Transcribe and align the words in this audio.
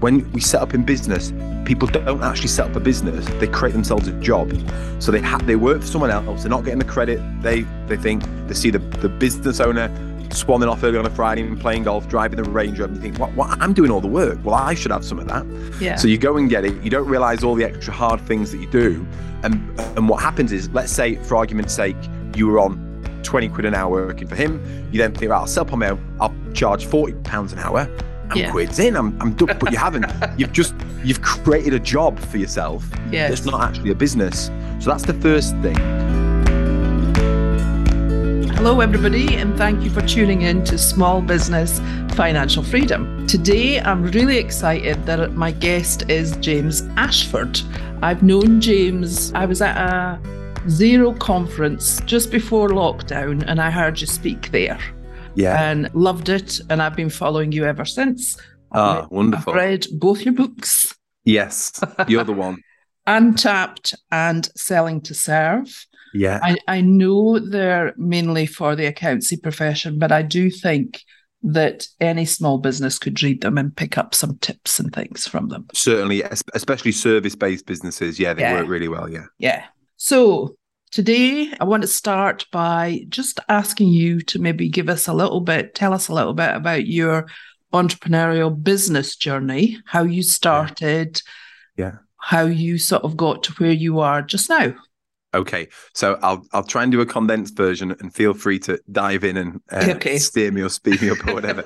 when 0.00 0.30
we 0.32 0.40
set 0.40 0.62
up 0.62 0.74
in 0.74 0.84
business, 0.84 1.32
people 1.64 1.88
don't 1.88 2.22
actually 2.22 2.48
set 2.48 2.70
up 2.70 2.76
a 2.76 2.80
business; 2.80 3.26
they 3.40 3.46
create 3.46 3.72
themselves 3.72 4.08
a 4.08 4.12
job. 4.20 4.52
So 5.00 5.12
they 5.12 5.20
ha- 5.20 5.38
they 5.38 5.56
work 5.56 5.80
for 5.80 5.86
someone 5.86 6.10
else. 6.10 6.42
They're 6.42 6.50
not 6.50 6.64
getting 6.64 6.78
the 6.78 6.84
credit. 6.84 7.20
They 7.42 7.62
they 7.86 7.96
think 7.96 8.22
they 8.46 8.54
see 8.54 8.70
the 8.70 8.78
the 8.78 9.08
business 9.08 9.60
owner 9.60 9.88
swanning 10.30 10.70
off 10.70 10.82
early 10.84 10.98
on 10.98 11.06
a 11.06 11.10
Friday 11.10 11.42
and 11.42 11.58
playing 11.58 11.84
golf, 11.84 12.08
driving 12.08 12.42
the 12.42 12.48
Range 12.50 12.78
Rover, 12.78 12.92
and 12.92 12.96
you 12.96 13.02
think, 13.02 13.18
what, 13.18 13.32
what? 13.32 13.60
I'm 13.60 13.72
doing 13.72 13.90
all 13.90 14.00
the 14.00 14.08
work. 14.08 14.38
Well, 14.44 14.54
I 14.54 14.74
should 14.74 14.90
have 14.90 15.04
some 15.04 15.18
of 15.18 15.26
that. 15.28 15.46
Yeah. 15.80 15.96
So 15.96 16.08
you 16.08 16.18
go 16.18 16.36
and 16.36 16.50
get 16.50 16.64
it. 16.64 16.80
You 16.82 16.90
don't 16.90 17.08
realize 17.08 17.42
all 17.42 17.54
the 17.54 17.64
extra 17.64 17.92
hard 17.92 18.20
things 18.20 18.52
that 18.52 18.58
you 18.58 18.70
do. 18.70 19.06
And 19.42 19.54
and 19.96 20.08
what 20.08 20.22
happens 20.22 20.52
is, 20.52 20.68
let's 20.70 20.92
say, 20.92 21.16
for 21.16 21.36
argument's 21.36 21.74
sake, 21.74 21.96
you 22.36 22.46
were 22.46 22.58
on 22.58 22.84
20 23.22 23.48
quid 23.48 23.64
an 23.66 23.74
hour 23.74 24.06
working 24.06 24.26
for 24.26 24.36
him. 24.36 24.62
You 24.90 24.98
then 24.98 25.14
think, 25.14 25.30
right, 25.30 25.38
I'll 25.38 25.46
sell 25.46 25.68
on 25.70 25.78
my 25.78 25.90
own. 25.90 26.16
I'll 26.20 26.34
charge 26.54 26.86
40 26.86 27.12
pounds 27.24 27.52
an 27.52 27.58
hour. 27.58 27.88
I'm 28.30 28.36
Yeah. 28.36 28.50
quid's 28.50 28.78
in. 28.78 28.96
I'm, 28.96 29.16
I'm 29.20 29.32
done. 29.34 29.56
But 29.58 29.72
you 29.72 29.78
haven't. 29.78 30.06
You've 30.36 30.52
just 30.52 30.74
you've 31.02 31.22
created 31.22 31.72
a 31.74 31.78
job 31.78 32.18
for 32.18 32.36
yourself. 32.36 32.84
Yeah, 33.10 33.28
It's 33.28 33.44
not 33.44 33.62
actually 33.62 33.90
a 33.90 33.94
business. 33.94 34.50
So 34.80 34.90
that's 34.90 35.04
the 35.04 35.14
first 35.14 35.56
thing. 35.58 35.76
Hello, 38.56 38.80
everybody, 38.80 39.36
and 39.36 39.56
thank 39.56 39.82
you 39.84 39.90
for 39.90 40.02
tuning 40.02 40.42
in 40.42 40.64
to 40.64 40.76
Small 40.76 41.22
Business 41.22 41.78
Financial 42.16 42.62
Freedom. 42.62 43.24
Today, 43.28 43.80
I'm 43.80 44.02
really 44.02 44.36
excited 44.36 45.06
that 45.06 45.32
my 45.34 45.52
guest 45.52 46.10
is 46.10 46.36
James 46.38 46.82
Ashford. 46.96 47.60
I've 48.02 48.22
known 48.24 48.60
James, 48.60 49.32
I 49.34 49.46
was 49.46 49.62
at 49.62 49.76
a 49.76 50.18
Xero 50.66 51.16
conference 51.18 52.00
just 52.04 52.32
before 52.32 52.68
lockdown, 52.70 53.44
and 53.46 53.60
I 53.60 53.70
heard 53.70 54.00
you 54.00 54.08
speak 54.08 54.50
there 54.50 54.78
Yeah. 55.38 55.70
and 55.70 55.88
loved 55.94 56.28
it. 56.28 56.60
And 56.68 56.82
I've 56.82 56.96
been 56.96 57.10
following 57.10 57.52
you 57.52 57.64
ever 57.64 57.84
since. 57.84 58.36
Ah, 58.72 59.04
I've 59.04 59.10
wonderful. 59.10 59.54
read 59.54 59.86
both 59.98 60.22
your 60.22 60.34
books, 60.34 60.94
Yes. 61.24 61.72
You're 62.08 62.24
the 62.24 62.32
one. 62.32 62.58
Untapped 63.06 63.94
and 64.10 64.48
Selling 64.56 65.00
to 65.02 65.14
Serve. 65.14 65.86
Yeah. 66.14 66.40
I, 66.42 66.56
I 66.68 66.80
know 66.82 67.38
they're 67.38 67.94
mainly 67.96 68.46
for 68.46 68.74
the 68.76 68.86
accountancy 68.86 69.36
profession, 69.36 69.98
but 69.98 70.10
I 70.12 70.22
do 70.22 70.50
think 70.50 71.02
that 71.42 71.86
any 72.00 72.24
small 72.24 72.58
business 72.58 72.98
could 72.98 73.22
read 73.22 73.40
them 73.42 73.56
and 73.58 73.74
pick 73.76 73.96
up 73.96 74.14
some 74.14 74.36
tips 74.38 74.78
and 74.80 74.92
things 74.92 75.26
from 75.26 75.48
them. 75.48 75.66
Certainly, 75.72 76.22
especially 76.54 76.92
service-based 76.92 77.64
businesses. 77.66 78.18
Yeah, 78.18 78.34
they 78.34 78.42
Yeah. 78.42 78.54
work 78.54 78.68
really 78.68 78.88
well. 78.88 79.08
Yeah. 79.08 79.26
Yeah. 79.38 79.64
So 79.96 80.56
today 80.90 81.52
I 81.60 81.64
want 81.64 81.82
to 81.82 81.88
start 81.88 82.46
by 82.52 83.04
just 83.08 83.40
asking 83.48 83.88
you 83.88 84.20
to 84.22 84.38
maybe 84.38 84.68
give 84.68 84.88
us 84.88 85.06
a 85.08 85.14
little 85.14 85.40
bit, 85.40 85.74
tell 85.74 85.92
us 85.92 86.08
a 86.08 86.14
little 86.14 86.34
bit 86.34 86.54
about 86.54 86.86
your 86.86 87.26
entrepreneurial 87.72 88.62
business 88.62 89.16
journey, 89.16 89.78
how 89.84 90.02
you 90.02 90.22
started, 90.22 91.20
Yeah. 91.76 91.96
how 92.16 92.44
you 92.46 92.78
sort 92.78 93.02
of 93.04 93.16
got 93.16 93.42
to 93.44 93.52
where 93.54 93.72
you 93.72 94.00
are 94.00 94.22
just 94.22 94.48
now. 94.48 94.74
Okay, 95.34 95.68
so 95.94 96.18
I'll 96.22 96.42
I'll 96.54 96.64
try 96.64 96.82
and 96.82 96.90
do 96.90 97.02
a 97.02 97.06
condensed 97.06 97.54
version, 97.54 97.94
and 98.00 98.14
feel 98.14 98.32
free 98.32 98.58
to 98.60 98.80
dive 98.90 99.24
in 99.24 99.36
and 99.36 99.60
uh, 99.70 99.92
Okay. 99.96 100.16
steer 100.18 100.50
me 100.50 100.62
or 100.62 100.70
speed 100.70 101.02
me 101.02 101.10
up 101.10 101.26
or 101.28 101.34
whatever. 101.34 101.62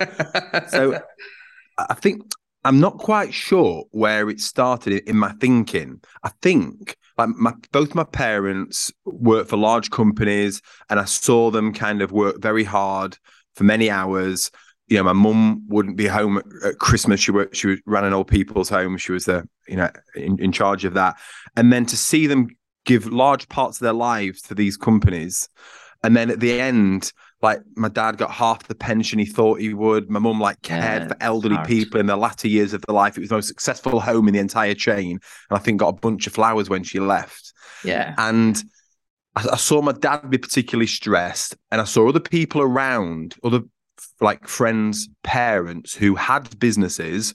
so 0.69 1.01
I 1.79 1.95
think 1.95 2.23
I'm 2.65 2.81
not 2.81 2.99
quite 2.99 3.33
sure 3.33 3.85
where 3.93 4.29
it 4.29 4.41
started 4.41 5.09
in 5.09 5.17
my 5.17 5.31
thinking. 5.41 6.01
I 6.25 6.31
think 6.43 6.97
like 7.27 7.37
my 7.37 7.53
both 7.73 7.95
my 7.95 8.05
parents 8.05 8.93
worked 9.05 9.51
for 9.51 9.57
large 9.57 9.91
companies, 9.91 10.63
and 10.91 10.99
I 10.99 11.05
saw 11.05 11.51
them 11.51 11.73
kind 11.73 12.03
of 12.03 12.13
work 12.13 12.41
very 12.41 12.65
hard 12.65 13.19
for 13.55 13.65
many 13.65 13.91
hours. 13.91 14.51
You 14.89 14.99
know, 14.99 15.05
my 15.05 15.13
mum 15.13 15.65
wouldn't 15.69 15.97
be 15.97 16.07
home 16.07 16.43
at, 16.65 16.79
Christmas. 16.79 17.21
She 17.21 17.31
worked, 17.31 17.57
she 17.57 17.69
was 17.69 17.81
ran 17.87 18.05
an 18.05 18.13
old 18.13 18.29
people's 18.29 18.69
home. 18.69 18.97
She 18.99 19.13
was 19.13 19.25
the 19.25 19.49
you 19.69 19.77
know 19.77 19.91
in, 20.15 20.39
in 20.39 20.53
charge 20.53 20.85
of 20.85 20.95
that, 20.95 21.17
and 21.57 21.73
then 21.73 21.87
to 21.87 21.97
see 21.97 22.27
them 22.27 22.49
give 22.85 23.07
large 23.07 23.49
parts 23.49 23.79
of 23.79 23.85
their 23.85 23.93
lives 23.93 24.43
to 24.43 24.55
these 24.55 24.77
companies, 24.77 25.49
and 26.03 26.17
then 26.17 26.31
at 26.31 26.41
the 26.41 26.61
end 26.61 27.13
like 27.43 27.61
my 27.77 27.89
dad 27.89 28.17
got 28.19 28.31
half 28.31 28.67
the 28.69 28.75
pension 28.75 29.19
he 29.19 29.25
thought 29.27 29.61
he 29.61 29.75
would. 29.75 30.09
My 30.09 30.21
mum 30.21 30.41
like 30.41 30.63
cared 30.63 31.03
Yeah, 31.03 31.09
for 31.09 31.17
elderly 31.21 31.57
hard. 31.57 31.67
people 31.69 31.99
in 32.01 32.07
the 32.07 32.17
latter 32.17 32.47
years 32.49 32.73
of 32.73 32.83
their 32.87 32.95
life. 32.95 33.17
It 33.17 33.21
was 33.21 33.31
the 33.31 33.35
most 33.35 33.49
successful 33.49 33.99
home 34.01 34.29
in 34.29 34.35
the 34.35 34.41
entire 34.41 34.75
chain, 34.75 35.19
and 35.51 35.59
I 35.59 35.59
think 35.59 35.81
got 35.81 35.89
a 35.89 35.93
bunch 36.01 36.27
of 36.27 36.33
flowers 36.33 36.71
when 36.71 36.85
she 36.85 37.01
left. 37.01 37.53
yeah. 37.85 38.15
And 38.17 38.63
I, 39.35 39.47
I 39.53 39.57
saw 39.57 39.83
my 39.83 39.93
dad 39.93 40.31
be 40.31 40.39
particularly 40.39 40.87
stressed, 40.87 41.57
and 41.71 41.81
I 41.81 41.85
saw 41.85 42.09
other 42.09 42.21
people 42.21 42.61
around, 42.63 43.35
other 43.43 43.61
like 44.21 44.47
friends, 44.47 45.09
parents 45.23 45.95
who 45.95 46.15
had 46.15 46.59
businesses, 46.59 47.35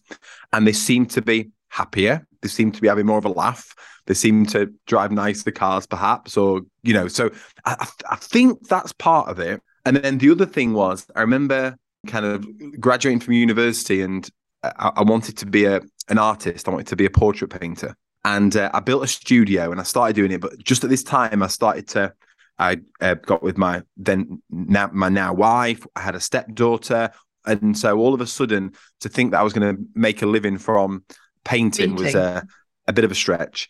and 0.53 0.65
they 0.65 0.73
seemed 0.73 1.09
to 1.11 1.21
be 1.21 1.49
happier. 1.69 2.25
They 2.41 2.47
seemed 2.49 2.75
to 2.75 2.81
be 2.81 2.87
having 2.87 3.05
more 3.05 3.17
of 3.17 3.25
a 3.25 3.29
laugh. 3.29 3.73
They 4.05 4.13
seemed 4.13 4.49
to 4.49 4.73
drive 4.85 5.11
nicer 5.11 5.51
cars, 5.51 5.85
perhaps, 5.85 6.37
or 6.37 6.61
you 6.83 6.93
know. 6.93 7.07
So 7.09 7.29
I- 7.65 7.87
I 8.09 8.15
think 8.15 8.67
that's 8.69 8.93
part 8.93 9.27
of 9.27 9.39
it. 9.39 9.61
And 9.87 9.97
then 9.97 10.17
the 10.17 10.29
other 10.31 10.45
thing 10.45 10.73
was, 10.73 11.05
I 11.15 11.21
remember 11.21 11.77
kind 12.07 12.25
of 12.25 12.45
graduating 12.79 13.19
from 13.21 13.33
university, 13.33 14.01
and 14.01 14.29
I, 14.63 14.91
I 14.97 15.03
wanted 15.03 15.37
to 15.37 15.45
be 15.45 15.65
a 15.65 15.81
an 16.09 16.17
artist. 16.17 16.67
I 16.67 16.71
wanted 16.71 16.87
to 16.87 16.95
be 16.95 17.05
a 17.05 17.09
portrait 17.09 17.49
painter, 17.49 17.95
and 18.25 18.55
uh, 18.55 18.69
I 18.73 18.79
built 18.81 19.03
a 19.03 19.07
studio 19.07 19.71
and 19.71 19.79
I 19.79 19.83
started 19.83 20.15
doing 20.15 20.31
it. 20.31 20.41
But 20.41 20.57
just 20.63 20.83
at 20.83 20.89
this 20.89 21.03
time, 21.03 21.41
I 21.41 21.47
started 21.47 21.87
to. 21.89 22.13
I 22.59 22.77
uh, 23.01 23.13
got 23.13 23.43
with 23.43 23.57
my 23.57 23.83
then 23.97 24.41
now 24.49 24.89
my 24.91 25.09
now 25.09 25.33
wife. 25.33 25.85
I 25.95 26.01
had 26.01 26.15
a 26.15 26.19
stepdaughter, 26.19 27.11
and 27.45 27.77
so 27.77 27.97
all 27.99 28.13
of 28.13 28.21
a 28.21 28.27
sudden, 28.27 28.73
to 29.01 29.09
think 29.09 29.31
that 29.31 29.39
I 29.39 29.43
was 29.43 29.53
going 29.53 29.75
to 29.75 29.81
make 29.95 30.21
a 30.21 30.25
living 30.25 30.57
from 30.57 31.03
painting, 31.43 31.95
was 31.95 32.13
Painting. 32.13 32.49
a 32.87 32.93
bit 32.93 33.05
of 33.05 33.11
a 33.11 33.15
stretch. 33.15 33.69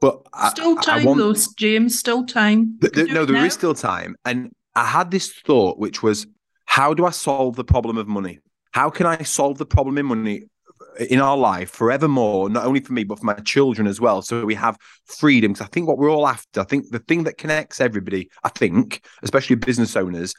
But 0.00 0.20
Still 0.50 0.76
I- 0.76 0.80
I 0.80 0.82
time 0.82 1.04
want- 1.06 1.18
though, 1.18 1.34
James. 1.56 1.98
Still 1.98 2.26
time. 2.26 2.78
Th- 2.80 2.92
th- 2.92 3.10
no, 3.10 3.24
there 3.24 3.36
is 3.36 3.42
now. 3.42 3.48
still 3.48 3.74
time. 3.74 4.14
And 4.26 4.52
I 4.76 4.84
had 4.84 5.10
this 5.10 5.32
thought, 5.32 5.78
which 5.78 6.02
was, 6.02 6.26
how 6.66 6.94
do 6.94 7.06
I 7.06 7.10
solve 7.10 7.56
the 7.56 7.64
problem 7.64 7.96
of 7.96 8.06
money? 8.06 8.40
How 8.72 8.90
can 8.90 9.06
I 9.06 9.22
solve 9.22 9.58
the 9.58 9.66
problem 9.66 9.96
in 9.98 10.06
money 10.06 10.42
in 10.98 11.20
our 11.20 11.36
life 11.36 11.70
forevermore, 11.70 12.50
not 12.50 12.66
only 12.66 12.80
for 12.80 12.92
me, 12.92 13.04
but 13.04 13.18
for 13.18 13.24
my 13.24 13.34
children 13.34 13.86
as 13.88 14.00
well? 14.00 14.20
So 14.20 14.44
we 14.44 14.54
have 14.54 14.76
freedom. 15.06 15.52
Because 15.52 15.66
I 15.66 15.68
think 15.70 15.88
what 15.88 15.96
we're 15.96 16.10
all 16.10 16.28
after, 16.28 16.60
I 16.60 16.64
think 16.64 16.90
the 16.90 16.98
thing 16.98 17.24
that 17.24 17.38
connects 17.38 17.80
everybody, 17.80 18.28
I 18.44 18.50
think, 18.50 19.02
especially 19.22 19.56
business 19.56 19.96
owners, 19.96 20.34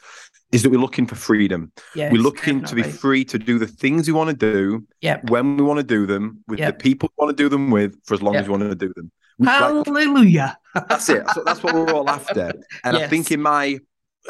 is 0.52 0.62
that 0.62 0.70
we're 0.70 0.80
looking 0.80 1.06
for 1.06 1.16
freedom. 1.16 1.72
Yes, 1.94 2.12
we're 2.12 2.22
looking 2.22 2.62
to 2.64 2.74
be 2.74 2.82
free 2.84 3.24
to 3.24 3.38
do 3.38 3.58
the 3.58 3.66
things 3.66 4.06
we 4.06 4.12
want 4.14 4.30
to 4.30 4.36
do 4.36 4.86
Yep. 5.00 5.30
when 5.30 5.56
we 5.56 5.64
want 5.64 5.78
to 5.78 5.84
do 5.84 6.06
them 6.06 6.42
with 6.46 6.60
Yep. 6.60 6.78
the 6.78 6.82
people 6.82 7.10
we 7.18 7.24
want 7.24 7.36
to 7.36 7.42
do 7.42 7.48
them 7.48 7.70
with 7.70 7.98
for 8.06 8.14
as 8.14 8.22
long 8.22 8.34
Yep. 8.34 8.42
as 8.42 8.48
we 8.48 8.52
want 8.52 8.62
to 8.62 8.74
do 8.76 8.92
them. 8.94 9.10
Like, 9.40 9.50
Hallelujah. 9.50 10.58
that's 10.88 11.08
it. 11.08 11.28
So 11.34 11.42
that's 11.44 11.62
what 11.62 11.74
we're 11.74 11.92
all 11.92 12.08
after. 12.08 12.52
And 12.84 12.96
I 12.96 13.08
think 13.08 13.30
in 13.30 13.42
my 13.42 13.78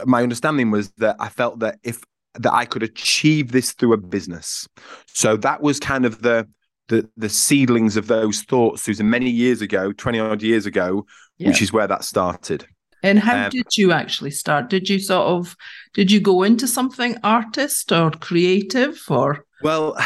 my 0.05 0.23
understanding 0.23 0.71
was 0.71 0.91
that 0.99 1.17
I 1.19 1.29
felt 1.29 1.61
that 1.61 1.79
if 1.83 2.03
that 2.35 2.53
I 2.53 2.65
could 2.65 2.83
achieve 2.83 3.53
this 3.53 3.73
through 3.73 3.93
a 3.95 3.97
business. 3.97 4.69
So 5.07 5.37
that 5.39 5.63
was 5.63 5.81
kind 5.81 6.05
of 6.05 6.23
the 6.23 6.49
the 6.89 7.09
the 7.17 7.29
seedlings 7.29 7.97
of 7.97 8.07
those 8.07 8.43
thoughts, 8.43 8.83
Susan, 8.83 9.11
many 9.11 9.31
years 9.31 9.61
ago, 9.61 9.93
20 9.93 10.21
odd 10.21 10.43
years 10.43 10.67
ago, 10.67 11.07
which 11.39 11.63
is 11.63 11.73
where 11.73 11.87
that 11.87 12.05
started. 12.05 12.67
And 13.03 13.19
how 13.19 13.45
um, 13.45 13.51
did 13.51 13.77
you 13.77 13.93
actually 13.93 14.33
start? 14.33 14.71
Did 14.71 14.89
you 14.89 14.99
sort 14.99 15.27
of 15.27 15.57
did 15.95 16.11
you 16.11 16.21
go 16.21 16.43
into 16.43 16.67
something 16.67 17.17
artist 17.23 17.93
or 17.93 18.11
creative 18.11 19.01
or 19.09 19.45
Well, 19.63 19.97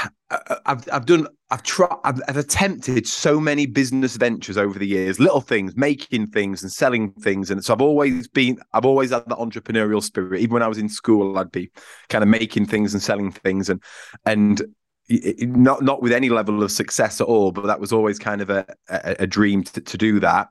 I've 0.66 0.88
I've 0.92 1.06
done 1.06 1.28
I've 1.52 1.62
tried 1.62 1.94
I've, 2.02 2.18
I've 2.28 2.38
attempted 2.38 3.06
so 3.06 3.38
many 3.38 3.66
business 3.66 4.16
ventures 4.16 4.56
over 4.56 4.78
the 4.78 4.86
years, 4.86 5.20
little 5.20 5.42
things, 5.42 5.76
making 5.76 6.28
things 6.28 6.62
and 6.62 6.72
selling 6.72 7.12
things, 7.12 7.50
and 7.50 7.62
so 7.62 7.74
I've 7.74 7.82
always 7.82 8.26
been 8.26 8.58
I've 8.72 8.86
always 8.86 9.10
had 9.10 9.28
that 9.28 9.36
entrepreneurial 9.36 10.02
spirit. 10.02 10.40
Even 10.40 10.54
when 10.54 10.62
I 10.62 10.68
was 10.68 10.78
in 10.78 10.88
school, 10.88 11.38
I'd 11.38 11.52
be 11.52 11.70
kind 12.08 12.24
of 12.24 12.28
making 12.28 12.66
things 12.66 12.94
and 12.94 13.02
selling 13.02 13.30
things, 13.30 13.68
and 13.68 13.82
and 14.24 14.62
not 15.10 15.82
not 15.82 16.00
with 16.00 16.12
any 16.12 16.30
level 16.30 16.62
of 16.62 16.72
success 16.72 17.20
at 17.20 17.26
all, 17.26 17.52
but 17.52 17.66
that 17.66 17.78
was 17.78 17.92
always 17.92 18.18
kind 18.18 18.40
of 18.40 18.48
a 18.48 18.64
a, 18.88 19.16
a 19.20 19.26
dream 19.26 19.62
to, 19.62 19.80
to 19.82 19.98
do 19.98 20.20
that. 20.20 20.48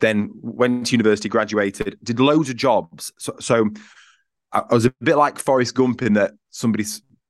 Then 0.00 0.30
went 0.42 0.86
to 0.86 0.92
university, 0.94 1.28
graduated, 1.28 1.96
did 2.02 2.18
loads 2.18 2.50
of 2.50 2.56
jobs. 2.56 3.12
So, 3.18 3.36
so 3.38 3.70
I 4.50 4.62
was 4.72 4.84
a 4.84 4.92
bit 5.00 5.16
like 5.16 5.38
Forrest 5.38 5.76
Gump 5.76 6.02
in 6.02 6.14
that 6.14 6.32
somebody 6.50 6.84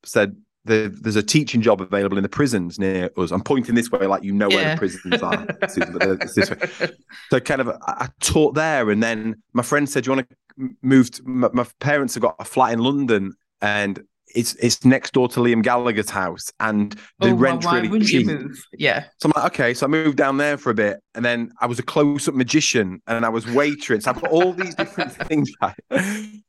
said 0.05 0.37
the, 0.65 0.95
there's 1.01 1.17
a 1.17 1.23
teaching 1.23 1.63
job 1.63 1.81
available 1.81 2.17
in 2.19 2.23
the 2.23 2.29
prisons 2.29 2.79
near 2.79 3.11
us. 3.17 3.31
I'm 3.31 3.43
pointing 3.43 3.75
this 3.75 3.91
way, 3.91 4.07
like 4.07 4.23
you 4.23 4.33
know 4.33 4.49
where 4.49 4.61
Yeah. 4.61 4.75
the 4.75 4.79
prisons 4.79 5.23
are, 5.23 5.47
Susan, 5.69 5.97
uh, 6.03 6.17
way. 6.17 6.91
So 7.31 7.41
kind 7.41 7.61
of, 7.61 7.69
I, 7.87 8.09
taught 8.21 8.55
there, 8.55 8.91
and 8.91 9.03
then 9.03 9.43
my 9.53 9.63
friend 9.63 9.89
said, 9.89 10.05
"Do 10.05 10.11
you 10.11 10.17
want 10.17 10.29
to 10.29 10.77
move?" 10.83 11.11
To, 11.13 11.23
my, 11.25 11.49
my 11.53 11.67
parents 11.79 12.15
have 12.15 12.23
got 12.23 12.37
a 12.39 12.45
flat 12.45 12.73
in 12.73 12.81
London, 12.81 13.35
and 13.63 14.03
it's 14.35 14.55
it's 14.57 14.85
next 14.85 15.13
door 15.13 15.29
to 15.29 15.41
Liam 15.41 15.63
Gallagher's 15.63 16.11
house, 16.11 16.53
and 16.61 16.93
the 17.21 17.31
oh, 17.31 17.35
well, 17.35 17.59
really 17.59 17.89
wouldn't 17.89 18.11
cheap. 18.11 18.27
you 18.27 18.39
move? 18.39 18.65
Yeah. 18.73 19.05
So 19.19 19.29
I'm 19.29 19.43
like, 19.43 19.53
okay. 19.53 19.75
So 19.75 19.87
I 19.87 19.89
moved 19.89 20.19
down 20.19 20.37
there 20.37 20.57
for 20.59 20.71
a 20.71 20.75
bit, 20.75 21.01
and 21.15 21.25
then 21.25 21.53
I 21.61 21.67
was 21.67 21.79
a 21.79 21.83
close-up 21.83 22.35
magician, 22.35 23.01
and 23.07 23.25
I 23.25 23.29
was 23.31 23.47
waitering. 23.47 24.03
So 24.03 24.11
I've 24.11 24.21
got 24.21 24.31
all 24.31 24.53
these 24.53 24.75
different 24.75 25.13
things 25.29 25.51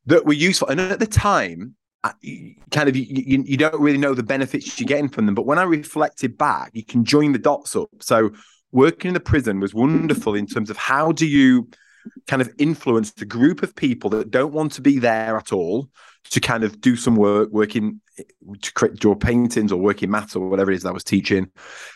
that 0.06 0.26
were 0.26 0.34
useful. 0.34 0.68
And 0.68 0.82
at 0.82 1.00
the 1.00 1.08
time, 1.08 1.76
kind 2.72 2.90
of 2.90 2.96
you, 2.96 3.44
you, 3.46 3.58
don't 3.58 3.80
really 3.80 3.98
know 3.98 4.14
the 4.14 4.24
benefits 4.24 4.80
you're 4.80 4.88
getting 4.88 5.10
from 5.10 5.28
them. 5.28 5.36
But 5.36 5.46
when 5.46 5.60
I 5.60 5.64
reflected 5.64 6.38
back, 6.38 6.72
you 6.74 6.84
can 6.84 7.06
join 7.06 7.32
the 7.32 7.40
dots 7.40 7.76
up. 7.76 7.90
So 8.00 8.32
working 8.72 9.10
in 9.10 9.14
the 9.14 9.20
prison 9.20 9.60
was 9.60 9.74
wonderful 9.74 10.34
in 10.34 10.48
terms 10.48 10.70
of 10.70 10.78
how 10.78 11.12
do 11.12 11.28
you 11.28 11.70
kind 12.26 12.42
of 12.42 12.50
influence 12.58 13.12
the 13.12 13.26
group 13.26 13.62
of 13.62 13.76
people 13.76 14.10
that 14.12 14.32
don't 14.32 14.54
want 14.54 14.72
to 14.74 14.82
be 14.82 14.98
there 14.98 15.38
at 15.38 15.54
all 15.54 15.90
to 16.32 16.40
kind 16.40 16.64
of 16.64 16.82
do 16.82 16.96
some 16.96 17.16
work, 17.16 17.50
working 17.52 18.02
to 18.62 18.74
create, 18.74 18.96
draw 18.96 19.14
paintings 19.14 19.72
or 19.72 19.80
working 19.80 20.10
maths 20.10 20.36
or 20.36 20.48
whatever 20.50 20.72
it 20.72 20.76
is 20.76 20.84
that 20.84 20.90
I 20.90 20.94
was 20.94 21.04
teaching. 21.04 21.52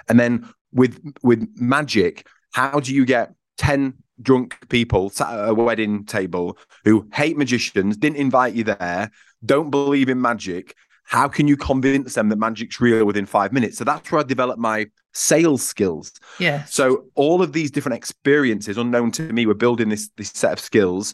And 0.07 0.19
then 0.19 0.47
with 0.71 0.99
with 1.23 1.47
magic, 1.55 2.27
how 2.53 2.79
do 2.79 2.93
you 2.93 3.05
get 3.05 3.33
10 3.57 3.95
drunk 4.21 4.57
people 4.69 5.09
sat 5.09 5.33
at 5.33 5.49
a 5.49 5.53
wedding 5.53 6.05
table 6.05 6.57
who 6.83 7.07
hate 7.13 7.37
magicians, 7.37 7.97
didn't 7.97 8.17
invite 8.17 8.53
you 8.53 8.63
there, 8.63 9.11
don't 9.45 9.69
believe 9.69 10.09
in 10.09 10.21
magic? 10.21 10.75
How 11.03 11.27
can 11.27 11.47
you 11.47 11.55
convince 11.55 12.15
them 12.15 12.29
that 12.29 12.37
magic's 12.37 12.81
real 12.81 13.05
within 13.05 13.25
five 13.25 13.53
minutes? 13.53 13.77
So 13.77 13.83
that's 13.83 14.11
where 14.11 14.21
I 14.21 14.23
developed 14.23 14.59
my 14.59 14.87
sales 15.13 15.63
skills. 15.63 16.11
Yeah. 16.39 16.63
So 16.65 17.05
all 17.13 17.41
of 17.43 17.53
these 17.53 17.69
different 17.69 17.97
experiences, 17.97 18.77
unknown 18.77 19.11
to 19.11 19.31
me, 19.31 19.45
were 19.45 19.53
building 19.53 19.89
this 19.89 20.09
this 20.17 20.29
set 20.29 20.53
of 20.53 20.59
skills. 20.59 21.13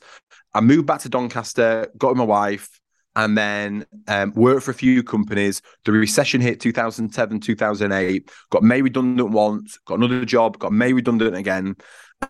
I 0.53 0.61
moved 0.61 0.85
back 0.85 1.01
to 1.01 1.09
Doncaster, 1.09 1.87
got 1.97 2.09
with 2.09 2.17
my 2.17 2.23
wife, 2.23 2.81
and 3.15 3.37
then 3.37 3.85
um, 4.07 4.31
worked 4.35 4.63
for 4.63 4.71
a 4.71 4.75
few 4.75 5.03
companies. 5.03 5.61
The 5.85 5.91
recession 5.91 6.41
hit 6.41 6.59
2007, 6.59 7.39
2008. 7.39 8.31
Got 8.49 8.63
made 8.63 8.81
redundant 8.81 9.31
once, 9.31 9.77
got 9.85 9.97
another 9.97 10.25
job, 10.25 10.57
got 10.59 10.71
made 10.71 10.93
redundant 10.93 11.35
again. 11.35 11.75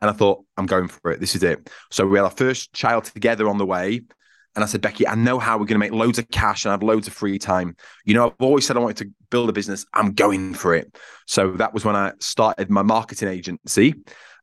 And 0.01 0.09
I 0.09 0.13
thought, 0.13 0.43
I'm 0.57 0.65
going 0.65 0.87
for 0.87 1.11
it. 1.11 1.19
This 1.19 1.35
is 1.35 1.43
it. 1.43 1.69
So 1.91 2.07
we 2.07 2.17
had 2.17 2.23
our 2.23 2.31
first 2.31 2.73
child 2.73 3.05
together 3.05 3.47
on 3.47 3.57
the 3.57 3.65
way. 3.65 4.01
And 4.55 4.63
I 4.63 4.67
said, 4.67 4.81
Becky, 4.81 5.07
I 5.07 5.15
know 5.15 5.39
how 5.39 5.53
we're 5.53 5.65
going 5.65 5.75
to 5.75 5.79
make 5.79 5.93
loads 5.93 6.19
of 6.19 6.29
cash 6.29 6.65
and 6.65 6.71
have 6.71 6.83
loads 6.83 7.07
of 7.07 7.13
free 7.13 7.39
time. 7.39 7.75
You 8.03 8.13
know, 8.13 8.27
I've 8.27 8.45
always 8.45 8.65
said 8.65 8.75
I 8.75 8.81
wanted 8.81 8.97
to 8.97 9.11
build 9.29 9.49
a 9.49 9.53
business. 9.53 9.85
I'm 9.93 10.11
going 10.13 10.53
for 10.53 10.75
it. 10.75 10.97
So 11.25 11.51
that 11.53 11.73
was 11.73 11.85
when 11.85 11.95
I 11.95 12.11
started 12.19 12.69
my 12.69 12.81
marketing 12.81 13.29
agency. 13.29 13.95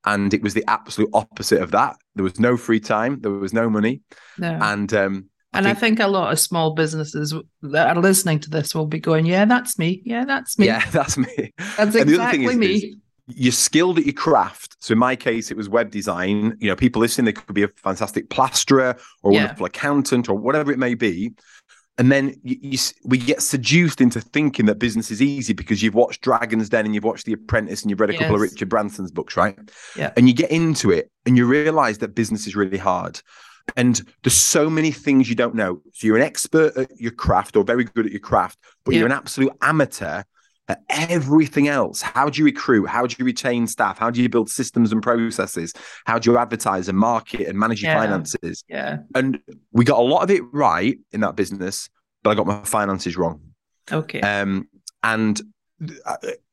And 0.04 0.32
it 0.32 0.42
was 0.42 0.54
the 0.54 0.64
absolute 0.66 1.10
opposite 1.12 1.60
of 1.60 1.72
that. 1.72 1.96
There 2.14 2.24
was 2.24 2.40
no 2.40 2.56
free 2.56 2.80
time, 2.80 3.20
there 3.20 3.32
was 3.32 3.52
no 3.52 3.68
money. 3.68 4.00
No. 4.38 4.58
And, 4.62 4.92
um, 4.94 5.28
and 5.52 5.66
I 5.66 5.74
think, 5.74 5.76
I 5.76 5.80
think, 5.80 6.00
a 6.00 6.06
lot 6.06 6.32
of 6.32 6.38
small 6.38 6.74
businesses 6.74 7.34
that 7.62 7.96
are 7.96 8.00
listening 8.00 8.38
to 8.40 8.50
this 8.50 8.74
will 8.74 8.86
be 8.86 9.00
going, 9.00 9.24
Yeah, 9.26 9.46
that's 9.46 9.78
me. 9.78 10.02
Yeah, 10.04 10.24
that's 10.24 10.58
me. 10.58 10.66
Yeah, 10.66 10.84
that's 10.90 11.16
me. 11.16 11.54
That's 11.76 11.96
exactly 11.96 12.44
is, 12.44 12.56
me. 12.56 12.66
Is, 12.74 12.96
you're 13.28 13.52
skilled 13.52 13.98
at 13.98 14.06
your 14.06 14.14
craft. 14.14 14.76
So 14.80 14.92
in 14.92 14.98
my 14.98 15.14
case, 15.14 15.50
it 15.50 15.56
was 15.56 15.68
web 15.68 15.90
design. 15.90 16.56
You 16.60 16.68
know, 16.68 16.76
people 16.76 17.00
listening, 17.00 17.26
they 17.26 17.32
could 17.32 17.54
be 17.54 17.62
a 17.62 17.68
fantastic 17.68 18.30
plasterer 18.30 18.96
or 19.22 19.30
a 19.30 19.34
yeah. 19.34 19.40
wonderful 19.42 19.66
accountant 19.66 20.28
or 20.28 20.34
whatever 20.34 20.72
it 20.72 20.78
may 20.78 20.94
be. 20.94 21.34
And 21.98 22.12
then 22.12 22.34
you, 22.44 22.56
you, 22.62 22.78
we 23.04 23.18
get 23.18 23.42
seduced 23.42 24.00
into 24.00 24.20
thinking 24.20 24.66
that 24.66 24.78
business 24.78 25.10
is 25.10 25.20
easy 25.20 25.52
because 25.52 25.82
you've 25.82 25.96
watched 25.96 26.20
Dragon's 26.22 26.68
Den 26.68 26.86
and 26.86 26.94
you've 26.94 27.04
watched 27.04 27.26
The 27.26 27.32
Apprentice 27.32 27.82
and 27.82 27.90
you've 27.90 28.00
read 28.00 28.10
a 28.10 28.12
yes. 28.12 28.22
couple 28.22 28.36
of 28.36 28.40
Richard 28.40 28.68
Branson's 28.68 29.10
books, 29.10 29.36
right? 29.36 29.58
Yeah. 29.96 30.12
And 30.16 30.28
you 30.28 30.34
get 30.34 30.50
into 30.50 30.92
it 30.92 31.10
and 31.26 31.36
you 31.36 31.44
realize 31.44 31.98
that 31.98 32.14
business 32.14 32.46
is 32.46 32.54
really 32.54 32.78
hard. 32.78 33.20
And 33.76 34.00
there's 34.22 34.34
so 34.34 34.70
many 34.70 34.92
things 34.92 35.28
you 35.28 35.34
don't 35.34 35.54
know. 35.54 35.82
So 35.92 36.06
you're 36.06 36.16
an 36.16 36.22
expert 36.22 36.76
at 36.76 36.90
your 36.98 37.12
craft 37.12 37.56
or 37.56 37.64
very 37.64 37.84
good 37.84 38.06
at 38.06 38.12
your 38.12 38.20
craft, 38.20 38.58
but 38.84 38.94
yeah. 38.94 39.00
you're 39.00 39.06
an 39.06 39.12
absolute 39.12 39.52
amateur 39.60 40.22
everything 40.88 41.68
else. 41.68 42.02
How 42.02 42.28
do 42.28 42.38
you 42.38 42.44
recruit? 42.44 42.86
How 42.86 43.06
do 43.06 43.16
you 43.18 43.24
retain 43.24 43.66
staff? 43.66 43.98
How 43.98 44.10
do 44.10 44.22
you 44.22 44.28
build 44.28 44.50
systems 44.50 44.92
and 44.92 45.02
processes? 45.02 45.72
How 46.04 46.18
do 46.18 46.30
you 46.30 46.38
advertise 46.38 46.88
and 46.88 46.98
market 46.98 47.48
and 47.48 47.58
manage 47.58 47.82
your 47.82 47.92
yeah. 47.92 48.00
finances? 48.00 48.64
Yeah. 48.68 48.98
And 49.14 49.40
we 49.72 49.84
got 49.84 49.98
a 49.98 50.02
lot 50.02 50.22
of 50.22 50.30
it 50.30 50.42
right 50.52 50.98
in 51.12 51.20
that 51.20 51.36
business, 51.36 51.88
but 52.22 52.30
I 52.30 52.34
got 52.34 52.46
my 52.46 52.62
finances 52.64 53.16
wrong. 53.16 53.40
Okay. 53.90 54.20
Um, 54.20 54.68
and 55.02 55.40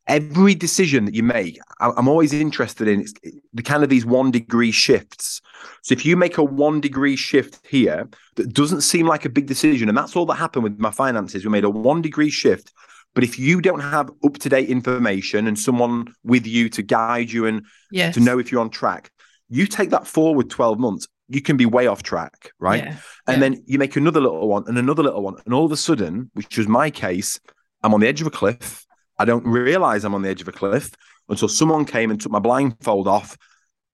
every 0.08 0.56
decision 0.56 1.06
that 1.06 1.16
you 1.16 1.24
make, 1.24 1.60
I'm 1.80 2.08
always 2.08 2.32
interested 2.32 2.88
in 2.88 3.06
the 3.54 3.64
kind 3.64 3.84
of 3.84 3.90
these 3.90 4.06
one 4.06 4.32
degree 4.32 4.72
shifts. 4.72 5.42
So 5.82 5.94
if 5.94 6.06
you 6.06 6.16
make 6.16 6.38
a 6.38 6.44
one 6.44 6.80
degree 6.80 7.16
shift 7.16 7.60
here 7.68 8.08
that 8.36 8.54
doesn't 8.54 8.82
seem 8.82 9.08
like 9.08 9.26
a 9.26 9.30
big 9.30 9.48
decision, 9.48 9.90
and 9.90 9.98
that's 9.98 10.16
all 10.16 10.26
that 10.28 10.36
happened 10.36 10.64
with 10.64 10.80
my 10.80 10.92
finances, 10.92 11.44
we 11.44 11.52
made 11.52 11.64
a 11.64 11.70
one 11.70 12.02
degree 12.02 12.30
shift 12.30 12.72
but 13.16 13.24
if 13.24 13.40
you 13.40 13.62
don't 13.62 13.80
have 13.80 14.12
up 14.24 14.38
to 14.40 14.50
date 14.50 14.70
information 14.70 15.48
and 15.48 15.58
someone 15.58 16.14
with 16.24 16.46
you 16.46 16.70
to 16.70 16.84
guide 16.84 17.32
you 17.32 17.48
and 17.48 17.66
yes. 17.90 18.14
to 18.14 18.20
know 18.20 18.38
if 18.38 18.52
you're 18.52 18.62
on 18.62 18.70
track, 18.70 19.10
you 19.50 19.66
take 19.66 19.90
that 19.92 20.06
forward 20.06 20.50
12 20.50 20.78
months, 20.78 21.08
you 21.30 21.42
can 21.42 21.58
be 21.58 21.66
way 21.66 21.88
off 21.88 22.04
track, 22.04 22.52
right? 22.60 22.84
Yeah. 22.84 22.98
And 23.26 23.38
yeah. 23.38 23.40
then 23.40 23.64
you 23.66 23.80
make 23.80 23.96
another 23.96 24.20
little 24.20 24.48
one 24.48 24.66
and 24.68 24.78
another 24.78 25.02
little 25.02 25.24
one. 25.24 25.38
And 25.46 25.54
all 25.54 25.66
of 25.66 25.72
a 25.72 25.78
sudden, 25.78 26.30
which 26.34 26.58
was 26.58 26.68
my 26.68 26.92
case, 26.92 27.40
I'm 27.82 27.94
on 27.94 28.02
the 28.02 28.08
edge 28.08 28.22
of 28.22 28.28
a 28.28 28.32
cliff. 28.32 28.86
I 29.18 29.24
don't 29.24 29.48
realize 29.48 30.04
I'm 30.04 30.14
on 30.14 30.22
the 30.22 30.30
edge 30.30 30.42
of 30.42 30.50
a 30.50 30.52
cliff 30.52 30.92
until 31.30 31.48
someone 31.48 31.86
came 31.86 32.12
and 32.12 32.20
took 32.20 32.32
my 32.32 32.40
blindfold 32.40 33.08
off. 33.08 33.38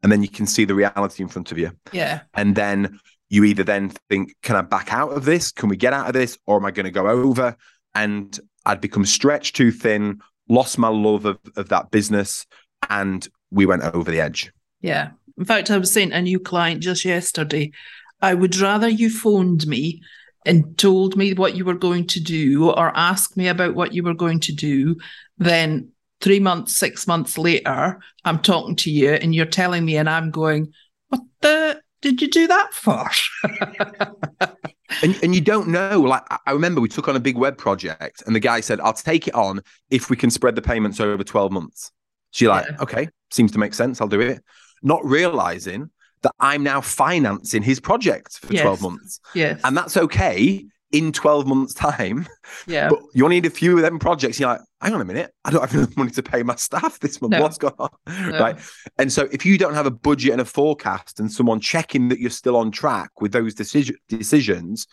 And 0.01 0.12
then 0.12 0.24
you 0.24 0.29
can 0.29 0.47
see 0.47 0.65
the 0.65 0.74
reality 0.74 1.21
in 1.21 1.29
front 1.29 1.51
of 1.51 1.59
you. 1.59 1.71
Yeah. 1.91 2.21
And 2.33 2.56
then 2.56 3.00
you 3.29 3.44
either 3.44 3.63
then 3.63 3.91
think, 4.09 4.35
can 4.41 4.56
I 4.56 4.62
back 4.62 4.91
out 4.91 5.12
of 5.12 5.25
this? 5.25 5.51
Can 5.51 5.69
we 5.69 5.77
get 5.77 5.94
out 5.94 6.07
of 6.07 6.13
this? 6.13 6.39
Or 6.47 6.57
am 6.57 6.65
I 6.65 6.71
going 6.71 6.85
to 6.85 6.91
go 6.91 7.07
over? 7.07 7.56
And 7.94 8.38
I'd 8.65 8.81
become 8.81 9.05
stretched 9.05 9.55
too 9.55 9.71
thin, 9.71 10.21
lost 10.49 10.77
my 10.77 10.87
love 10.87 11.25
of, 11.25 11.39
of 11.55 11.69
that 11.69 11.91
business, 11.91 12.45
and 12.89 13.27
we 13.51 13.65
went 13.65 13.83
over 13.83 14.11
the 14.11 14.21
edge. 14.21 14.51
Yeah. 14.81 15.11
In 15.37 15.45
fact, 15.45 15.71
I 15.71 15.77
was 15.77 15.91
saying 15.91 16.11
a 16.11 16.21
new 16.21 16.39
client 16.39 16.81
just 16.81 17.05
yesterday, 17.05 17.71
I 18.21 18.33
would 18.33 18.57
rather 18.57 18.87
you 18.87 19.09
phoned 19.09 19.65
me 19.65 20.01
and 20.45 20.77
told 20.77 21.15
me 21.15 21.33
what 21.33 21.55
you 21.55 21.65
were 21.65 21.75
going 21.75 22.07
to 22.07 22.19
do 22.19 22.69
or 22.69 22.95
asked 22.95 23.37
me 23.37 23.47
about 23.47 23.75
what 23.75 23.93
you 23.93 24.03
were 24.03 24.13
going 24.13 24.39
to 24.41 24.53
do 24.53 24.95
than 25.37 25.89
three 26.19 26.39
months, 26.39 26.75
six 26.77 27.07
months 27.07 27.37
later, 27.37 27.99
I'm 28.25 28.39
talking 28.39 28.75
to 28.77 28.91
you 28.91 29.11
and 29.13 29.33
you're 29.33 29.45
telling 29.45 29.85
me, 29.85 29.97
and 29.97 30.09
I'm 30.09 30.31
going, 30.31 30.73
What 31.09 31.21
the 31.41 31.81
did 32.01 32.21
you 32.21 32.29
do 32.29 32.47
that 32.47 32.73
for? 32.73 33.09
and, 35.03 35.17
and 35.23 35.35
you 35.35 35.41
don't 35.41 35.67
know. 35.67 36.01
Like 36.01 36.23
I 36.45 36.51
remember 36.51 36.81
we 36.81 36.89
took 36.89 37.07
on 37.07 37.15
a 37.15 37.19
big 37.19 37.38
web 37.38 37.57
project 37.57 38.23
and 38.25 38.35
the 38.35 38.39
guy 38.39 38.61
said, 38.61 38.79
I'll 38.79 38.93
take 38.93 39.27
it 39.27 39.35
on 39.35 39.61
if 39.89 40.09
we 40.09 40.17
can 40.17 40.29
spread 40.29 40.55
the 40.55 40.61
payments 40.61 40.99
over 40.99 41.23
12 41.23 41.51
months. 41.51 41.91
So 42.31 42.45
you're 42.45 42.53
like, 42.53 42.67
yeah. 42.69 42.77
okay, 42.81 43.09
seems 43.31 43.51
to 43.53 43.59
make 43.59 43.73
sense. 43.73 44.01
I'll 44.01 44.07
do 44.07 44.21
it. 44.21 44.43
Not 44.81 45.03
realizing 45.05 45.89
that 46.21 46.33
I'm 46.39 46.63
now 46.63 46.81
financing 46.81 47.63
his 47.63 47.79
project 47.79 48.39
for 48.39 48.53
yes. 48.53 48.63
12 48.63 48.81
months. 48.81 49.19
Yes. 49.33 49.59
And 49.63 49.75
that's 49.75 49.97
okay 49.97 50.65
in 50.91 51.11
12 51.11 51.47
months' 51.47 51.73
time. 51.73 52.27
Yeah. 52.67 52.89
But 52.89 52.99
you 53.13 53.23
only 53.23 53.38
need 53.38 53.45
a 53.45 53.51
few 53.51 53.75
of 53.75 53.81
them 53.81 53.97
projects. 53.97 54.39
You're 54.39 54.49
like, 54.49 54.61
hang 54.81 54.93
on 54.93 55.01
a 55.01 55.05
minute, 55.05 55.33
I 55.45 55.51
don't 55.51 55.61
have 55.61 55.73
enough 55.73 55.95
money 55.95 56.11
to 56.11 56.23
pay 56.23 56.43
my 56.43 56.55
staff 56.55 56.99
this 56.99 57.21
month. 57.21 57.33
No. 57.33 57.41
What's 57.41 57.57
going 57.57 57.73
on? 57.77 57.89
No. 58.07 58.39
Right. 58.39 58.59
And 58.97 59.11
so 59.11 59.27
if 59.31 59.45
you 59.45 59.57
don't 59.57 59.73
have 59.73 59.85
a 59.85 59.91
budget 59.91 60.31
and 60.31 60.41
a 60.41 60.45
forecast 60.45 61.19
and 61.19 61.31
someone 61.31 61.59
checking 61.59 62.09
that 62.09 62.19
you're 62.19 62.29
still 62.29 62.57
on 62.57 62.71
track 62.71 63.21
with 63.21 63.31
those 63.31 63.53
decision, 63.53 63.95
decisions, 64.09 64.88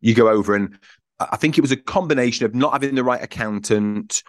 you 0.00 0.14
go 0.14 0.28
over 0.28 0.54
and 0.54 0.78
I 1.18 1.36
think 1.36 1.56
it 1.56 1.60
was 1.60 1.72
a 1.72 1.76
combination 1.76 2.46
of 2.46 2.54
not 2.54 2.72
having 2.72 2.94
the 2.94 3.04
right 3.04 3.22
accountant, 3.22 4.22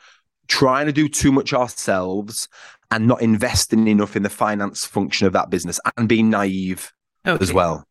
trying 0.48 0.86
to 0.86 0.91
do 0.91 1.10
too 1.10 1.31
much 1.31 1.53
ourselves, 1.53 2.48
and 2.91 3.07
not 3.07 3.22
investing 3.22 3.88
enough 3.88 4.15
in 4.15 4.22
the 4.22 4.29
finance 4.29 4.86
function 4.86 5.25
of 5.25 5.33
that 5.33 5.50
business 5.50 5.79
and 5.98 6.07
being 6.07 6.29
naive 6.29 6.93
okay. 7.25 7.41
as 7.41 7.51
well. 7.51 7.88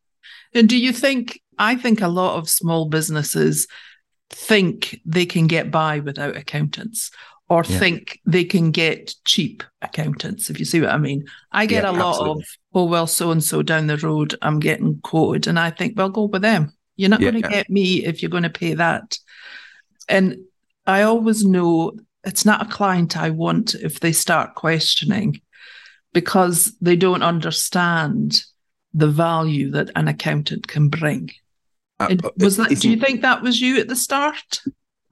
And 0.54 0.68
do 0.68 0.78
you 0.78 0.92
think 0.92 1.40
I 1.58 1.74
think 1.76 2.00
a 2.00 2.08
lot 2.08 2.38
of 2.38 2.48
small 2.48 2.88
businesses 2.88 3.66
think 4.32 5.00
they 5.04 5.26
can 5.26 5.46
get 5.46 5.70
by 5.70 6.00
without 6.00 6.36
accountants 6.36 7.10
or 7.48 7.64
yeah. 7.68 7.78
think 7.78 8.20
they 8.24 8.44
can 8.44 8.70
get 8.70 9.14
cheap 9.24 9.62
accountants, 9.82 10.48
if 10.48 10.58
you 10.58 10.64
see 10.64 10.80
what 10.80 10.90
I 10.90 10.98
mean. 10.98 11.26
I 11.52 11.66
get 11.66 11.84
yeah, 11.84 11.90
a 11.90 11.92
lot 11.92 12.14
absolutely. 12.14 12.42
of, 12.42 12.48
oh, 12.74 12.84
well, 12.86 13.06
so 13.06 13.30
and 13.30 13.44
so 13.44 13.62
down 13.62 13.88
the 13.88 13.98
road, 13.98 14.34
I'm 14.40 14.58
getting 14.58 15.00
quoted. 15.02 15.46
And 15.46 15.58
I 15.58 15.70
think, 15.70 15.96
well, 15.96 16.08
go 16.08 16.24
with 16.24 16.42
them. 16.42 16.72
You're 16.96 17.10
not 17.10 17.20
yeah, 17.20 17.30
going 17.30 17.42
to 17.42 17.48
get 17.48 17.68
me 17.68 18.04
if 18.04 18.22
you're 18.22 18.30
going 18.30 18.44
to 18.44 18.50
pay 18.50 18.74
that. 18.74 19.18
And 20.08 20.38
I 20.86 21.02
always 21.02 21.44
know 21.44 21.92
it's 22.24 22.44
not 22.44 22.62
a 22.62 22.70
client 22.70 23.16
I 23.16 23.30
want 23.30 23.74
if 23.74 24.00
they 24.00 24.12
start 24.12 24.54
questioning 24.54 25.40
because 26.12 26.74
they 26.80 26.96
don't 26.96 27.22
understand 27.22 28.44
the 28.94 29.08
value 29.08 29.70
that 29.72 29.90
an 29.96 30.08
accountant 30.08 30.68
can 30.68 30.88
bring. 30.88 31.30
Uh, 32.10 32.30
was 32.38 32.56
that? 32.56 32.70
Do 32.70 32.90
you 32.90 32.96
think 32.96 33.22
that 33.22 33.42
was 33.42 33.60
you 33.60 33.78
at 33.78 33.88
the 33.88 33.96
start? 33.96 34.60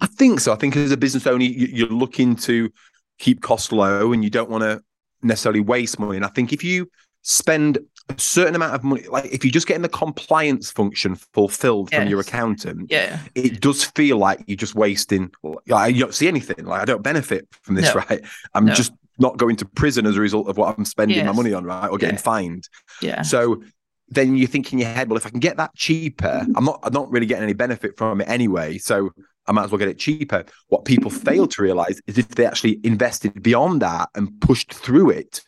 I 0.00 0.06
think 0.06 0.40
so. 0.40 0.52
I 0.52 0.56
think 0.56 0.76
as 0.76 0.92
a 0.92 0.97
business 0.97 1.26
owner, 1.26 1.44
you're 1.44 1.88
looking 1.88 2.35
to 2.37 2.70
keep 3.18 3.42
costs 3.42 3.73
low, 3.73 4.12
and 4.12 4.25
you 4.25 4.30
don't 4.30 4.50
want 4.50 4.62
to 4.62 4.82
necessarily 5.23 5.61
waste 5.61 5.99
money. 5.99 6.16
And 6.16 6.25
I 6.25 6.28
think 6.28 6.52
if 6.52 6.64
you 6.64 6.90
spend 7.23 7.78
a 8.09 8.18
certain 8.18 8.54
amount 8.54 8.75
of 8.75 8.82
money, 8.82 9.06
like 9.09 9.26
if 9.26 9.44
you're 9.44 9.52
just 9.52 9.66
getting 9.66 9.82
the 9.82 9.88
compliance 9.88 10.70
function 10.70 11.14
fulfilled 11.14 11.90
yes. 11.92 12.00
from 12.00 12.09
your 12.09 12.20
accountant, 12.20 12.90
yeah, 12.90 13.20
it 13.35 13.61
does 13.61 13.85
feel 13.85 14.16
like 14.16 14.42
you're 14.47 14.56
just 14.56 14.75
wasting. 14.75 15.30
Like, 15.66 15.94
you 15.94 16.00
don't 16.00 16.14
see 16.14 16.28
anything. 16.28 16.64
Like 16.64 16.82
I 16.82 16.85
don't 16.85 17.02
benefit 17.02 17.47
from 17.62 17.75
this, 17.75 17.94
no. 17.94 18.02
right? 18.11 18.23
I'm 18.54 18.66
no. 18.66 18.75
just 18.75 18.92
not 19.18 19.37
going 19.37 19.56
to 19.56 19.66
prison 19.66 20.06
as 20.06 20.16
a 20.16 20.20
result 20.20 20.49
of 20.49 20.56
what 20.56 20.76
I'm 20.78 20.85
spending 20.85 21.18
yes. 21.18 21.26
my 21.26 21.32
money 21.32 21.52
on, 21.52 21.64
right, 21.64 21.88
or 21.88 21.99
getting 21.99 22.16
yeah. 22.16 22.23
fined. 22.23 22.68
Yeah. 23.02 23.23
So 23.23 23.62
then 24.11 24.37
you 24.37 24.47
think 24.47 24.73
in 24.73 24.79
your 24.79 24.88
head, 24.88 25.09
well, 25.09 25.17
if 25.17 25.26
I 25.26 25.31
can 25.31 25.40
get 25.40 25.57
that 25.57 25.75
cheaper, 25.75 26.47
I'm 26.55 26.64
not 26.64 26.81
I'm 26.83 26.93
not 26.93 27.11
really 27.11 27.26
getting 27.26 27.45
any 27.45 27.52
benefit 27.52 27.97
from 27.97 28.21
it 28.21 28.29
anyway. 28.29 28.79
So 28.79 29.11
I 29.47 29.52
might 29.52 29.64
as 29.64 29.71
well 29.71 29.79
get 29.79 29.88
it 29.88 29.99
cheaper. 29.99 30.45
What 30.69 30.85
people 30.85 31.11
fail 31.11 31.47
to 31.47 31.62
realize 31.62 32.00
is 32.07 32.19
if 32.19 32.29
they 32.29 32.47
actually 32.47 32.81
invested 32.85 33.43
beyond 33.43 33.83
that 33.83 34.09
and 34.14 34.40
pushed 34.40 34.73
through 34.73 35.11
it, 35.11 35.43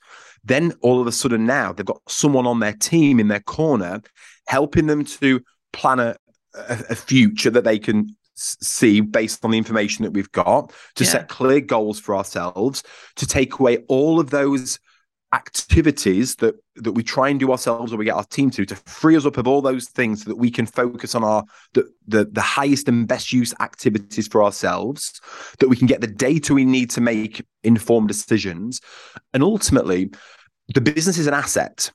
then 0.44 0.72
all 0.80 1.00
of 1.00 1.06
a 1.06 1.12
sudden 1.12 1.46
now 1.46 1.72
they've 1.72 1.86
got 1.86 2.00
someone 2.08 2.46
on 2.46 2.60
their 2.60 2.72
team 2.72 3.20
in 3.20 3.28
their 3.28 3.40
corner 3.40 4.02
helping 4.46 4.86
them 4.86 5.04
to 5.04 5.40
plan 5.72 6.00
a, 6.00 6.16
a, 6.54 6.94
future 6.96 7.50
that 7.50 7.64
they 7.64 7.78
can 7.78 8.14
see 8.34 9.00
based 9.00 9.44
on 9.44 9.52
the 9.52 9.58
information 9.58 10.02
that 10.04 10.10
we've 10.10 10.32
got 10.32 10.72
to 10.96 11.04
yeah. 11.04 11.10
set 11.10 11.28
clear 11.28 11.60
goals 11.60 12.00
for 12.00 12.16
ourselves 12.16 12.82
to 13.16 13.26
take 13.26 13.58
away 13.58 13.78
all 13.88 14.18
of 14.18 14.30
those 14.30 14.80
activities 15.32 16.36
that 16.36 16.54
that 16.76 16.92
we 16.92 17.02
try 17.02 17.28
and 17.28 17.40
do 17.40 17.50
ourselves 17.50 17.92
or 17.92 17.96
we 17.96 18.04
get 18.04 18.14
our 18.14 18.24
team 18.24 18.50
to 18.50 18.66
to 18.66 18.76
free 18.76 19.16
us 19.16 19.24
up 19.24 19.38
of 19.38 19.46
all 19.46 19.62
those 19.62 19.88
things 19.88 20.22
so 20.22 20.30
that 20.30 20.36
we 20.36 20.50
can 20.50 20.66
focus 20.66 21.14
on 21.14 21.24
our 21.24 21.42
the, 21.72 21.90
the 22.06 22.24
the 22.26 22.40
highest 22.40 22.88
and 22.88 23.08
best 23.08 23.32
use 23.32 23.54
activities 23.60 24.28
for 24.28 24.44
ourselves 24.44 25.20
that 25.58 25.68
we 25.68 25.76
can 25.76 25.86
get 25.86 26.00
the 26.00 26.06
data 26.06 26.52
we 26.52 26.64
need 26.64 26.90
to 26.90 27.00
make 27.00 27.44
informed 27.62 28.08
decisions. 28.08 28.80
And 29.32 29.42
ultimately 29.42 30.10
the 30.74 30.80
business 30.80 31.18
is 31.18 31.26
an 31.26 31.34
asset. 31.34 31.90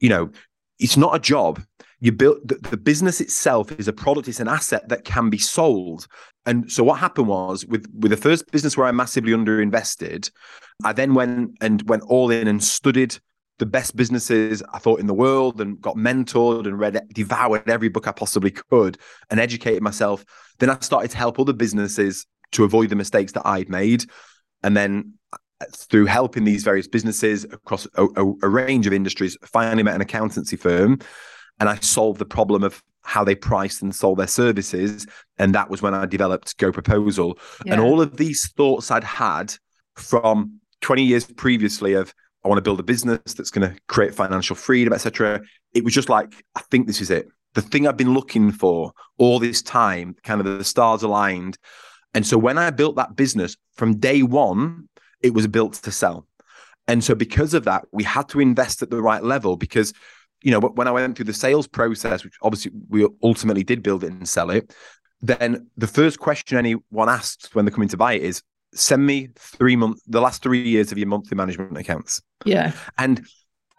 You 0.00 0.08
know 0.08 0.30
it's 0.78 0.96
not 0.96 1.14
a 1.14 1.18
job 1.18 1.60
you 2.00 2.12
build 2.12 2.38
the, 2.44 2.54
the 2.70 2.76
business 2.76 3.20
itself 3.20 3.72
is 3.72 3.88
a 3.88 3.92
product 3.92 4.28
it's 4.28 4.40
an 4.40 4.48
asset 4.48 4.88
that 4.88 5.04
can 5.04 5.30
be 5.30 5.38
sold. 5.38 6.06
And 6.46 6.70
so 6.70 6.84
what 6.84 6.98
happened 6.98 7.28
was 7.28 7.66
with 7.66 7.86
with 7.92 8.10
the 8.10 8.16
first 8.16 8.50
business 8.50 8.76
where 8.76 8.86
i 8.86 8.92
massively 8.92 9.32
underinvested 9.32 10.30
i 10.84 10.92
then 10.92 11.14
went 11.14 11.56
and 11.60 11.86
went 11.88 12.02
all 12.04 12.30
in 12.30 12.48
and 12.48 12.62
studied 12.62 13.16
the 13.58 13.66
best 13.66 13.96
businesses 13.96 14.62
i 14.72 14.78
thought 14.78 15.00
in 15.00 15.06
the 15.06 15.14
world 15.14 15.60
and 15.60 15.80
got 15.80 15.96
mentored 15.96 16.66
and 16.66 16.78
read 16.78 17.00
devoured 17.12 17.68
every 17.68 17.88
book 17.88 18.06
i 18.06 18.12
possibly 18.12 18.50
could 18.50 18.96
and 19.30 19.40
educated 19.40 19.82
myself. 19.82 20.24
Then 20.58 20.70
i 20.70 20.78
started 20.80 21.10
to 21.10 21.18
help 21.18 21.38
other 21.38 21.52
businesses 21.52 22.26
to 22.52 22.64
avoid 22.64 22.88
the 22.90 22.96
mistakes 22.96 23.32
that 23.32 23.46
i'd 23.46 23.68
made. 23.68 24.04
And 24.62 24.76
then 24.76 25.14
uh, 25.32 25.64
through 25.74 26.06
helping 26.06 26.44
these 26.44 26.62
various 26.62 26.86
businesses 26.86 27.44
across 27.44 27.86
a, 27.96 28.04
a, 28.04 28.34
a 28.42 28.48
range 28.48 28.86
of 28.86 28.92
industries 28.92 29.36
finally 29.42 29.82
met 29.82 29.96
an 29.96 30.00
accountancy 30.00 30.56
firm 30.56 31.00
and 31.60 31.68
I 31.68 31.76
solved 31.76 32.18
the 32.18 32.24
problem 32.24 32.62
of 32.62 32.82
how 33.02 33.24
they 33.24 33.34
priced 33.34 33.82
and 33.82 33.94
sold 33.94 34.18
their 34.18 34.26
services. 34.26 35.06
And 35.38 35.54
that 35.54 35.70
was 35.70 35.80
when 35.80 35.94
I 35.94 36.04
developed 36.04 36.56
Go 36.58 36.70
Proposal. 36.70 37.38
Yeah. 37.64 37.72
And 37.72 37.82
all 37.82 38.00
of 38.00 38.18
these 38.18 38.52
thoughts 38.52 38.90
I'd 38.90 39.04
had 39.04 39.54
from 39.96 40.60
20 40.82 41.04
years 41.04 41.24
previously 41.24 41.94
of 41.94 42.12
I 42.44 42.48
want 42.48 42.58
to 42.58 42.62
build 42.62 42.80
a 42.80 42.84
business 42.84 43.34
that's 43.34 43.50
going 43.50 43.68
to 43.68 43.80
create 43.88 44.14
financial 44.14 44.54
freedom, 44.54 44.92
etc. 44.92 45.40
It 45.74 45.84
was 45.84 45.94
just 45.94 46.08
like, 46.08 46.32
I 46.54 46.60
think 46.70 46.86
this 46.86 47.00
is 47.00 47.10
it. 47.10 47.28
The 47.54 47.62
thing 47.62 47.88
I've 47.88 47.96
been 47.96 48.14
looking 48.14 48.52
for 48.52 48.92
all 49.16 49.38
this 49.38 49.62
time, 49.62 50.14
kind 50.22 50.40
of 50.40 50.46
the 50.46 50.64
stars 50.64 51.02
aligned. 51.02 51.58
And 52.14 52.26
so 52.26 52.38
when 52.38 52.58
I 52.58 52.70
built 52.70 52.96
that 52.96 53.16
business 53.16 53.56
from 53.74 53.96
day 53.96 54.22
one, 54.22 54.88
it 55.20 55.34
was 55.34 55.46
built 55.46 55.74
to 55.74 55.90
sell. 55.90 56.26
And 56.86 57.02
so 57.02 57.14
because 57.14 57.54
of 57.54 57.64
that, 57.64 57.86
we 57.90 58.04
had 58.04 58.28
to 58.30 58.40
invest 58.40 58.82
at 58.82 58.90
the 58.90 59.02
right 59.02 59.22
level 59.22 59.56
because 59.56 59.92
you 60.42 60.50
know, 60.50 60.60
when 60.60 60.88
I 60.88 60.90
went 60.90 61.16
through 61.16 61.26
the 61.26 61.32
sales 61.32 61.66
process, 61.66 62.24
which 62.24 62.34
obviously 62.42 62.72
we 62.88 63.06
ultimately 63.22 63.64
did 63.64 63.82
build 63.82 64.04
it 64.04 64.12
and 64.12 64.28
sell 64.28 64.50
it, 64.50 64.74
then 65.20 65.68
the 65.76 65.86
first 65.86 66.18
question 66.20 66.58
anyone 66.58 67.08
asks 67.08 67.54
when 67.54 67.64
they're 67.64 67.72
coming 67.74 67.88
to 67.88 67.96
buy 67.96 68.14
it 68.14 68.22
is, 68.22 68.42
send 68.74 69.04
me 69.04 69.28
three 69.36 69.76
months, 69.76 70.02
the 70.06 70.20
last 70.20 70.42
three 70.42 70.62
years 70.62 70.92
of 70.92 70.98
your 70.98 71.08
monthly 71.08 71.34
management 71.34 71.76
accounts. 71.76 72.22
Yeah. 72.44 72.72
And 72.98 73.26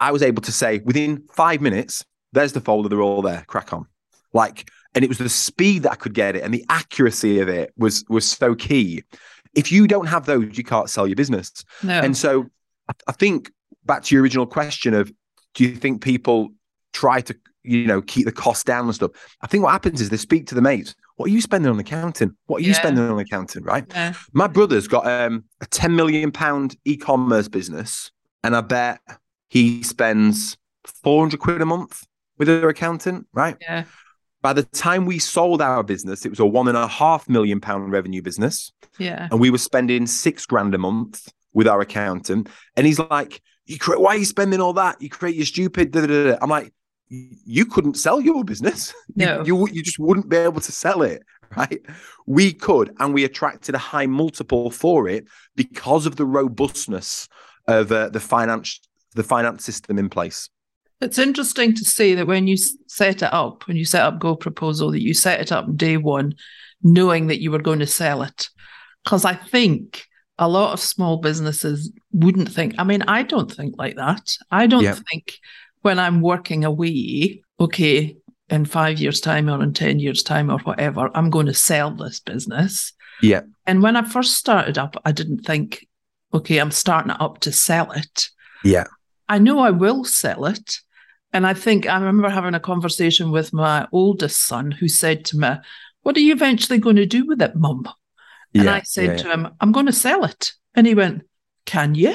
I 0.00 0.10
was 0.12 0.22
able 0.22 0.42
to 0.42 0.52
say 0.52 0.80
within 0.80 1.24
five 1.32 1.60
minutes, 1.60 2.04
there's 2.32 2.52
the 2.52 2.60
folder, 2.60 2.88
they're 2.88 3.00
all 3.00 3.22
there, 3.22 3.44
crack 3.46 3.72
on. 3.72 3.86
Like, 4.32 4.70
and 4.94 5.04
it 5.04 5.08
was 5.08 5.18
the 5.18 5.28
speed 5.28 5.84
that 5.84 5.92
I 5.92 5.96
could 5.96 6.14
get 6.14 6.36
it 6.36 6.42
and 6.42 6.52
the 6.52 6.64
accuracy 6.68 7.40
of 7.40 7.48
it 7.48 7.72
was 7.76 8.04
was 8.08 8.26
so 8.26 8.54
key. 8.54 9.04
If 9.54 9.72
you 9.72 9.86
don't 9.86 10.06
have 10.06 10.26
those, 10.26 10.58
you 10.58 10.64
can't 10.64 10.90
sell 10.90 11.06
your 11.06 11.16
business. 11.16 11.52
No. 11.82 12.00
And 12.00 12.16
so 12.16 12.46
I 13.06 13.12
think 13.12 13.50
back 13.84 14.04
to 14.04 14.14
your 14.14 14.22
original 14.22 14.46
question 14.46 14.94
of 14.94 15.12
do 15.54 15.64
you 15.64 15.74
think 15.74 16.02
people 16.02 16.50
try 16.92 17.20
to 17.20 17.36
you 17.62 17.86
know 17.86 18.02
keep 18.02 18.24
the 18.24 18.32
cost 18.32 18.66
down 18.66 18.86
and 18.86 18.94
stuff? 18.94 19.12
I 19.42 19.46
think 19.46 19.64
what 19.64 19.72
happens 19.72 20.00
is 20.00 20.10
they 20.10 20.16
speak 20.16 20.46
to 20.48 20.54
the 20.54 20.62
mates. 20.62 20.94
What 21.16 21.26
are 21.26 21.32
you 21.32 21.40
spending 21.40 21.70
on 21.70 21.78
accounting? 21.78 22.34
What 22.46 22.58
are 22.58 22.64
you 22.64 22.70
yeah. 22.70 22.78
spending 22.78 23.04
on 23.04 23.18
accounting 23.18 23.62
right? 23.64 23.84
Yeah. 23.90 24.14
my 24.32 24.46
brother's 24.46 24.88
got 24.88 25.06
um, 25.06 25.44
a 25.60 25.66
10 25.66 25.94
million 25.94 26.32
pound 26.32 26.76
e-commerce 26.84 27.48
business 27.48 28.10
and 28.42 28.56
i 28.56 28.62
bet 28.62 29.00
he 29.48 29.82
spends 29.82 30.56
400 31.04 31.38
quid 31.38 31.60
a 31.60 31.66
month 31.66 32.06
with 32.38 32.48
their 32.48 32.68
accountant 32.68 33.26
right? 33.32 33.56
Yeah. 33.60 33.84
By 34.42 34.54
the 34.54 34.62
time 34.62 35.04
we 35.04 35.18
sold 35.18 35.60
our 35.60 35.82
business 35.82 36.24
it 36.24 36.30
was 36.30 36.40
a 36.40 36.46
one 36.46 36.68
and 36.68 36.76
a 36.76 36.86
half 36.86 37.28
million 37.28 37.60
pound 37.60 37.92
revenue 37.92 38.22
business. 38.22 38.72
Yeah. 38.98 39.28
And 39.30 39.38
we 39.38 39.50
were 39.50 39.58
spending 39.58 40.06
six 40.06 40.46
grand 40.46 40.74
a 40.74 40.78
month 40.78 41.28
with 41.52 41.68
our 41.68 41.80
accountant. 41.80 42.48
And 42.76 42.86
he's 42.86 42.98
like 42.98 43.42
you 43.70 43.78
create, 43.78 44.00
why 44.00 44.14
are 44.14 44.18
you 44.18 44.24
spending 44.24 44.60
all 44.60 44.72
that? 44.74 45.00
You 45.00 45.08
create 45.08 45.36
your 45.36 45.46
stupid. 45.46 45.92
Da, 45.92 46.00
da, 46.04 46.30
da. 46.30 46.38
I'm 46.42 46.50
like, 46.50 46.72
you 47.08 47.66
couldn't 47.66 47.94
sell 47.94 48.20
your 48.20 48.44
business. 48.44 48.92
No. 49.16 49.42
You, 49.44 49.66
you, 49.66 49.74
you 49.74 49.82
just 49.82 49.98
wouldn't 49.98 50.28
be 50.28 50.36
able 50.36 50.60
to 50.60 50.72
sell 50.72 51.02
it, 51.02 51.22
right? 51.56 51.80
We 52.26 52.52
could, 52.52 52.94
and 52.98 53.12
we 53.12 53.24
attracted 53.24 53.74
a 53.74 53.78
high 53.78 54.06
multiple 54.06 54.70
for 54.70 55.08
it 55.08 55.26
because 55.56 56.06
of 56.06 56.16
the 56.16 56.24
robustness 56.24 57.28
of 57.66 57.92
uh, 57.92 58.08
the 58.08 58.20
finance 58.20 58.80
the 59.14 59.24
finance 59.24 59.64
system 59.64 59.98
in 59.98 60.08
place. 60.08 60.48
It's 61.00 61.18
interesting 61.18 61.74
to 61.74 61.84
see 61.84 62.14
that 62.14 62.28
when 62.28 62.46
you 62.46 62.56
set 62.56 63.22
it 63.22 63.32
up, 63.32 63.66
when 63.66 63.76
you 63.76 63.84
set 63.84 64.02
up 64.02 64.20
Go 64.20 64.36
Proposal, 64.36 64.92
that 64.92 65.02
you 65.02 65.14
set 65.14 65.40
it 65.40 65.50
up 65.50 65.76
day 65.76 65.96
one, 65.96 66.34
knowing 66.82 67.26
that 67.26 67.40
you 67.40 67.50
were 67.50 67.58
going 67.58 67.80
to 67.80 67.86
sell 67.86 68.22
it. 68.22 68.48
Because 69.02 69.24
I 69.24 69.34
think 69.34 70.06
a 70.40 70.48
lot 70.48 70.72
of 70.72 70.80
small 70.80 71.18
businesses 71.18 71.92
wouldn't 72.12 72.50
think. 72.50 72.74
I 72.78 72.84
mean, 72.84 73.02
I 73.02 73.22
don't 73.22 73.52
think 73.52 73.76
like 73.76 73.96
that. 73.96 74.36
I 74.50 74.66
don't 74.66 74.82
yep. 74.82 74.98
think 75.10 75.38
when 75.82 75.98
I'm 75.98 76.22
working 76.22 76.64
away, 76.64 77.42
okay, 77.60 78.16
in 78.48 78.64
five 78.64 78.98
years' 78.98 79.20
time 79.20 79.50
or 79.50 79.62
in 79.62 79.74
10 79.74 80.00
years' 80.00 80.22
time 80.22 80.50
or 80.50 80.58
whatever, 80.60 81.10
I'm 81.14 81.28
going 81.28 81.46
to 81.46 81.54
sell 81.54 81.90
this 81.90 82.20
business. 82.20 82.94
Yeah. 83.22 83.42
And 83.66 83.82
when 83.82 83.96
I 83.96 84.02
first 84.02 84.36
started 84.36 84.78
up, 84.78 84.96
I 85.04 85.12
didn't 85.12 85.42
think, 85.42 85.86
okay, 86.32 86.56
I'm 86.56 86.70
starting 86.70 87.12
up 87.12 87.40
to 87.40 87.52
sell 87.52 87.92
it. 87.92 88.30
Yeah. 88.64 88.86
I 89.28 89.38
know 89.38 89.60
I 89.60 89.70
will 89.70 90.04
sell 90.04 90.46
it. 90.46 90.78
And 91.34 91.46
I 91.46 91.52
think 91.52 91.86
I 91.86 91.98
remember 91.98 92.30
having 92.30 92.54
a 92.54 92.60
conversation 92.60 93.30
with 93.30 93.52
my 93.52 93.86
oldest 93.92 94.46
son 94.46 94.70
who 94.70 94.88
said 94.88 95.26
to 95.26 95.38
me, 95.38 95.50
What 96.02 96.16
are 96.16 96.20
you 96.20 96.32
eventually 96.32 96.78
going 96.78 96.96
to 96.96 97.06
do 97.06 97.26
with 97.26 97.42
it, 97.42 97.54
mum? 97.54 97.86
And 98.54 98.64
yeah, 98.64 98.74
I 98.74 98.82
said 98.82 99.04
yeah, 99.04 99.16
to 99.16 99.30
him, 99.32 99.48
I'm 99.60 99.72
going 99.72 99.86
to 99.86 99.92
sell 99.92 100.24
it. 100.24 100.52
And 100.74 100.86
he 100.86 100.94
went, 100.94 101.22
Can 101.66 101.94
you? 101.94 102.14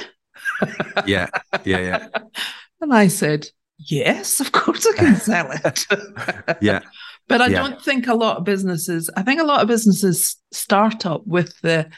yeah, 1.06 1.28
yeah, 1.64 1.80
yeah. 1.80 2.08
And 2.82 2.94
I 2.94 3.08
said, 3.08 3.48
Yes, 3.78 4.40
of 4.40 4.52
course 4.52 4.86
I 4.86 4.98
can 4.98 5.16
sell 5.18 5.52
it. 5.52 5.86
yeah. 6.62 6.82
But 7.28 7.42
I 7.42 7.48
yeah. 7.48 7.62
don't 7.62 7.82
think 7.82 8.08
a 8.08 8.14
lot 8.14 8.38
of 8.38 8.44
businesses, 8.44 9.10
I 9.18 9.24
think 9.24 9.42
a 9.42 9.46
lot 9.46 9.62
of 9.62 9.68
businesses 9.68 10.38
start 10.52 11.06
up 11.06 11.26
with 11.26 11.60
the, 11.62 11.90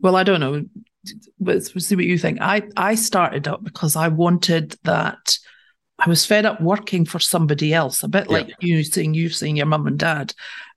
well, 0.00 0.14
I 0.14 0.22
don't 0.22 0.40
know, 0.40 0.64
let's 1.40 1.72
see 1.84 1.96
what 1.96 2.04
you 2.04 2.18
think. 2.18 2.40
I, 2.40 2.62
I 2.76 2.94
started 2.94 3.48
up 3.48 3.64
because 3.64 3.96
I 3.96 4.08
wanted 4.08 4.76
that. 4.84 5.38
I 5.98 6.08
was 6.08 6.26
fed 6.26 6.46
up 6.46 6.60
working 6.60 7.04
for 7.04 7.18
somebody 7.18 7.72
else, 7.72 8.02
a 8.02 8.08
bit 8.08 8.28
like 8.28 8.50
you 8.60 8.84
saying 8.84 9.14
you 9.14 9.30
seeing 9.30 9.56
your 9.56 9.66
mum 9.66 9.86
and 9.86 9.98
dad. 9.98 10.34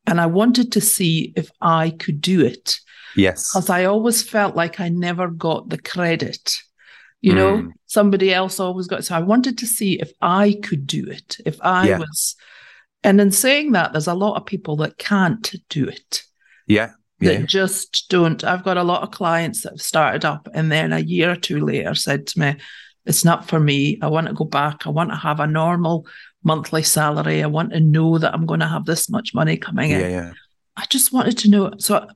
And 0.08 0.20
I 0.20 0.28
wanted 0.28 0.72
to 0.72 0.82
see 0.82 1.34
if 1.36 1.52
I 1.62 1.92
could 1.92 2.22
do 2.22 2.42
it. 2.46 2.80
Yes. 3.16 3.52
Because 3.52 3.70
I 3.70 3.86
always 3.86 4.24
felt 4.24 4.56
like 4.56 4.80
I 4.80 4.90
never 4.90 5.28
got 5.28 5.70
the 5.70 5.78
credit. 5.78 6.56
You 7.22 7.36
know, 7.36 7.58
mm. 7.58 7.72
somebody 7.86 8.34
else 8.34 8.62
always 8.62 8.88
got. 8.88 9.04
So 9.04 9.14
I 9.14 9.20
wanted 9.20 9.58
to 9.58 9.68
see 9.68 10.00
if 10.00 10.12
I 10.22 10.58
could 10.64 10.88
do 10.88 11.06
it, 11.10 11.38
if 11.46 11.58
I 11.62 11.90
yeah. 11.90 11.98
was. 12.00 12.36
And 13.04 13.20
in 13.20 13.32
saying 13.32 13.74
that, 13.74 13.92
there's 13.92 14.08
a 14.08 14.14
lot 14.14 14.38
of 14.38 14.46
people 14.46 14.78
that 14.78 14.98
can't 14.98 15.54
do 15.68 15.86
it. 15.86 16.24
Yeah. 16.66 16.92
Yeah. 17.20 17.40
That 17.40 17.48
just 17.48 18.08
don't. 18.10 18.42
I've 18.46 18.64
got 18.64 18.78
a 18.78 18.84
lot 18.84 19.04
of 19.04 19.12
clients 19.12 19.64
that 19.64 19.74
have 19.74 19.82
started 19.82 20.24
up 20.24 20.48
and 20.54 20.72
then 20.72 20.94
a 20.94 21.00
year 21.00 21.32
or 21.32 21.36
two 21.36 21.60
later 21.60 21.94
said 21.94 22.28
to 22.28 22.40
me, 22.40 22.56
it's 23.06 23.26
not 23.26 23.50
for 23.50 23.60
me. 23.60 23.98
I 24.02 24.08
want 24.08 24.28
to 24.28 24.34
go 24.34 24.46
back. 24.46 24.88
I 24.88 24.90
want 24.90 25.10
to 25.10 25.18
have 25.18 25.42
a 25.42 25.48
normal 25.48 26.08
monthly 26.44 26.84
salary. 26.84 27.44
I 27.44 27.48
want 27.48 27.74
to 27.74 27.80
know 27.80 28.18
that 28.18 28.34
I'm 28.34 28.46
going 28.46 28.62
to 28.62 28.68
have 28.68 28.86
this 28.86 29.10
much 29.10 29.34
money 29.34 29.58
coming 29.58 29.92
in. 29.92 30.00
Yeah, 30.00 30.08
yeah. 30.08 30.32
I 30.78 30.86
just 30.90 31.12
wanted 31.12 31.38
to 31.40 31.50
know. 31.50 31.74
So 31.80 32.08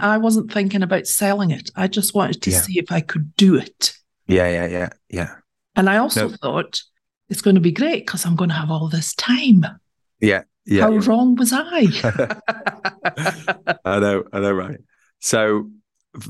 I 0.00 0.18
wasn't 0.18 0.52
thinking 0.52 0.82
about 0.82 1.06
selling 1.06 1.50
it. 1.50 1.70
I 1.76 1.86
just 1.86 2.14
wanted 2.14 2.42
to 2.42 2.50
yeah. 2.50 2.60
see 2.60 2.78
if 2.78 2.90
I 2.90 3.00
could 3.00 3.34
do 3.36 3.56
it. 3.56 3.92
Yeah, 4.26 4.48
yeah, 4.48 4.66
yeah, 4.66 4.88
yeah. 5.08 5.34
And 5.76 5.88
I 5.88 5.98
also 5.98 6.28
no. 6.28 6.36
thought 6.36 6.80
it's 7.28 7.42
going 7.42 7.54
to 7.54 7.60
be 7.60 7.72
great 7.72 8.06
because 8.06 8.24
I'm 8.24 8.36
going 8.36 8.50
to 8.50 8.56
have 8.56 8.70
all 8.70 8.88
this 8.88 9.14
time. 9.14 9.64
Yeah, 10.20 10.42
yeah. 10.66 10.82
How 10.82 10.92
yeah. 10.92 11.00
wrong 11.04 11.36
was 11.36 11.52
I? 11.52 11.86
I 13.84 14.00
know, 14.00 14.24
I 14.32 14.40
know, 14.40 14.52
right. 14.52 14.78
So, 15.20 15.70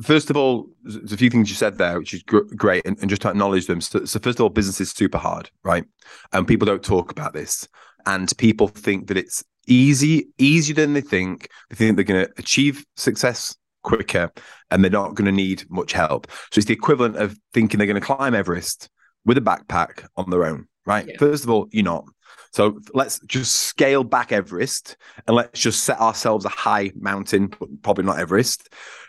first 0.03 0.31
of 0.31 0.37
all, 0.37 0.69
there's 0.83 1.13
a 1.13 1.17
few 1.17 1.31
things 1.31 1.49
you 1.49 1.57
said 1.57 1.79
there, 1.79 1.99
which 1.99 2.15
is 2.15 2.23
gr- 2.23 2.41
great, 2.57 2.87
and, 2.87 2.99
and, 3.01 3.09
just 3.09 3.23
to 3.23 3.29
acknowledge 3.29 3.67
them. 3.67 3.81
So, 3.81 4.05
so, 4.05 4.19
first 4.19 4.39
of 4.39 4.43
all, 4.43 4.51
business 4.51 4.81
is 4.81 4.91
super 4.91 5.19
hard, 5.19 5.51
right? 5.63 5.85
And 6.33 6.47
people 6.47 6.67
don't 6.67 6.83
talk 6.83 7.11
about 7.11 7.33
this. 7.33 7.67
and 8.07 8.37
people 8.39 8.69
think 8.69 9.09
that 9.09 9.17
it's 9.17 9.45
easy, 9.67 10.29
easier 10.39 10.75
than 10.75 10.93
they 10.93 11.01
think. 11.01 11.49
They 11.71 11.77
think 11.77 11.97
they're 11.97 12.05
going 12.05 12.27
to 12.27 12.33
achieve 12.39 12.85
success 12.97 13.57
quicker 13.83 14.33
and 14.71 14.83
they're 14.83 14.91
not 14.91 15.15
going 15.15 15.27
to 15.27 15.33
need 15.33 15.65
much 15.71 15.93
help. 15.93 16.31
So 16.51 16.59
it's 16.59 16.67
the 16.67 16.75
equivalent 16.75 17.17
of 17.17 17.39
thinking 17.53 17.79
they're 17.79 17.87
going 17.87 18.01
to 18.01 18.07
climb 18.07 18.35
Everest 18.35 18.89
with 19.25 19.39
a 19.39 19.41
backpack 19.41 20.07
on 20.17 20.31
their 20.31 20.45
own, 20.45 20.67
right? 20.87 21.07
Yeah. 21.07 21.17
First 21.19 21.45
of 21.45 21.51
all, 21.51 21.69
you're 21.71 21.85
not. 21.85 22.05
So 22.53 22.79
let's 22.93 23.19
just 23.27 23.53
scale 23.53 24.05
back 24.05 24.31
Everest 24.31 24.97
and 25.27 25.35
let's 25.35 25.61
just 25.61 25.83
set 25.83 25.99
ourselves 26.01 26.45
a 26.45 26.51
high 26.51 26.93
mountain, 26.95 27.49
but 27.49 27.69
probably 27.83 28.05
not 28.05 28.21
Everest. 28.21 28.69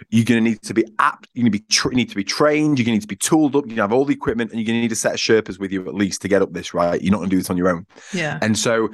You're 0.09 0.25
going 0.25 0.43
to 0.43 0.49
need 0.49 0.63
to 0.63 0.73
be 0.73 0.83
apt. 0.97 1.27
You're 1.33 1.43
going 1.43 1.51
to 1.51 1.59
be 1.59 1.65
tra- 1.69 1.93
need 1.93 2.09
to 2.09 2.15
be 2.15 2.23
trained. 2.23 2.79
You're 2.79 2.85
going 2.85 2.93
to 2.93 2.99
need 2.99 3.01
to 3.01 3.07
be 3.07 3.15
tooled 3.15 3.55
up. 3.55 3.67
You 3.67 3.75
have 3.81 3.93
all 3.93 4.03
the 4.03 4.15
equipment, 4.15 4.49
and 4.49 4.59
you're 4.59 4.65
going 4.65 4.77
to 4.77 4.81
need 4.81 4.91
a 4.91 4.95
set 4.95 5.13
of 5.13 5.19
Sherpas 5.19 5.59
with 5.59 5.71
you 5.71 5.87
at 5.87 5.93
least 5.93 6.23
to 6.23 6.27
get 6.27 6.41
up 6.41 6.53
this. 6.53 6.73
Right? 6.73 6.99
You're 6.99 7.11
not 7.11 7.19
going 7.19 7.29
to 7.29 7.35
do 7.35 7.39
this 7.39 7.51
on 7.51 7.57
your 7.57 7.69
own. 7.69 7.85
Yeah. 8.13 8.39
And 8.41 8.57
so 8.57 8.89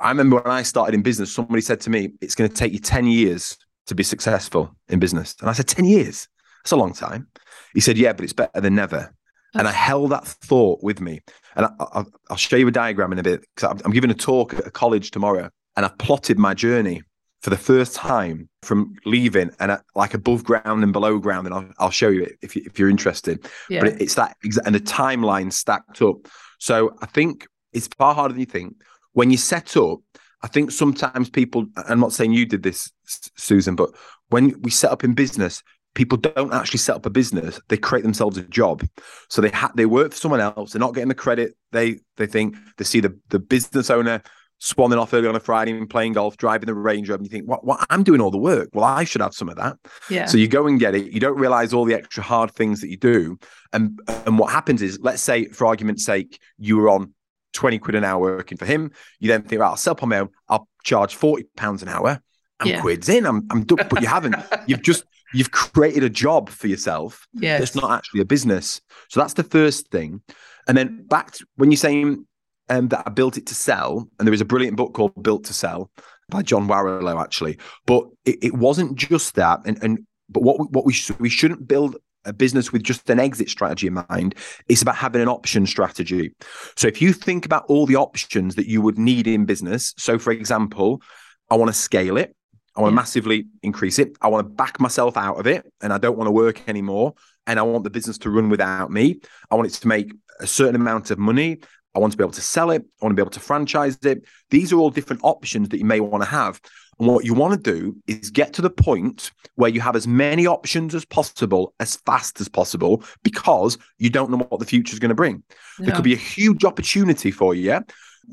I 0.00 0.08
remember 0.08 0.36
when 0.36 0.46
I 0.46 0.62
started 0.62 0.94
in 0.94 1.02
business, 1.02 1.32
somebody 1.32 1.60
said 1.60 1.80
to 1.82 1.90
me, 1.90 2.12
"It's 2.20 2.34
going 2.34 2.50
to 2.50 2.56
take 2.56 2.72
you 2.72 2.78
ten 2.78 3.06
years 3.06 3.56
to 3.86 3.94
be 3.94 4.02
successful 4.02 4.74
in 4.88 4.98
business," 4.98 5.36
and 5.40 5.50
I 5.50 5.52
said, 5.52 5.68
10 5.68 5.84
years? 5.84 6.28
That's 6.62 6.72
a 6.72 6.76
long 6.76 6.92
time." 6.92 7.28
He 7.74 7.80
said, 7.80 7.98
"Yeah, 7.98 8.12
but 8.12 8.24
it's 8.24 8.32
better 8.32 8.60
than 8.60 8.74
never." 8.74 9.14
And 9.54 9.68
I 9.68 9.72
held 9.72 10.10
that 10.10 10.26
thought 10.26 10.82
with 10.82 11.00
me. 11.00 11.20
And 11.56 11.66
I, 11.78 12.04
will 12.28 12.36
show 12.36 12.56
you 12.56 12.66
a 12.66 12.72
diagram 12.72 13.12
in 13.12 13.18
a 13.18 13.22
bit 13.22 13.44
because 13.54 13.80
I'm 13.84 13.92
giving 13.92 14.10
a 14.10 14.14
talk 14.14 14.52
at 14.54 14.66
a 14.66 14.70
college 14.70 15.12
tomorrow 15.12 15.48
and 15.76 15.86
I've 15.86 15.96
plotted 15.98 16.38
my 16.38 16.54
journey 16.54 17.02
for 17.42 17.50
the 17.50 17.56
first 17.56 17.94
time 17.94 18.48
from 18.62 18.94
leaving 19.04 19.50
and 19.60 19.70
at, 19.70 19.82
like 19.94 20.14
above 20.14 20.44
ground 20.44 20.82
and 20.82 20.92
below 20.92 21.18
ground. 21.18 21.46
And 21.46 21.54
I'll, 21.54 21.68
I'll 21.78 21.90
show 21.90 22.08
you 22.08 22.24
it 22.24 22.38
if, 22.42 22.56
you, 22.56 22.62
if 22.66 22.78
you're 22.78 22.88
interested. 22.88 23.46
Yeah. 23.68 23.80
But 23.80 23.90
it, 23.90 24.02
it's 24.02 24.14
that, 24.14 24.36
and 24.64 24.74
the 24.74 24.80
timeline 24.80 25.52
stacked 25.52 26.02
up. 26.02 26.26
So 26.58 26.96
I 27.00 27.06
think 27.06 27.46
it's 27.72 27.86
far 27.98 28.14
harder 28.14 28.32
than 28.32 28.40
you 28.40 28.46
think. 28.46 28.76
When 29.14 29.30
you 29.30 29.36
set 29.36 29.76
up, 29.76 30.00
I 30.42 30.46
think 30.46 30.70
sometimes 30.70 31.30
people, 31.30 31.66
I'm 31.88 32.00
not 32.00 32.12
saying 32.12 32.32
you 32.32 32.46
did 32.46 32.62
this, 32.62 32.92
Susan, 33.36 33.74
but 33.74 33.90
when 34.28 34.60
we 34.60 34.70
set 34.70 34.92
up 34.92 35.02
in 35.02 35.14
business, 35.14 35.62
people 35.94 36.18
don't 36.18 36.52
actually 36.52 36.78
set 36.78 36.96
up 36.96 37.06
a 37.06 37.10
business. 37.10 37.60
They 37.68 37.76
create 37.76 38.02
themselves 38.02 38.36
a 38.36 38.42
job. 38.42 38.86
So 39.30 39.40
they 39.40 39.48
ha- 39.48 39.72
they 39.74 39.86
work 39.86 40.12
for 40.12 40.18
someone 40.18 40.40
else. 40.40 40.72
They're 40.72 40.80
not 40.80 40.94
getting 40.94 41.08
the 41.08 41.14
credit 41.14 41.56
they 41.72 42.00
they 42.16 42.26
think. 42.26 42.56
They 42.76 42.84
see 42.84 43.00
the 43.00 43.18
the 43.30 43.38
business 43.38 43.90
owner 43.90 44.22
swanning 44.60 44.98
off 44.98 45.12
early 45.12 45.28
on 45.28 45.34
a 45.36 45.40
friday 45.40 45.72
and 45.76 45.90
playing 45.90 46.12
golf 46.12 46.36
driving 46.36 46.66
the 46.66 46.74
range 46.74 47.08
rover 47.10 47.18
and 47.18 47.26
you 47.26 47.30
think 47.30 47.46
what, 47.46 47.64
what? 47.64 47.84
I'm 47.90 48.02
doing 48.02 48.20
all 48.20 48.30
the 48.30 48.38
work. 48.38 48.70
Well 48.72 48.84
i 48.84 49.04
should 49.04 49.20
have 49.20 49.34
some 49.34 49.48
of 49.48 49.56
that. 49.56 49.76
Yeah. 50.08 50.26
So 50.26 50.38
you 50.38 50.48
go 50.48 50.66
and 50.66 50.78
get 50.80 50.94
it. 50.94 51.12
You 51.12 51.20
don't 51.20 51.38
realize 51.38 51.72
all 51.72 51.84
the 51.84 51.94
extra 51.94 52.22
hard 52.22 52.50
things 52.52 52.80
that 52.80 52.88
you 52.88 52.96
do. 52.96 53.38
And 53.72 53.98
and 54.26 54.38
what 54.38 54.52
happens 54.52 54.82
is 54.82 54.98
let's 55.00 55.22
say 55.22 55.48
for 55.48 55.66
argument's 55.66 56.04
sake 56.04 56.40
you 56.58 56.76
were 56.76 56.88
on 56.88 57.13
20 57.54 57.78
quid 57.78 57.94
an 57.94 58.04
hour 58.04 58.20
working 58.20 58.58
for 58.58 58.66
him 58.66 58.90
you 59.20 59.28
then 59.28 59.42
think 59.42 59.60
well, 59.60 59.70
i'll 59.70 59.76
sell 59.76 59.96
on 60.00 60.08
my 60.08 60.18
own 60.18 60.28
i'll 60.48 60.68
charge 60.82 61.14
40 61.14 61.44
pounds 61.56 61.82
an 61.82 61.88
hour 61.88 62.20
I'm 62.60 62.68
yeah. 62.68 62.80
quids 62.80 63.08
in. 63.08 63.26
I'm 63.26 63.46
I'm 63.50 63.64
done. 63.64 63.86
But 63.88 64.00
you 64.00 64.08
haven't. 64.08 64.36
You've 64.66 64.82
just 64.82 65.04
you've 65.32 65.50
created 65.50 66.04
a 66.04 66.10
job 66.10 66.48
for 66.48 66.68
yourself. 66.68 67.26
Yeah. 67.34 67.58
It's 67.58 67.74
not 67.74 67.90
actually 67.90 68.20
a 68.20 68.24
business. 68.24 68.80
So 69.08 69.20
that's 69.20 69.34
the 69.34 69.42
first 69.42 69.88
thing. 69.88 70.22
And 70.68 70.78
then 70.78 71.04
back 71.06 71.32
to, 71.32 71.46
when 71.56 71.70
you're 71.70 71.76
saying 71.76 72.24
um, 72.68 72.88
that 72.88 73.02
I 73.06 73.10
built 73.10 73.36
it 73.36 73.46
to 73.46 73.54
sell, 73.54 74.08
and 74.18 74.26
there 74.26 74.32
is 74.32 74.40
a 74.40 74.46
brilliant 74.46 74.76
book 74.76 74.94
called 74.94 75.20
Built 75.22 75.44
to 75.44 75.52
Sell 75.52 75.90
by 76.30 76.42
John 76.42 76.68
Warrillow, 76.68 77.20
actually. 77.20 77.58
But 77.84 78.06
it, 78.24 78.42
it 78.42 78.54
wasn't 78.54 78.96
just 78.96 79.34
that. 79.34 79.60
And 79.66 79.82
and 79.82 80.06
but 80.28 80.42
what 80.42 80.58
we, 80.60 80.66
what 80.66 80.86
we 80.86 80.92
sh- 80.92 81.10
we 81.18 81.28
shouldn't 81.28 81.66
build 81.66 81.96
a 82.24 82.32
business 82.32 82.72
with 82.72 82.82
just 82.82 83.08
an 83.10 83.20
exit 83.20 83.50
strategy 83.50 83.86
in 83.86 84.04
mind. 84.08 84.34
It's 84.68 84.82
about 84.82 84.96
having 84.96 85.22
an 85.22 85.28
option 85.28 85.66
strategy. 85.66 86.34
So 86.76 86.88
if 86.88 87.00
you 87.02 87.12
think 87.12 87.46
about 87.46 87.64
all 87.68 87.86
the 87.86 87.96
options 87.96 88.54
that 88.56 88.66
you 88.66 88.80
would 88.82 88.98
need 88.98 89.26
in 89.26 89.44
business, 89.44 89.94
so 89.96 90.18
for 90.18 90.32
example, 90.32 91.02
I 91.50 91.56
want 91.56 91.68
to 91.68 91.78
scale 91.78 92.16
it. 92.16 92.34
I 92.76 92.80
want 92.80 92.92
to 92.92 92.96
massively 92.96 93.46
increase 93.62 93.98
it. 93.98 94.16
I 94.20 94.28
want 94.28 94.46
to 94.46 94.52
back 94.52 94.80
myself 94.80 95.16
out 95.16 95.38
of 95.38 95.46
it 95.46 95.64
and 95.80 95.92
I 95.92 95.98
don't 95.98 96.16
want 96.16 96.26
to 96.26 96.32
work 96.32 96.68
anymore. 96.68 97.14
And 97.46 97.58
I 97.58 97.62
want 97.62 97.84
the 97.84 97.90
business 97.90 98.18
to 98.18 98.30
run 98.30 98.48
without 98.48 98.90
me. 98.90 99.20
I 99.50 99.54
want 99.54 99.68
it 99.68 99.74
to 99.74 99.88
make 99.88 100.12
a 100.40 100.46
certain 100.46 100.74
amount 100.74 101.10
of 101.10 101.18
money. 101.18 101.60
I 101.94 101.98
want 101.98 102.12
to 102.12 102.16
be 102.16 102.24
able 102.24 102.32
to 102.32 102.40
sell 102.40 102.70
it. 102.70 102.82
I 103.00 103.04
want 103.04 103.12
to 103.12 103.16
be 103.16 103.22
able 103.22 103.30
to 103.30 103.40
franchise 103.40 103.98
it. 104.02 104.24
These 104.50 104.72
are 104.72 104.78
all 104.78 104.90
different 104.90 105.22
options 105.22 105.68
that 105.68 105.78
you 105.78 105.84
may 105.84 106.00
want 106.00 106.22
to 106.24 106.28
have. 106.28 106.60
And 106.98 107.08
what 107.08 107.24
you 107.24 107.34
want 107.34 107.54
to 107.54 107.72
do 107.72 107.96
is 108.06 108.30
get 108.30 108.52
to 108.54 108.62
the 108.62 108.70
point 108.70 109.32
where 109.56 109.70
you 109.70 109.80
have 109.80 109.96
as 109.96 110.06
many 110.06 110.46
options 110.46 110.94
as 110.94 111.04
possible, 111.04 111.74
as 111.80 111.96
fast 111.96 112.40
as 112.40 112.48
possible, 112.48 113.02
because 113.22 113.78
you 113.98 114.10
don't 114.10 114.30
know 114.30 114.38
what 114.48 114.60
the 114.60 114.66
future 114.66 114.92
is 114.92 114.98
going 114.98 115.10
to 115.10 115.14
bring. 115.14 115.42
Yeah. 115.78 115.86
There 115.86 115.94
could 115.96 116.04
be 116.04 116.14
a 116.14 116.16
huge 116.16 116.64
opportunity 116.64 117.30
for 117.30 117.54
you, 117.54 117.62
yeah, 117.62 117.80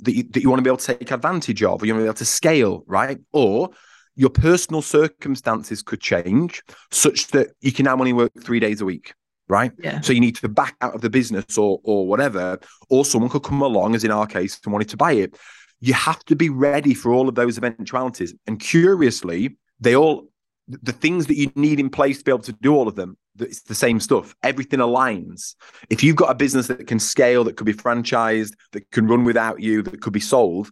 that 0.04 0.16
you, 0.16 0.24
that 0.24 0.42
you 0.42 0.50
want 0.50 0.60
to 0.60 0.64
be 0.64 0.70
able 0.70 0.78
to 0.78 0.96
take 0.96 1.12
advantage 1.12 1.64
of, 1.64 1.82
or 1.82 1.86
you 1.86 1.94
want 1.94 2.02
to 2.02 2.06
be 2.06 2.10
able 2.10 2.14
to 2.16 2.26
scale, 2.26 2.84
right? 2.88 3.20
Or 3.32 3.70
your 4.16 4.30
personal 4.30 4.82
circumstances 4.82 5.82
could 5.82 6.02
change 6.02 6.62
such 6.92 7.28
that 7.28 7.52
you 7.62 7.72
can 7.72 7.86
now 7.86 7.94
only 7.94 8.14
work 8.14 8.32
three 8.44 8.60
days 8.60 8.82
a 8.82 8.86
week 8.86 9.14
right? 9.52 9.72
Yeah. 9.78 10.00
so 10.02 10.14
you 10.14 10.22
need 10.22 10.38
to 10.38 10.50
back 10.50 10.76
out 10.82 10.96
of 10.96 11.02
the 11.02 11.10
business 11.10 11.58
or 11.58 11.80
or 11.84 12.08
whatever 12.08 12.58
or 12.90 13.06
someone 13.06 13.30
could 13.30 13.44
come 13.44 13.62
along 13.62 13.94
as 13.94 14.04
in 14.04 14.12
our 14.12 14.26
case 14.26 14.60
and 14.64 14.72
wanted 14.74 14.90
to 14.90 14.98
buy 14.98 15.12
it. 15.12 15.38
You 15.82 15.94
have 15.94 16.24
to 16.26 16.36
be 16.36 16.50
ready 16.50 16.94
for 16.94 17.12
all 17.12 17.28
of 17.28 17.36
those 17.36 17.58
eventualities. 17.58 18.34
And 18.48 18.60
curiously 18.60 19.58
they 19.80 19.96
all 19.96 20.30
the 20.68 20.94
things 20.94 21.28
that 21.28 21.36
you 21.36 21.52
need 21.56 21.80
in 21.80 21.90
place 21.90 22.20
to 22.20 22.24
be 22.24 22.32
able 22.32 22.44
to 22.44 22.54
do 22.54 22.74
all 22.74 22.88
of 22.88 22.96
them 22.96 23.18
it's 23.40 23.62
the 23.62 23.76
same 23.76 24.00
stuff. 24.00 24.36
Everything 24.44 24.80
aligns. 24.80 25.56
If 25.90 26.04
you've 26.04 26.16
got 26.16 26.32
a 26.32 26.36
business 26.36 26.68
that 26.68 26.86
can 26.88 27.00
scale 27.00 27.44
that 27.46 27.56
could 27.56 27.66
be 27.66 27.74
franchised 27.74 28.54
that 28.74 28.90
can 28.92 29.08
run 29.08 29.24
without 29.24 29.62
you 29.62 29.82
that 29.84 30.02
could 30.02 30.14
be 30.14 30.20
sold 30.20 30.70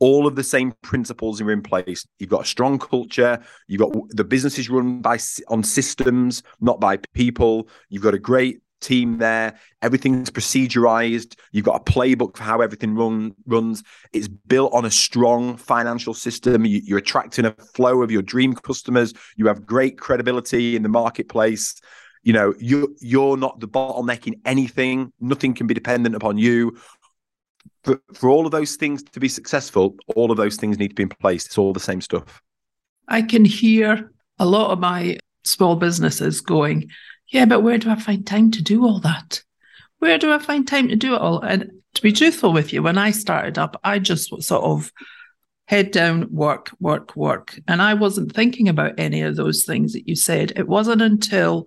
all 0.00 0.26
of 0.26 0.36
the 0.36 0.44
same 0.44 0.72
principles 0.82 1.40
are 1.40 1.50
in 1.50 1.62
place. 1.62 2.06
You've 2.18 2.30
got 2.30 2.42
a 2.42 2.48
strong 2.48 2.78
culture. 2.78 3.42
You've 3.66 3.80
got 3.80 3.92
the 4.10 4.24
business 4.24 4.58
is 4.58 4.70
run 4.70 5.00
by 5.00 5.18
on 5.48 5.62
systems, 5.62 6.42
not 6.60 6.80
by 6.80 6.98
people. 7.14 7.68
You've 7.88 8.02
got 8.02 8.14
a 8.14 8.18
great 8.18 8.60
team 8.80 9.18
there. 9.18 9.58
Everything's 9.82 10.30
procedurized. 10.30 11.36
You've 11.52 11.64
got 11.64 11.80
a 11.80 11.92
playbook 11.92 12.36
for 12.36 12.44
how 12.44 12.60
everything 12.60 12.94
run, 12.94 13.34
runs. 13.46 13.82
It's 14.12 14.28
built 14.28 14.72
on 14.72 14.84
a 14.84 14.90
strong 14.90 15.56
financial 15.56 16.14
system. 16.14 16.64
You, 16.64 16.80
you're 16.84 16.98
attracting 16.98 17.44
a 17.44 17.52
flow 17.74 18.02
of 18.02 18.10
your 18.10 18.22
dream 18.22 18.54
customers. 18.54 19.14
You 19.36 19.46
have 19.46 19.66
great 19.66 19.98
credibility 19.98 20.76
in 20.76 20.82
the 20.82 20.88
marketplace. 20.88 21.80
You 22.22 22.32
know, 22.32 22.54
you 22.58 22.96
you're 23.00 23.36
not 23.36 23.60
the 23.60 23.68
bottleneck 23.68 24.26
in 24.26 24.40
anything. 24.44 25.12
Nothing 25.20 25.54
can 25.54 25.66
be 25.66 25.74
dependent 25.74 26.14
upon 26.14 26.36
you 26.36 26.76
for, 27.84 28.00
for 28.14 28.30
all 28.30 28.46
of 28.46 28.52
those 28.52 28.76
things 28.76 29.02
to 29.02 29.20
be 29.20 29.28
successful, 29.28 29.96
all 30.16 30.30
of 30.30 30.36
those 30.36 30.56
things 30.56 30.78
need 30.78 30.88
to 30.88 30.94
be 30.94 31.04
in 31.04 31.08
place. 31.08 31.46
It's 31.46 31.58
all 31.58 31.72
the 31.72 31.80
same 31.80 32.00
stuff. 32.00 32.42
I 33.08 33.22
can 33.22 33.44
hear 33.44 34.12
a 34.38 34.46
lot 34.46 34.70
of 34.70 34.78
my 34.78 35.18
small 35.44 35.76
businesses 35.76 36.40
going, 36.40 36.90
yeah, 37.28 37.44
but 37.44 37.60
where 37.60 37.78
do 37.78 37.90
I 37.90 37.96
find 37.96 38.26
time 38.26 38.50
to 38.52 38.62
do 38.62 38.84
all 38.84 39.00
that? 39.00 39.42
Where 39.98 40.18
do 40.18 40.32
I 40.32 40.38
find 40.38 40.66
time 40.66 40.88
to 40.88 40.96
do 40.96 41.14
it 41.14 41.20
all? 41.20 41.40
And 41.40 41.70
to 41.94 42.02
be 42.02 42.12
truthful 42.12 42.52
with 42.52 42.72
you, 42.72 42.82
when 42.82 42.98
I 42.98 43.10
started 43.10 43.58
up, 43.58 43.80
I 43.82 43.98
just 43.98 44.28
sort 44.42 44.64
of 44.64 44.92
head 45.66 45.90
down, 45.90 46.28
work, 46.30 46.70
work, 46.80 47.14
work. 47.16 47.58
And 47.66 47.82
I 47.82 47.94
wasn't 47.94 48.34
thinking 48.34 48.68
about 48.68 48.98
any 48.98 49.22
of 49.22 49.36
those 49.36 49.64
things 49.64 49.92
that 49.92 50.08
you 50.08 50.16
said. 50.16 50.52
It 50.56 50.68
wasn't 50.68 51.02
until 51.02 51.66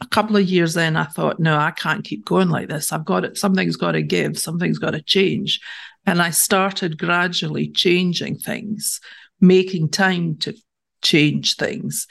a 0.00 0.06
couple 0.06 0.36
of 0.36 0.48
years 0.48 0.76
in, 0.76 0.96
I 0.96 1.04
thought, 1.04 1.40
no, 1.40 1.56
I 1.56 1.72
can't 1.72 2.04
keep 2.04 2.24
going 2.24 2.50
like 2.50 2.68
this. 2.68 2.92
I've 2.92 3.04
got 3.04 3.24
it. 3.24 3.36
Something's 3.36 3.76
got 3.76 3.92
to 3.92 4.02
give. 4.02 4.38
Something's 4.38 4.78
got 4.78 4.92
to 4.92 5.02
change. 5.02 5.60
And 6.06 6.22
I 6.22 6.30
started 6.30 6.98
gradually 6.98 7.68
changing 7.68 8.38
things, 8.38 9.00
making 9.40 9.90
time 9.90 10.36
to 10.38 10.54
change 11.02 11.56
things. 11.56 12.06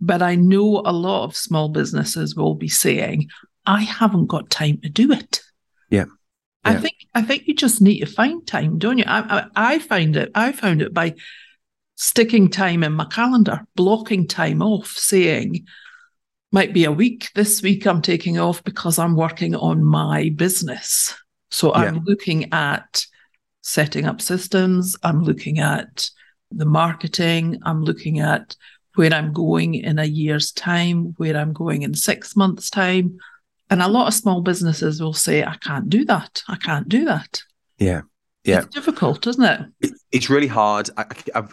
But 0.00 0.22
I 0.22 0.36
know 0.36 0.82
a 0.84 0.92
lot 0.92 1.24
of 1.24 1.36
small 1.36 1.68
businesses 1.68 2.36
will 2.36 2.54
be 2.54 2.68
saying, 2.68 3.28
I 3.66 3.82
haven't 3.82 4.26
got 4.26 4.50
time 4.50 4.80
to 4.82 4.88
do 4.88 5.12
it. 5.12 5.40
Yeah. 5.90 6.04
I 6.64 6.76
think 6.76 6.96
I 7.14 7.22
think 7.22 7.46
you 7.46 7.54
just 7.54 7.80
need 7.80 8.00
to 8.00 8.06
find 8.06 8.46
time, 8.46 8.78
don't 8.78 8.98
you? 8.98 9.04
I, 9.06 9.38
I, 9.38 9.74
I 9.74 9.78
find 9.78 10.16
it. 10.16 10.30
I 10.34 10.52
found 10.52 10.82
it 10.82 10.92
by 10.92 11.14
sticking 11.94 12.48
time 12.48 12.84
in 12.84 12.92
my 12.92 13.06
calendar, 13.06 13.66
blocking 13.74 14.26
time 14.26 14.62
off, 14.62 14.88
saying, 14.88 15.66
might 16.52 16.72
be 16.72 16.84
a 16.84 16.92
week. 16.92 17.30
This 17.34 17.62
week 17.62 17.86
I'm 17.86 18.02
taking 18.02 18.38
off 18.38 18.62
because 18.64 18.98
I'm 18.98 19.16
working 19.16 19.54
on 19.54 19.84
my 19.84 20.30
business. 20.30 21.14
So. 21.50 21.72
I'm 21.72 22.04
looking 22.04 22.52
at 22.52 23.04
setting 23.62 24.06
up 24.06 24.20
systems, 24.20 24.96
I'm 25.02 25.22
looking 25.22 25.58
at 25.58 26.10
the 26.50 26.64
marketing, 26.64 27.58
I'm 27.64 27.82
looking 27.82 28.20
at 28.20 28.56
where 28.94 29.12
I'm 29.12 29.32
going 29.32 29.74
in 29.74 29.98
a 29.98 30.04
year's 30.04 30.52
time, 30.52 31.14
where 31.18 31.36
I'm 31.36 31.52
going 31.52 31.82
in 31.82 31.94
six 31.94 32.34
months' 32.34 32.70
time. 32.70 33.18
And 33.70 33.82
a 33.82 33.88
lot 33.88 34.08
of 34.08 34.14
small 34.14 34.40
businesses 34.40 35.00
will 35.00 35.12
say, 35.12 35.44
I 35.44 35.56
can't 35.56 35.88
do 35.88 36.04
that. 36.06 36.42
I 36.48 36.56
can't 36.56 36.88
do 36.88 37.04
that. 37.04 37.42
Yeah. 37.78 38.02
Yeah. 38.44 38.60
It's 38.60 38.74
difficult, 38.74 39.26
isn't 39.26 39.44
it? 39.44 39.60
it 39.80 39.92
it's 40.10 40.30
really 40.30 40.46
hard. 40.46 40.88
I, 40.96 41.04
I've 41.34 41.52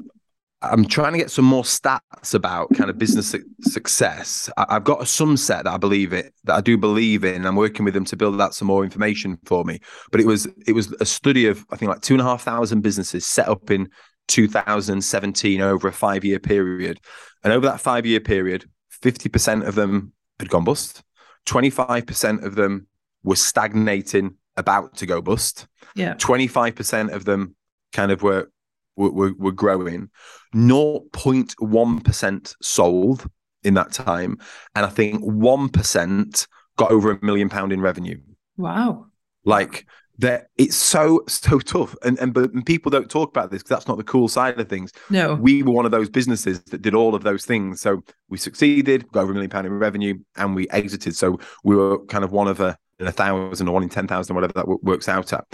I'm 0.72 0.86
trying 0.86 1.14
to 1.14 1.18
get 1.18 1.32
some 1.32 1.46
more 1.46 1.64
stats 1.64 2.34
about 2.34 2.74
kind 2.76 2.90
of 2.90 2.98
business 2.98 3.32
su- 3.32 3.44
success. 3.62 4.50
I, 4.58 4.76
have 4.76 4.84
got 4.84 5.02
a 5.02 5.06
sum 5.06 5.38
set 5.38 5.64
that 5.64 5.74
I 5.74 5.78
believe 5.78 6.14
it, 6.14 6.34
that 6.44 6.56
I 6.56 6.62
do 6.62 6.78
believe 6.78 7.24
in. 7.24 7.46
I'm 7.46 7.56
working 7.56 7.86
with 7.86 7.94
them 7.94 8.06
to 8.06 8.18
build 8.18 8.40
out 8.42 8.56
some 8.56 8.68
more 8.68 8.84
information 8.84 9.38
for 9.46 9.64
me. 9.64 9.80
But 10.12 10.22
it 10.22 10.28
was 10.28 10.48
it 10.68 10.74
was 10.74 10.92
a 11.00 11.06
study 11.06 11.48
of 11.48 11.66
I 11.72 11.76
think 11.76 11.90
like 11.90 12.02
two 12.02 12.14
and 12.14 12.22
a 12.22 12.26
half 12.26 12.44
thousand 12.44 12.82
businesses 12.82 13.26
set 13.26 13.48
up 13.48 13.72
in 13.72 13.90
2017 14.28 15.62
over 15.62 15.88
a 15.88 15.94
five 15.94 16.24
year 16.26 16.40
period, 16.40 17.00
and 17.44 17.54
over 17.54 17.66
that 17.68 17.82
five 17.82 18.06
year 18.06 18.20
period, 18.20 18.70
50% 19.02 19.68
of 19.68 19.76
them 19.76 20.14
had 20.40 20.50
gone 20.50 20.64
bust, 20.64 21.04
25% 21.46 22.44
of 22.44 22.56
them 22.56 22.88
were 23.24 23.36
stagnating, 23.36 24.36
about 24.58 24.96
to 24.98 25.06
go 25.06 25.22
bust. 25.22 25.68
Yeah, 25.96 26.16
25% 26.16 27.14
of 27.14 27.26
them 27.26 27.56
kind 27.94 28.12
of 28.12 28.22
were 28.22 28.50
were, 28.96 29.34
were 29.34 29.52
growing. 29.52 30.10
0.1% 30.54 32.56
sold 32.62 33.28
in 33.64 33.74
that 33.74 33.92
time. 33.92 34.38
And 34.76 34.86
I 34.86 34.90
think 34.90 35.24
1% 35.24 36.48
got 36.78 36.92
over 36.92 37.12
a 37.12 37.26
million 37.26 37.50
pound 37.50 37.74
in 37.74 37.82
revenue. 37.82 38.22
Wow. 38.58 39.08
Like 39.44 39.88
that 40.18 40.48
it's 40.58 40.76
so 40.76 41.24
so 41.28 41.60
tough 41.60 41.96
and 42.04 42.18
and 42.20 42.34
but 42.34 42.54
and 42.54 42.66
people 42.66 42.90
don't 42.90 43.10
talk 43.10 43.30
about 43.30 43.52
this 43.52 43.62
because 43.62 43.76
that's 43.76 43.88
not 43.88 43.98
the 43.98 44.04
cool 44.04 44.28
side 44.28 44.60
of 44.60 44.70
things 44.70 44.92
no 45.10 45.36
we 45.36 45.62
were 45.62 45.74
one 45.74 45.86
of 45.86 45.92
those 45.92 46.10
businesses 46.10 46.62
that 46.64 46.82
did 46.82 46.96
all 46.96 47.16
of 47.16 47.24
those 47.24 47.46
things 47.46 47.82
so 47.82 48.02
we 48.30 48.38
succeeded 48.38 49.10
got 49.12 49.22
over 49.22 49.32
a 49.32 49.34
million 49.34 49.50
pound 49.50 49.68
in 49.68 49.74
revenue 49.74 50.18
and 50.38 50.56
we 50.56 50.70
exited 50.70 51.16
so 51.16 51.40
we 51.64 51.76
were 51.76 52.04
kind 52.06 52.24
of 52.24 52.32
one 52.32 52.48
of 52.48 52.60
a 52.60 52.78
in 53.00 53.08
a 53.08 53.12
thousand 53.12 53.68
or 53.68 53.74
one 53.74 53.84
in 53.84 53.90
ten 53.90 54.08
thousand 54.08 54.36
whatever 54.36 54.54
that 54.54 54.68
works 54.84 55.10
out 55.10 55.34
at 55.34 55.46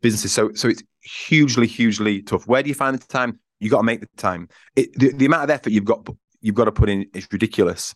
businesses. 0.00 0.32
So 0.32 0.52
so 0.54 0.68
it's 0.68 0.82
hugely 1.02 1.66
hugely 1.66 2.22
tough. 2.22 2.46
Where 2.46 2.62
do 2.62 2.68
you 2.68 2.74
find 2.74 2.98
the 2.98 3.06
time? 3.06 3.40
You 3.60 3.70
got 3.70 3.78
to 3.78 3.84
make 3.84 4.00
the 4.00 4.08
time. 4.16 4.48
It, 4.76 4.96
the, 4.98 5.12
the 5.12 5.26
amount 5.26 5.44
of 5.44 5.50
effort 5.50 5.70
you've 5.70 5.84
got 5.84 6.06
you've 6.40 6.54
got 6.54 6.66
to 6.66 6.72
put 6.72 6.88
in 6.88 7.06
is 7.14 7.26
ridiculous. 7.32 7.94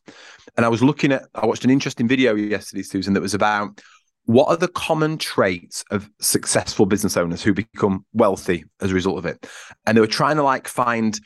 And 0.57 0.67
I 0.67 0.69
was 0.69 0.83
looking 0.83 1.12
at 1.12 1.25
I 1.35 1.47
watched 1.47 1.65
an 1.65 1.71
interesting 1.71 2.09
video 2.09 2.35
yesterday, 2.35 2.83
Susan, 2.83 3.15
that 3.15 3.21
was 3.21 3.35
about 3.35 3.81
what 4.25 4.49
are 4.49 4.57
the 4.57 4.69
common 4.69 5.19
traits 5.19 5.85
of 5.91 6.09
successful 6.21 6.87
business 6.87 7.17
owners 7.17 7.43
who 7.43 7.53
become 7.53 8.05
wealthy 8.12 8.65
as 8.81 8.91
a 8.91 8.95
result 8.95 9.19
of 9.19 9.27
it 9.27 9.47
and 9.87 9.97
they 9.97 10.01
were 10.01 10.07
trying 10.07 10.37
to 10.37 10.43
like 10.43 10.69
find 10.69 11.21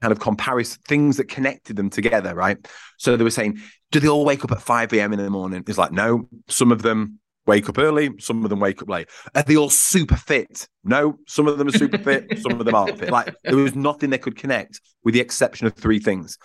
kind 0.00 0.12
of 0.12 0.20
comparison 0.20 0.80
things 0.86 1.16
that 1.16 1.28
connected 1.28 1.76
them 1.76 1.90
together 1.90 2.34
right 2.34 2.68
so 2.98 3.16
they 3.16 3.24
were 3.24 3.30
saying 3.30 3.58
do 3.90 4.00
they 4.00 4.08
all 4.08 4.24
wake 4.24 4.44
up 4.44 4.52
at 4.52 4.62
5 4.62 4.92
a.m 4.92 5.12
in 5.12 5.18
the 5.18 5.28
morning 5.28 5.62
it's 5.66 5.78
like 5.78 5.92
no 5.92 6.28
some 6.48 6.72
of 6.72 6.82
them 6.82 7.18
wake 7.46 7.68
up 7.68 7.78
early, 7.78 8.10
some 8.18 8.44
of 8.44 8.50
them 8.50 8.60
wake 8.60 8.82
up 8.82 8.88
late. 8.88 9.08
Are 9.34 9.42
they 9.42 9.56
all 9.56 9.70
super 9.70 10.16
fit? 10.16 10.68
No, 10.84 11.18
some 11.26 11.48
of 11.48 11.58
them 11.58 11.68
are 11.68 11.72
super 11.72 11.98
fit, 11.98 12.38
some 12.42 12.52
of 12.52 12.64
them 12.64 12.74
aren't 12.74 12.98
fit. 12.98 13.10
Like 13.10 13.34
there 13.44 13.56
was 13.56 13.74
nothing 13.74 14.10
they 14.10 14.18
could 14.18 14.36
connect 14.36 14.80
with 15.04 15.14
the 15.14 15.20
exception 15.20 15.66
of 15.66 15.74
three 15.74 15.98
things. 15.98 16.38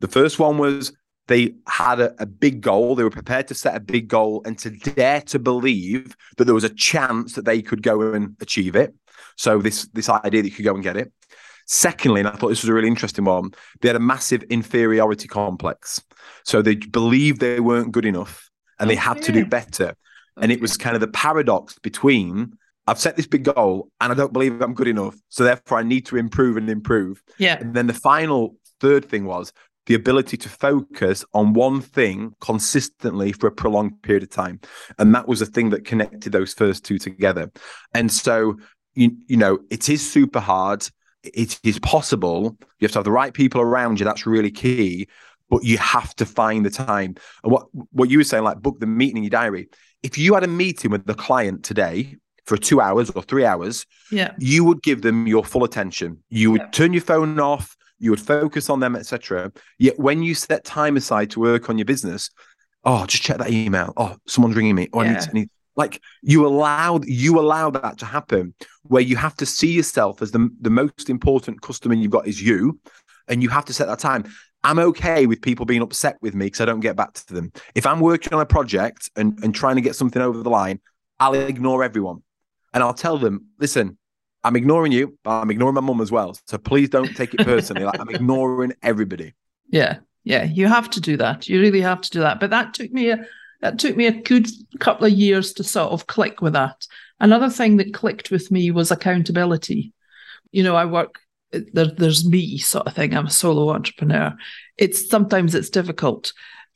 The 0.00 0.08
first 0.08 0.38
one 0.38 0.58
was 0.58 0.92
they 1.28 1.54
had 1.66 2.00
a, 2.00 2.22
a, 2.22 2.26
big 2.26 2.60
goal. 2.60 2.94
They 2.94 3.02
were 3.02 3.10
prepared 3.10 3.48
to 3.48 3.54
set 3.54 3.74
a 3.74 3.80
big 3.80 4.08
goal 4.08 4.42
and 4.44 4.56
to 4.60 4.70
dare 4.70 5.22
to 5.22 5.38
believe 5.38 6.14
that 6.36 6.44
there 6.44 6.54
was 6.54 6.64
a 6.64 6.68
chance 6.68 7.34
that 7.34 7.44
they 7.44 7.62
could 7.62 7.82
go 7.82 8.12
and 8.12 8.36
achieve 8.40 8.76
it. 8.76 8.94
So 9.36 9.58
this 9.58 9.88
this 9.92 10.08
idea 10.08 10.42
that 10.42 10.48
you 10.48 10.54
could 10.54 10.64
go 10.64 10.74
and 10.74 10.84
get 10.84 10.96
it. 10.96 11.12
Secondly, 11.66 12.20
and 12.20 12.28
I 12.28 12.32
thought 12.32 12.48
this 12.48 12.62
was 12.62 12.68
a 12.68 12.74
really 12.74 12.86
interesting 12.86 13.24
one, 13.24 13.50
they 13.80 13.88
had 13.88 13.96
a 13.96 14.00
massive 14.00 14.44
inferiority 14.44 15.26
complex. 15.26 16.00
So 16.44 16.62
they 16.62 16.76
believed 16.76 17.40
they 17.40 17.58
weren't 17.58 17.90
good 17.90 18.04
enough 18.04 18.50
and 18.78 18.88
they 18.88 18.96
oh, 18.96 19.00
had 19.00 19.22
to 19.22 19.32
do 19.32 19.44
better. 19.44 19.96
And 20.40 20.52
it 20.52 20.60
was 20.60 20.76
kind 20.76 20.94
of 20.94 21.00
the 21.00 21.08
paradox 21.08 21.78
between 21.78 22.56
I've 22.86 23.00
set 23.00 23.16
this 23.16 23.26
big 23.26 23.44
goal 23.44 23.88
and 24.00 24.12
I 24.12 24.14
don't 24.14 24.32
believe 24.32 24.60
I'm 24.60 24.74
good 24.74 24.88
enough. 24.88 25.16
So 25.28 25.44
therefore 25.44 25.78
I 25.78 25.82
need 25.82 26.06
to 26.06 26.16
improve 26.16 26.56
and 26.56 26.70
improve. 26.70 27.22
Yeah. 27.38 27.58
And 27.58 27.74
then 27.74 27.88
the 27.88 27.94
final 27.94 28.56
third 28.80 29.04
thing 29.04 29.24
was 29.24 29.52
the 29.86 29.94
ability 29.94 30.36
to 30.36 30.48
focus 30.48 31.24
on 31.32 31.52
one 31.52 31.80
thing 31.80 32.34
consistently 32.40 33.32
for 33.32 33.46
a 33.46 33.52
prolonged 33.52 34.02
period 34.02 34.22
of 34.22 34.30
time. 34.30 34.60
And 34.98 35.14
that 35.14 35.26
was 35.26 35.40
the 35.40 35.46
thing 35.46 35.70
that 35.70 35.84
connected 35.84 36.32
those 36.32 36.54
first 36.54 36.84
two 36.84 36.98
together. 36.98 37.50
And 37.92 38.12
so 38.12 38.56
you, 38.94 39.16
you 39.26 39.36
know, 39.36 39.58
it 39.70 39.88
is 39.88 40.08
super 40.08 40.40
hard. 40.40 40.88
It 41.22 41.58
is 41.64 41.78
possible. 41.80 42.56
You 42.78 42.86
have 42.86 42.92
to 42.92 42.98
have 42.98 43.04
the 43.04 43.12
right 43.12 43.32
people 43.32 43.60
around 43.60 43.98
you. 43.98 44.04
That's 44.04 44.26
really 44.26 44.50
key. 44.50 45.08
But 45.48 45.64
you 45.64 45.78
have 45.78 46.14
to 46.16 46.26
find 46.26 46.66
the 46.66 46.70
time. 46.70 47.14
And 47.44 47.52
what 47.52 47.66
what 47.92 48.10
you 48.10 48.18
were 48.18 48.24
saying, 48.24 48.44
like 48.44 48.58
book 48.60 48.80
the 48.80 48.86
meeting 48.86 49.18
in 49.18 49.22
your 49.22 49.30
diary 49.30 49.68
if 50.06 50.16
you 50.16 50.34
had 50.34 50.44
a 50.44 50.48
meeting 50.48 50.92
with 50.92 51.04
the 51.04 51.14
client 51.14 51.64
today 51.64 52.16
for 52.44 52.56
two 52.56 52.80
hours 52.80 53.10
or 53.10 53.22
three 53.22 53.44
hours, 53.44 53.84
yeah, 54.12 54.32
you 54.38 54.64
would 54.64 54.82
give 54.82 55.02
them 55.02 55.26
your 55.26 55.44
full 55.44 55.64
attention. 55.64 56.22
You 56.28 56.52
would 56.52 56.60
yeah. 56.60 56.70
turn 56.70 56.92
your 56.92 57.02
phone 57.02 57.40
off. 57.40 57.76
You 57.98 58.10
would 58.10 58.20
focus 58.20 58.70
on 58.70 58.78
them, 58.78 58.94
etc. 58.94 59.50
Yet 59.78 59.98
when 59.98 60.22
you 60.22 60.34
set 60.34 60.64
time 60.64 60.96
aside 60.96 61.30
to 61.30 61.40
work 61.40 61.68
on 61.68 61.78
your 61.78 61.86
business, 61.86 62.30
oh, 62.84 63.04
just 63.06 63.22
check 63.24 63.38
that 63.38 63.50
email. 63.50 63.92
Oh, 63.96 64.16
someone's 64.28 64.54
ringing 64.54 64.76
me. 64.76 64.88
Oh, 64.92 65.02
yeah. 65.02 65.08
I 65.08 65.12
need 65.12 65.20
to, 65.22 65.30
I 65.30 65.32
need, 65.32 65.50
like 65.76 66.02
you 66.22 66.46
allow 66.46 67.00
you 67.04 67.40
allow 67.40 67.70
that 67.70 67.98
to 67.98 68.06
happen, 68.06 68.54
where 68.84 69.02
you 69.02 69.16
have 69.16 69.36
to 69.38 69.46
see 69.46 69.72
yourself 69.72 70.22
as 70.22 70.30
the 70.30 70.48
the 70.60 70.70
most 70.70 71.10
important 71.10 71.62
customer 71.62 71.94
you've 71.94 72.12
got 72.12 72.28
is 72.28 72.40
you, 72.40 72.78
and 73.26 73.42
you 73.42 73.48
have 73.48 73.64
to 73.64 73.72
set 73.72 73.88
that 73.88 73.98
time. 73.98 74.24
I'm 74.64 74.78
okay 74.78 75.26
with 75.26 75.42
people 75.42 75.66
being 75.66 75.82
upset 75.82 76.16
with 76.20 76.34
me 76.34 76.46
because 76.46 76.60
I 76.60 76.64
don't 76.64 76.80
get 76.80 76.96
back 76.96 77.12
to 77.12 77.34
them. 77.34 77.52
If 77.74 77.86
I'm 77.86 78.00
working 78.00 78.34
on 78.34 78.40
a 78.40 78.46
project 78.46 79.10
and, 79.16 79.38
and 79.44 79.54
trying 79.54 79.76
to 79.76 79.82
get 79.82 79.94
something 79.94 80.20
over 80.20 80.42
the 80.42 80.50
line, 80.50 80.80
I'll 81.20 81.34
ignore 81.34 81.84
everyone. 81.84 82.22
And 82.74 82.82
I'll 82.82 82.94
tell 82.94 83.16
them, 83.18 83.46
listen, 83.58 83.96
I'm 84.44 84.56
ignoring 84.56 84.92
you, 84.92 85.18
but 85.24 85.40
I'm 85.40 85.50
ignoring 85.50 85.74
my 85.74 85.80
mum 85.80 86.00
as 86.00 86.12
well. 86.12 86.36
So 86.46 86.58
please 86.58 86.88
don't 86.88 87.14
take 87.16 87.34
it 87.34 87.40
personally. 87.40 87.84
like 87.84 87.98
I'm 87.98 88.10
ignoring 88.10 88.74
everybody. 88.82 89.34
Yeah. 89.68 89.98
Yeah. 90.24 90.44
You 90.44 90.68
have 90.68 90.90
to 90.90 91.00
do 91.00 91.16
that. 91.16 91.48
You 91.48 91.60
really 91.60 91.80
have 91.80 92.00
to 92.02 92.10
do 92.10 92.20
that. 92.20 92.40
But 92.40 92.50
that 92.50 92.74
took 92.74 92.92
me 92.92 93.10
a 93.10 93.26
that 93.62 93.78
took 93.78 93.96
me 93.96 94.06
a 94.06 94.12
good 94.12 94.46
couple 94.78 95.06
of 95.06 95.12
years 95.12 95.54
to 95.54 95.64
sort 95.64 95.92
of 95.92 96.06
click 96.06 96.42
with 96.42 96.52
that. 96.52 96.86
Another 97.18 97.48
thing 97.48 97.78
that 97.78 97.94
clicked 97.94 98.30
with 98.30 98.50
me 98.50 98.70
was 98.70 98.90
accountability. 98.90 99.92
You 100.52 100.62
know, 100.62 100.76
I 100.76 100.84
work 100.84 101.20
there, 101.72 101.86
there's 101.86 102.28
me 102.28 102.58
sort 102.58 102.86
of 102.86 102.94
thing. 102.94 103.14
I'm 103.14 103.26
a 103.26 103.30
solo 103.30 103.70
entrepreneur. 103.70 104.34
It's 104.76 105.08
sometimes 105.08 105.54
it's 105.54 105.70
difficult. 105.70 106.32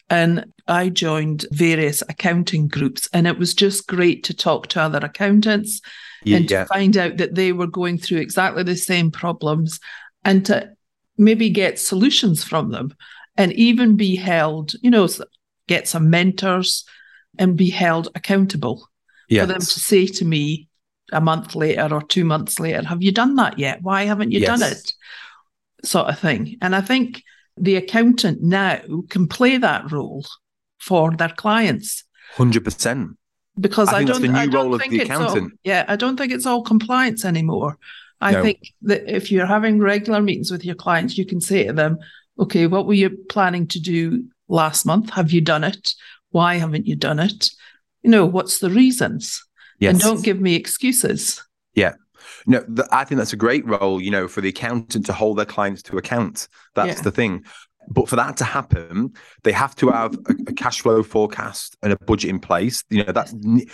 And 0.09 0.53
I 0.67 0.89
joined 0.89 1.47
various 1.53 2.03
accounting 2.03 2.67
groups, 2.67 3.09
and 3.13 3.27
it 3.27 3.39
was 3.39 3.55
just 3.55 3.87
great 3.87 4.25
to 4.25 4.35
talk 4.35 4.67
to 4.69 4.81
other 4.81 4.99
accountants 4.99 5.81
yeah, 6.25 6.37
and 6.39 6.49
to 6.49 6.55
yeah. 6.55 6.65
find 6.65 6.97
out 6.97 7.17
that 7.19 7.35
they 7.35 7.53
were 7.53 7.69
going 7.69 7.99
through 7.99 8.19
exactly 8.19 8.63
the 8.65 8.77
same 8.77 9.11
problems 9.11 9.79
and 10.25 10.45
to 10.47 10.71
maybe 11.17 11.51
get 11.51 11.79
solutions 11.79 12.43
from 12.43 12.71
them 12.71 12.95
and 13.37 13.53
even 13.53 13.97
be 13.97 14.17
held, 14.17 14.73
you 14.83 14.91
know, 14.91 15.09
get 15.69 15.87
some 15.87 16.11
mentors 16.11 16.85
and 17.39 17.57
be 17.57 17.71
held 17.71 18.09
accountable 18.15 18.89
yes. 19.29 19.43
for 19.43 19.47
them 19.47 19.61
to 19.61 19.81
say 19.81 20.07
to 20.07 20.25
me, 20.25 20.69
a 21.13 21.21
month 21.21 21.55
later 21.55 21.89
or 21.93 22.03
two 22.03 22.25
months 22.25 22.61
later, 22.61 22.87
have 22.87 23.03
you 23.03 23.13
done 23.13 23.37
that 23.37 23.59
yet? 23.59 23.83
Why 23.83 24.05
haven't 24.05 24.33
you 24.33 24.41
yes. 24.41 24.59
done 24.59 24.73
it? 24.73 24.93
Sort 25.85 26.09
of 26.09 26.19
thing. 26.19 26.57
And 26.61 26.75
I 26.77 26.81
think 26.81 27.23
the 27.57 27.77
accountant 27.77 28.43
now 28.43 28.81
can 29.09 29.27
play 29.27 29.57
that 29.59 29.91
role 29.91 30.25
for 30.79 31.11
their 31.13 31.29
clients. 31.29 32.05
Hundred 32.35 32.65
percent. 32.65 33.17
Because 33.59 33.89
I, 33.89 33.99
I 33.99 34.05
don't, 34.05 34.23
the 34.23 34.29
new 34.29 34.35
I 34.39 34.47
don't 34.47 34.65
role 34.67 34.75
of 34.75 34.83
the 34.89 35.01
accountant. 35.01 35.53
All, 35.53 35.59
yeah, 35.65 35.85
I 35.89 35.97
don't 35.97 36.17
think 36.17 36.33
it's 36.33 36.47
all 36.47 36.63
compliance 36.63 37.25
anymore. 37.25 37.79
I 38.21 38.33
no. 38.33 38.43
think 38.43 38.73
that 38.83 39.13
if 39.13 39.31
you're 39.33 39.47
having 39.47 39.81
regular 39.81 40.21
meetings 40.21 40.51
with 40.51 40.65
your 40.65 40.75
clients, 40.75 41.19
you 41.19 41.27
can 41.27 41.41
say 41.41 41.67
to 41.67 41.73
them, 41.73 41.99
"Okay, 42.39 42.67
what 42.67 42.87
were 42.87 42.95
you 42.95 43.11
planning 43.29 43.67
to 43.69 43.81
do 43.81 44.25
last 44.49 44.87
month? 44.87 45.11
Have 45.11 45.33
you 45.33 45.41
done 45.41 45.65
it? 45.65 45.95
Why 46.31 46.57
haven't 46.57 46.87
you 46.87 46.97
done 46.97 47.19
it? 47.19 47.51
You 48.03 48.11
know, 48.11 48.27
what's 48.27 48.59
the 48.61 48.71
reasons?" 48.71 49.43
Yes. 49.81 49.93
And 49.93 50.01
don't 50.01 50.23
give 50.23 50.41
me 50.41 50.55
excuses. 50.55 51.43
Yeah. 51.75 51.95
No, 52.47 52.63
th- 52.63 52.89
I 52.93 53.05
think 53.05 53.19
that's 53.19 53.33
a 53.33 53.37
great 53.37 53.67
role, 53.67 54.01
you 54.01 54.11
know, 54.11 54.29
for 54.29 54.43
the 54.43 54.51
accountant 54.51 55.07
to 55.07 55.13
hold 55.13 55.39
their 55.39 55.47
clients 55.47 55.83
to 55.85 55.97
account. 55.97 56.49
That's 56.75 56.99
yeah. 56.99 57.03
the 57.03 57.11
thing. 57.11 57.45
But 57.89 58.09
for 58.09 58.17
that 58.17 58.37
to 58.37 58.45
happen, 58.45 59.15
they 59.43 59.53
have 59.53 59.75
to 59.77 59.91
have 59.91 60.15
a, 60.15 60.35
a, 60.49 60.53
cash 60.53 60.83
flow 60.83 61.03
forecast 61.03 61.77
and 61.83 61.93
a 61.93 61.97
budget 61.97 62.31
in 62.31 62.39
place. 62.39 62.85
You 62.91 63.05
know, 63.05 63.13
that's 63.13 63.35
you, 63.43 63.65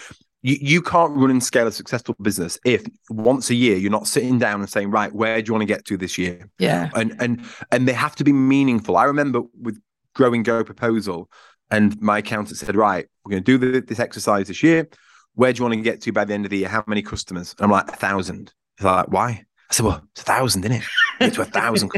you 0.42 0.80
can't 0.80 1.12
run 1.16 1.30
and 1.30 1.42
scale 1.42 1.66
a 1.66 1.72
successful 1.72 2.14
business 2.22 2.56
if 2.64 2.86
once 3.10 3.50
a 3.50 3.54
year 3.54 3.76
you're 3.76 3.90
not 3.90 4.06
sitting 4.06 4.38
down 4.38 4.60
and 4.60 4.70
saying, 4.70 4.90
right, 4.90 5.12
where 5.12 5.42
do 5.42 5.48
you 5.48 5.52
want 5.52 5.62
to 5.62 5.66
get 5.66 5.84
to 5.86 5.96
this 5.96 6.16
year? 6.16 6.48
Yeah. 6.58 6.88
And 6.94 7.16
and 7.18 7.44
and 7.72 7.88
they 7.88 7.92
have 7.92 8.14
to 8.16 8.24
be 8.24 8.32
meaningful. 8.32 8.96
I 8.96 9.04
remember 9.04 9.42
with 9.60 9.80
growing 10.14 10.44
go 10.44 10.62
proposal, 10.62 11.28
and 11.70 12.00
my 12.00 12.18
accountant 12.18 12.58
said, 12.58 12.76
right, 12.76 13.06
we're 13.24 13.30
going 13.30 13.44
to 13.44 13.58
do 13.58 13.80
this 13.80 13.98
exercise 13.98 14.46
this 14.46 14.62
year 14.62 14.88
where 15.36 15.52
do 15.52 15.58
you 15.58 15.64
want 15.64 15.74
to 15.74 15.80
get 15.80 16.00
to 16.02 16.12
by 16.12 16.24
the 16.24 16.34
end 16.34 16.44
of 16.44 16.50
the 16.50 16.58
year? 16.58 16.68
How 16.68 16.82
many 16.86 17.02
customers? 17.02 17.54
And 17.58 17.64
I'm 17.64 17.70
like, 17.70 17.88
a 17.88 17.96
thousand. 17.96 18.52
He's 18.78 18.84
like, 18.84 19.08
why? 19.08 19.44
I 19.70 19.74
said, 19.74 19.86
well, 19.86 20.02
it's 20.12 20.22
a 20.22 20.24
thousand, 20.24 20.64
isn't 20.64 20.78
it? 20.78 20.84
Get 21.20 21.34
to 21.34 21.42
a 21.42 21.44
thousand. 21.44 21.90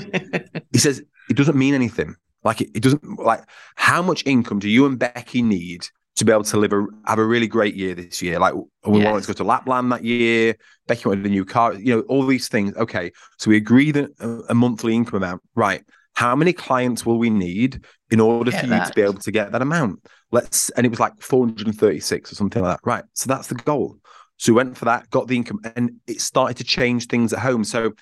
he 0.73 0.79
says, 0.79 1.03
it 1.31 1.37
doesn't 1.37 1.57
mean 1.57 1.75
anything. 1.75 2.15
Like 2.45 2.61
it, 2.61 2.71
it 2.75 2.83
doesn't 2.83 3.19
like 3.19 3.43
how 3.77 4.03
much 4.03 4.25
income 4.27 4.59
do 4.59 4.69
you 4.69 4.87
and 4.87 4.99
Becky 4.99 5.43
need 5.43 5.87
to 6.17 6.25
be 6.25 6.33
able 6.33 6.45
to 6.45 6.57
live 6.57 6.73
a 6.73 6.87
have 7.05 7.19
a 7.19 7.25
really 7.25 7.47
great 7.47 7.75
year 7.75 7.95
this 7.95 8.23
year. 8.23 8.39
Like 8.39 8.55
we 8.87 9.01
Yes. 9.01 9.11
wanted 9.11 9.21
to 9.23 9.27
go 9.29 9.33
to 9.35 9.45
Lapland 9.45 9.93
that 9.93 10.05
year. 10.05 10.57
Becky 10.87 11.09
wanted 11.09 11.27
a 11.27 11.29
new 11.29 11.45
car. 11.45 11.75
You 11.75 11.97
know, 11.97 12.01
all 12.03 12.27
these 12.27 12.49
things. 12.49 12.77
Okay, 12.77 13.13
so 13.39 13.51
we 13.51 13.57
agreed 13.57 13.97
a, 13.97 14.09
a 14.49 14.55
monthly 14.55 14.95
income 14.95 15.23
amount. 15.23 15.43
Right. 15.55 15.83
How 16.15 16.35
many 16.35 16.53
clients 16.53 17.07
will 17.07 17.19
we 17.19 17.31
need 17.31 17.85
in 18.11 18.19
order 18.19 18.51
Get 18.51 18.61
for 18.61 18.67
you 18.67 18.85
to 18.85 18.93
be 18.95 19.03
able 19.03 19.15
to 19.21 19.31
get 19.31 19.53
that 19.53 19.63
amount? 19.63 20.05
Let's 20.31 20.71
and 20.71 20.85
it 20.85 20.91
was 20.91 21.01
like 21.01 21.21
436 21.21 22.33
or 22.33 22.35
something 22.35 22.63
like 22.63 22.77
that. 22.77 22.87
Right. 22.87 23.05
So 23.15 23.29
that's 23.29 23.49
the 23.49 23.55
goal. 23.55 23.99
So 24.37 24.53
we 24.53 24.57
went 24.57 24.77
for 24.77 24.85
that, 24.85 25.11
got 25.11 25.27
the 25.27 25.37
income, 25.37 25.61
and 25.75 25.93
it 26.07 26.21
started 26.21 26.57
to 26.59 26.65
change 26.65 27.07
things 27.07 27.33
at 27.33 27.41
home. 27.41 27.65
So 27.65 27.93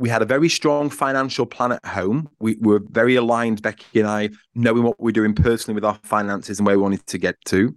we 0.00 0.08
had 0.08 0.22
a 0.22 0.24
very 0.24 0.48
strong 0.48 0.88
financial 0.88 1.44
plan 1.44 1.72
at 1.72 1.84
home. 1.84 2.30
We 2.40 2.56
were 2.58 2.80
very 2.90 3.16
aligned, 3.16 3.60
Becky 3.60 4.00
and 4.00 4.08
I, 4.08 4.30
knowing 4.54 4.82
what 4.82 4.98
we're 4.98 5.12
doing 5.12 5.34
personally 5.34 5.74
with 5.74 5.84
our 5.84 5.98
finances 6.02 6.58
and 6.58 6.66
where 6.66 6.76
we 6.76 6.82
wanted 6.82 7.06
to 7.06 7.18
get 7.18 7.36
to. 7.46 7.76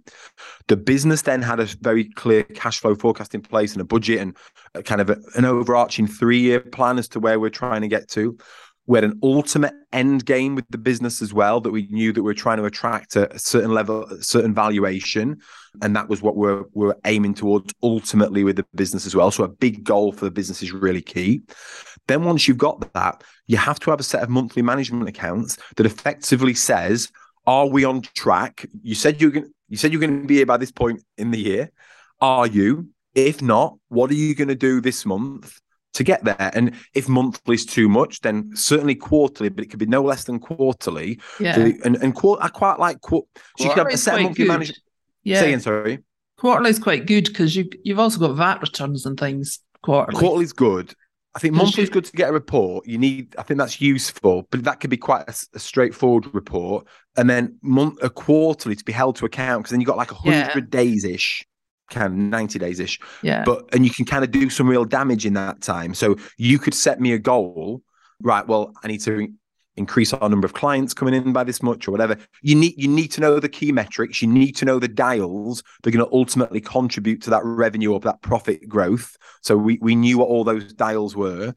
The 0.66 0.78
business 0.78 1.20
then 1.20 1.42
had 1.42 1.60
a 1.60 1.66
very 1.82 2.04
clear 2.04 2.42
cash 2.42 2.80
flow 2.80 2.94
forecast 2.94 3.34
in 3.34 3.42
place 3.42 3.72
and 3.72 3.82
a 3.82 3.84
budget 3.84 4.20
and 4.20 4.34
a 4.74 4.82
kind 4.82 5.02
of 5.02 5.10
a- 5.10 5.20
an 5.36 5.44
overarching 5.44 6.06
three 6.06 6.40
year 6.40 6.60
plan 6.60 6.98
as 6.98 7.08
to 7.08 7.20
where 7.20 7.38
we're 7.38 7.50
trying 7.50 7.82
to 7.82 7.88
get 7.88 8.08
to. 8.12 8.38
We 8.86 8.98
had 8.98 9.04
an 9.04 9.18
ultimate 9.22 9.72
end 9.92 10.26
game 10.26 10.54
with 10.54 10.66
the 10.68 10.78
business 10.78 11.22
as 11.22 11.32
well 11.32 11.60
that 11.60 11.70
we 11.70 11.86
knew 11.88 12.12
that 12.12 12.22
we 12.22 12.30
are 12.30 12.34
trying 12.34 12.58
to 12.58 12.64
attract 12.64 13.16
a, 13.16 13.32
a 13.34 13.38
certain 13.38 13.72
level, 13.72 14.04
a 14.04 14.22
certain 14.22 14.52
valuation. 14.52 15.40
And 15.82 15.96
that 15.96 16.08
was 16.08 16.20
what 16.20 16.36
we're, 16.36 16.64
we're 16.72 16.94
aiming 17.06 17.34
towards 17.34 17.72
ultimately 17.82 18.44
with 18.44 18.56
the 18.56 18.66
business 18.74 19.06
as 19.06 19.14
well. 19.14 19.30
So 19.30 19.44
a 19.44 19.48
big 19.48 19.84
goal 19.84 20.12
for 20.12 20.24
the 20.24 20.30
business 20.30 20.62
is 20.62 20.72
really 20.72 21.02
key. 21.02 21.42
Then 22.06 22.24
once 22.24 22.46
you've 22.46 22.58
got 22.58 22.92
that, 22.92 23.24
you 23.46 23.56
have 23.56 23.80
to 23.80 23.90
have 23.90 24.00
a 24.00 24.04
set 24.04 24.22
of 24.22 24.28
monthly 24.28 24.62
management 24.62 25.08
accounts 25.08 25.56
that 25.76 25.86
effectively 25.86 26.54
says, 26.54 27.10
are 27.46 27.66
we 27.66 27.84
on 27.84 28.02
track? 28.02 28.66
You 28.82 28.94
said 28.94 29.20
you're 29.20 29.30
going 29.30 29.50
you 29.68 29.76
said 29.76 29.92
you're 29.92 30.00
going 30.00 30.20
to 30.20 30.26
be 30.26 30.36
here 30.36 30.46
by 30.46 30.56
this 30.56 30.70
point 30.70 31.02
in 31.16 31.30
the 31.30 31.38
year. 31.38 31.70
Are 32.20 32.46
you? 32.46 32.90
If 33.14 33.42
not, 33.42 33.76
what 33.88 34.10
are 34.10 34.14
you 34.14 34.34
going 34.34 34.48
to 34.48 34.54
do 34.54 34.80
this 34.80 35.06
month 35.06 35.60
to 35.94 36.04
get 36.04 36.24
there? 36.24 36.50
And 36.54 36.74
if 36.94 37.08
monthly 37.08 37.54
is 37.54 37.66
too 37.66 37.88
much, 37.88 38.20
then 38.20 38.44
mm. 38.44 38.58
certainly 38.58 38.94
quarterly, 38.94 39.48
but 39.48 39.64
it 39.64 39.68
could 39.68 39.78
be 39.78 39.86
no 39.86 40.02
less 40.02 40.24
than 40.24 40.38
quarterly. 40.38 41.20
Yeah. 41.40 41.54
So- 41.54 41.72
and 41.84 41.96
and 41.96 42.14
quar- 42.14 42.38
I 42.40 42.48
quite 42.48 42.78
like 42.78 43.00
quar- 43.00 43.24
so 43.58 43.64
you 43.64 43.70
could 43.70 43.78
have 43.78 43.92
a 43.92 43.96
set 43.96 44.20
monthly 44.20 44.46
management. 44.46 44.80
Yeah. 45.22 45.40
Say 45.40 45.48
again, 45.48 45.60
sorry. 45.60 45.98
Quarterly 46.36 46.70
is 46.70 46.78
quite 46.78 47.06
good 47.06 47.24
because 47.24 47.56
you 47.56 47.68
you've 47.82 47.98
also 47.98 48.18
got 48.18 48.34
VAT 48.34 48.60
returns 48.60 49.06
and 49.06 49.18
things 49.18 49.60
quarterly. 49.82 50.18
Quarterly 50.18 50.44
is 50.44 50.52
good. 50.52 50.94
I 51.34 51.40
think 51.40 51.54
monthly 51.54 51.82
is 51.82 51.90
good 51.90 52.04
to 52.04 52.12
get 52.12 52.30
a 52.30 52.32
report. 52.32 52.86
You 52.86 52.96
need, 52.96 53.34
I 53.36 53.42
think 53.42 53.58
that's 53.58 53.80
useful, 53.80 54.46
but 54.50 54.62
that 54.64 54.78
could 54.78 54.90
be 54.90 54.96
quite 54.96 55.24
a 55.28 55.58
straightforward 55.58 56.32
report. 56.32 56.86
And 57.16 57.28
then 57.28 57.58
month 57.60 57.98
a 58.02 58.08
quarterly 58.08 58.76
to 58.76 58.84
be 58.84 58.92
held 58.92 59.16
to 59.16 59.24
account 59.24 59.62
because 59.62 59.72
then 59.72 59.80
you've 59.80 59.88
got 59.88 59.96
like 59.96 60.12
a 60.12 60.16
Yeah. 60.24 60.44
hundred 60.44 60.70
days 60.70 61.04
ish, 61.04 61.44
kind 61.90 62.06
of 62.06 62.12
ninety 62.12 62.58
days 62.58 62.80
ish. 62.80 62.98
yeah. 63.22 63.44
But 63.44 63.68
and 63.72 63.84
you 63.84 63.90
can 63.90 64.04
kind 64.04 64.24
of 64.24 64.30
do 64.30 64.50
some 64.50 64.68
real 64.68 64.84
damage 64.84 65.26
in 65.26 65.34
that 65.34 65.60
time. 65.60 65.94
So 65.94 66.16
you 66.38 66.58
could 66.58 66.74
set 66.74 67.00
me 67.00 67.12
a 67.12 67.18
goal, 67.18 67.82
right? 68.22 68.46
Well, 68.46 68.72
I 68.82 68.88
need 68.88 69.00
to 69.02 69.28
increase 69.76 70.12
our 70.12 70.28
number 70.28 70.46
of 70.46 70.54
clients 70.54 70.94
coming 70.94 71.14
in 71.14 71.32
by 71.32 71.42
this 71.44 71.62
much 71.62 71.88
or 71.88 71.90
whatever. 71.90 72.16
You 72.42 72.54
need 72.54 72.74
you 72.76 72.88
need 72.88 73.08
to 73.12 73.20
know 73.20 73.40
the 73.40 73.48
key 73.48 73.72
metrics. 73.72 74.22
You 74.22 74.28
need 74.28 74.52
to 74.56 74.64
know 74.64 74.78
the 74.78 74.88
dials 74.88 75.62
that 75.82 75.88
are 75.88 75.96
going 75.96 76.08
to 76.08 76.14
ultimately 76.14 76.60
contribute 76.60 77.22
to 77.22 77.30
that 77.30 77.44
revenue 77.44 77.92
or 77.92 78.00
that 78.00 78.22
profit 78.22 78.68
growth. 78.68 79.16
So 79.42 79.56
we 79.56 79.78
we 79.80 79.94
knew 79.94 80.18
what 80.18 80.28
all 80.28 80.44
those 80.44 80.72
dials 80.72 81.16
were, 81.16 81.54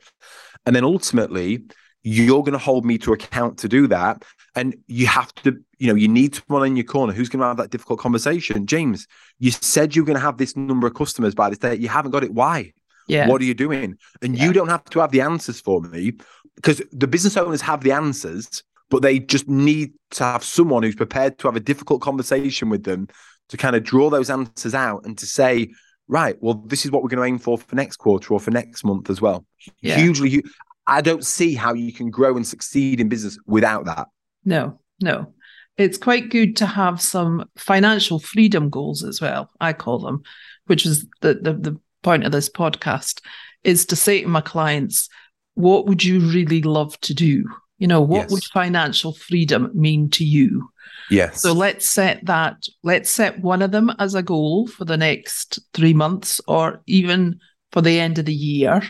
and 0.65 0.75
then 0.75 0.83
ultimately 0.83 1.63
you're 2.03 2.41
going 2.41 2.53
to 2.53 2.57
hold 2.57 2.85
me 2.85 2.97
to 2.97 3.13
account 3.13 3.57
to 3.59 3.67
do 3.67 3.87
that. 3.87 4.23
And 4.57 4.75
you 4.87 5.07
have 5.07 5.33
to, 5.35 5.57
you 5.77 5.87
know, 5.87 5.95
you 5.95 6.07
need 6.07 6.35
someone 6.35 6.65
in 6.67 6.75
your 6.75 6.85
corner 6.85 7.13
who's 7.13 7.29
going 7.29 7.41
to 7.41 7.45
have 7.47 7.57
that 7.57 7.69
difficult 7.69 7.99
conversation. 7.99 8.65
James, 8.65 9.07
you 9.39 9.51
said 9.51 9.95
you're 9.95 10.05
going 10.05 10.15
to 10.17 10.21
have 10.21 10.37
this 10.37 10.55
number 10.57 10.87
of 10.87 10.95
customers 10.95 11.35
by 11.35 11.49
this 11.49 11.59
date. 11.59 11.79
You 11.79 11.89
haven't 11.89 12.11
got 12.11 12.23
it. 12.23 12.33
Why? 12.33 12.73
yeah. 13.07 13.27
What 13.29 13.41
are 13.41 13.45
you 13.45 13.53
doing? 13.53 13.97
And 14.21 14.35
Yeah. 14.35 14.45
you 14.45 14.53
don't 14.53 14.67
have 14.69 14.83
to 14.85 14.99
have 14.99 15.11
the 15.11 15.21
answers 15.21 15.61
for 15.61 15.79
me 15.81 16.13
because 16.55 16.81
the 16.91 17.07
business 17.07 17.37
owners 17.37 17.61
have 17.61 17.81
the 17.81 17.91
answers, 17.93 18.63
but 18.89 19.01
they 19.01 19.19
just 19.19 19.47
need 19.47 19.93
to 20.11 20.23
have 20.23 20.43
someone 20.43 20.83
who's 20.83 20.95
prepared 20.95 21.37
to 21.39 21.47
have 21.47 21.55
a 21.55 21.61
difficult 21.61 22.01
conversation 22.01 22.69
with 22.69 22.83
them 22.83 23.07
to 23.49 23.57
kind 23.57 23.75
of 23.75 23.83
draw 23.83 24.09
those 24.09 24.29
answers 24.29 24.73
out 24.73 25.05
and 25.05 25.17
to 25.19 25.25
say, 25.25 25.69
right, 26.09 26.35
well, 26.41 26.55
this 26.55 26.83
is 26.83 26.91
what 26.91 27.01
we're 27.03 27.09
going 27.09 27.21
to 27.21 27.33
aim 27.33 27.37
for 27.39 27.57
for 27.57 27.75
next 27.75 27.97
quarter 27.97 28.33
or 28.33 28.39
for 28.39 28.51
next 28.51 28.83
month 28.83 29.09
as 29.09 29.21
well. 29.21 29.45
Yeah. 29.81 29.97
Hugely, 29.97 30.43
I 30.87 31.01
don't 31.01 31.25
see 31.25 31.53
how 31.53 31.73
you 31.73 31.93
can 31.93 32.09
grow 32.09 32.35
and 32.35 32.45
succeed 32.45 32.99
in 32.99 33.07
business 33.07 33.37
without 33.45 33.85
that. 33.85 34.07
No, 34.47 34.79
no. 35.01 35.33
It's 35.75 35.97
quite 35.97 36.29
good 36.29 36.55
to 36.55 36.65
have 36.65 37.01
some 37.01 37.47
financial 37.57 38.17
freedom 38.17 38.69
goals 38.69 39.03
as 39.03 39.21
well, 39.21 39.51
I 39.59 39.73
call 39.73 39.99
them, 39.99 40.23
which 40.65 40.85
is 40.85 41.05
the, 41.21 41.35
the, 41.35 41.53
the 41.53 41.79
point 42.01 42.25
of 42.25 42.31
this 42.31 42.49
podcast, 42.49 43.21
is 43.63 43.85
to 43.87 43.95
say 43.95 44.21
to 44.21 44.27
my 44.27 44.41
clients, 44.41 45.09
what 45.55 45.85
would 45.85 46.03
you 46.03 46.21
really 46.21 46.61
love 46.61 46.97
to 47.01 47.13
do? 47.13 47.43
You 47.77 47.87
know, 47.87 48.01
what 48.01 48.23
Yes. 48.23 48.31
would 48.31 48.43
financial 48.45 49.13
freedom 49.13 49.69
mean 49.73 50.09
to 50.11 50.23
you? 50.23 50.69
Yes. 51.11 51.41
So 51.41 51.51
let's 51.51 51.87
set 51.87 52.25
that, 52.25 52.55
let's 52.83 53.11
set 53.11 53.41
one 53.41 53.61
of 53.61 53.71
them 53.71 53.91
as 53.99 54.15
a 54.15 54.23
goal 54.23 54.65
for 54.67 54.85
the 54.85 54.97
next 54.97 55.59
three 55.73 55.93
months 55.93 56.39
or 56.47 56.81
even 56.87 57.39
for 57.73 57.81
the 57.81 57.99
end 57.99 58.17
of 58.17 58.25
the 58.25 58.33
year 58.33 58.81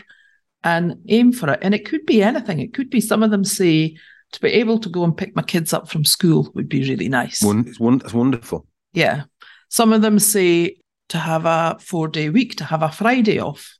and 0.62 0.96
aim 1.08 1.32
for 1.32 1.50
it. 1.50 1.58
And 1.62 1.74
it 1.74 1.84
could 1.84 2.06
be 2.06 2.22
anything. 2.22 2.60
It 2.60 2.72
could 2.72 2.90
be 2.90 3.00
some 3.00 3.22
of 3.22 3.30
them 3.30 3.44
say 3.44 3.96
to 4.32 4.40
be 4.40 4.48
able 4.48 4.78
to 4.78 4.88
go 4.88 5.04
and 5.04 5.16
pick 5.16 5.34
my 5.34 5.42
kids 5.42 5.72
up 5.72 5.88
from 5.88 6.04
school 6.04 6.50
would 6.54 6.68
be 6.68 6.80
really 6.88 7.08
nice. 7.08 7.42
It's, 7.42 7.78
won- 7.80 8.00
it's 8.04 8.12
wonderful. 8.14 8.66
Yeah. 8.92 9.24
Some 9.68 9.92
of 9.92 10.02
them 10.02 10.18
say 10.18 10.76
to 11.10 11.18
have 11.18 11.46
a 11.46 11.78
four 11.80 12.08
day 12.08 12.28
week, 12.28 12.56
to 12.56 12.64
have 12.64 12.82
a 12.82 12.90
Friday 12.90 13.38
off. 13.40 13.74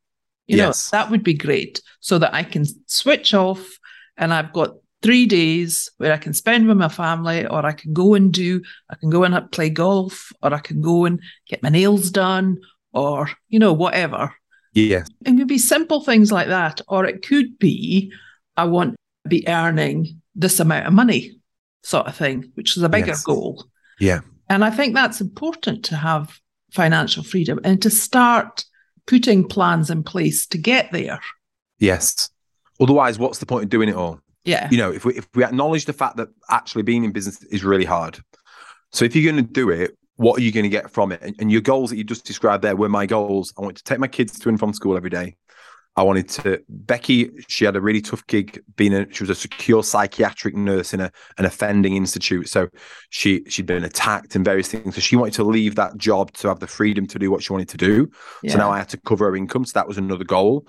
You 0.47 0.57
Yes. 0.57 0.91
know, 0.93 0.99
that 0.99 1.11
would 1.11 1.23
be 1.23 1.35
great 1.35 1.83
so 2.01 2.19
that 2.19 2.33
I 2.35 2.43
can 2.43 2.65
switch 2.87 3.35
off 3.35 3.79
and 4.17 4.33
I've 4.33 4.53
got 4.55 4.77
three 5.03 5.27
days 5.27 5.91
where 5.99 6.13
I 6.13 6.17
can 6.17 6.33
spend 6.33 6.67
with 6.67 6.79
my 6.79 6.89
family 6.89 7.47
or 7.47 7.65
I 7.67 7.73
can 7.73 7.93
go 7.93 8.15
and 8.15 8.33
do, 8.33 8.63
I 8.91 8.97
can 8.97 9.11
go 9.11 9.25
and 9.25 9.53
play 9.53 9.69
golf 9.71 10.33
or 10.43 10.55
I 10.55 10.59
can 10.59 10.81
go 10.81 11.05
and 11.05 11.21
get 11.47 11.63
my 11.63 11.69
nails 11.69 12.11
done 12.11 12.57
or, 12.95 13.29
you 13.49 13.59
know, 13.59 13.75
whatever. 13.75 14.35
Yes. 14.73 15.07
It 15.27 15.37
could 15.37 15.49
be 15.49 15.59
simple 15.59 16.01
things 16.03 16.33
like 16.33 16.49
that. 16.49 16.81
Or 16.89 17.05
it 17.05 17.25
could 17.27 17.59
be, 17.59 18.11
I 18.57 18.65
want 18.65 18.93
to 19.25 19.29
be 19.29 19.47
earning 19.47 20.21
this 20.38 20.61
amount 20.61 20.87
of 20.87 20.92
money, 20.94 21.38
sort 21.83 22.07
of 22.07 22.16
thing, 22.16 22.51
which 22.55 22.77
is 22.77 22.83
a 22.83 22.88
bigger 22.88 23.09
Yes. 23.09 23.24
goal. 23.24 23.66
Yeah. 24.01 24.20
And 24.48 24.64
I 24.64 24.70
think 24.70 24.94
that's 24.94 25.20
important 25.20 25.85
to 25.87 25.96
have 25.96 26.38
financial 26.72 27.22
freedom 27.22 27.61
and 27.64 27.83
to 27.83 27.90
start 27.90 28.64
putting 29.07 29.46
plans 29.46 29.90
in 29.90 30.03
place 30.03 30.46
to 30.46 30.59
get 30.59 30.90
there. 30.92 31.20
Yes. 31.79 32.31
Otherwise, 32.81 33.18
what's 33.18 33.38
the 33.38 33.46
point 33.46 33.64
of 33.64 33.70
doing 33.70 33.88
it 33.88 33.96
all? 33.96 34.20
Yeah. 34.44 34.68
you 34.70 34.79
know, 34.79 34.90
if 34.90 35.05
we 35.05 35.14
if 35.14 35.27
we 35.35 35.44
acknowledge 35.44 35.85
the 35.85 35.92
fact 35.92 36.16
that 36.16 36.29
actually 36.48 36.83
being 36.83 37.05
in 37.05 37.12
business 37.12 37.42
is 37.44 37.64
really 37.64 37.85
hard. 37.85 38.18
So 38.92 39.05
if 39.05 39.14
you're 39.14 39.31
going 39.31 39.44
to 39.44 39.53
do 39.53 39.68
it, 39.68 39.98
what 40.16 40.38
are 40.38 40.42
you 40.42 40.53
going 40.53 40.64
to 40.64 40.70
get 40.70 40.90
from 40.90 41.12
it? 41.12 41.20
And, 41.20 41.35
and 41.38 41.53
your 41.53 41.61
goals 41.61 41.90
that 41.90 41.96
you 41.96 42.05
just 42.05 42.24
described 42.24 42.64
there 42.64 42.74
were 42.77 42.88
my 42.88 43.05
goals. 43.05 43.53
I 43.59 43.61
want 43.62 43.77
to 43.77 43.85
take 43.85 43.98
my 43.98 44.09
kids 44.09 44.38
to 44.38 44.48
and 44.48 44.59
from 44.59 44.72
school 44.72 44.96
every 44.96 45.11
day. 45.11 45.37
I 45.99 46.03
wanted 46.03 46.29
to. 46.29 46.63
Becky, 46.69 47.29
she 47.49 47.65
had 47.65 47.75
a 47.75 47.81
really 47.81 48.01
tough 48.01 48.25
gig. 48.29 48.63
Being 48.77 48.95
a, 48.95 49.13
she 49.13 49.25
was 49.25 49.31
a 49.31 49.35
secure 49.35 49.83
psychiatric 49.83 50.55
nurse 50.55 50.95
in 50.95 51.01
a 51.01 51.11
an 51.39 51.45
offending 51.45 51.97
institute. 51.97 52.49
So 52.49 52.69
she 53.11 53.43
she'd 53.49 53.67
been 53.67 53.83
attacked 53.83 54.37
and 54.37 54.45
various 54.45 54.69
things. 54.69 54.95
So 54.95 55.01
she 55.01 55.17
wanted 55.17 55.35
to 55.35 55.43
leave 55.45 55.75
that 55.75 55.97
job 55.97 56.33
to 56.35 56.47
have 56.47 56.61
the 56.61 56.69
freedom 56.69 57.05
to 57.09 57.19
do 57.19 57.33
what 57.33 57.43
she 57.43 57.53
wanted 57.53 57.69
to 57.71 57.77
do. 57.77 58.09
yeah. 58.45 58.53
So 58.53 58.59
now 58.59 58.71
I 58.71 58.79
had 58.79 58.89
to 58.91 58.97
cover 58.99 59.25
her 59.25 59.35
income. 59.35 59.65
So 59.65 59.73
that 59.75 59.89
was 59.89 59.99
another 59.99 60.23
goal. 60.25 60.69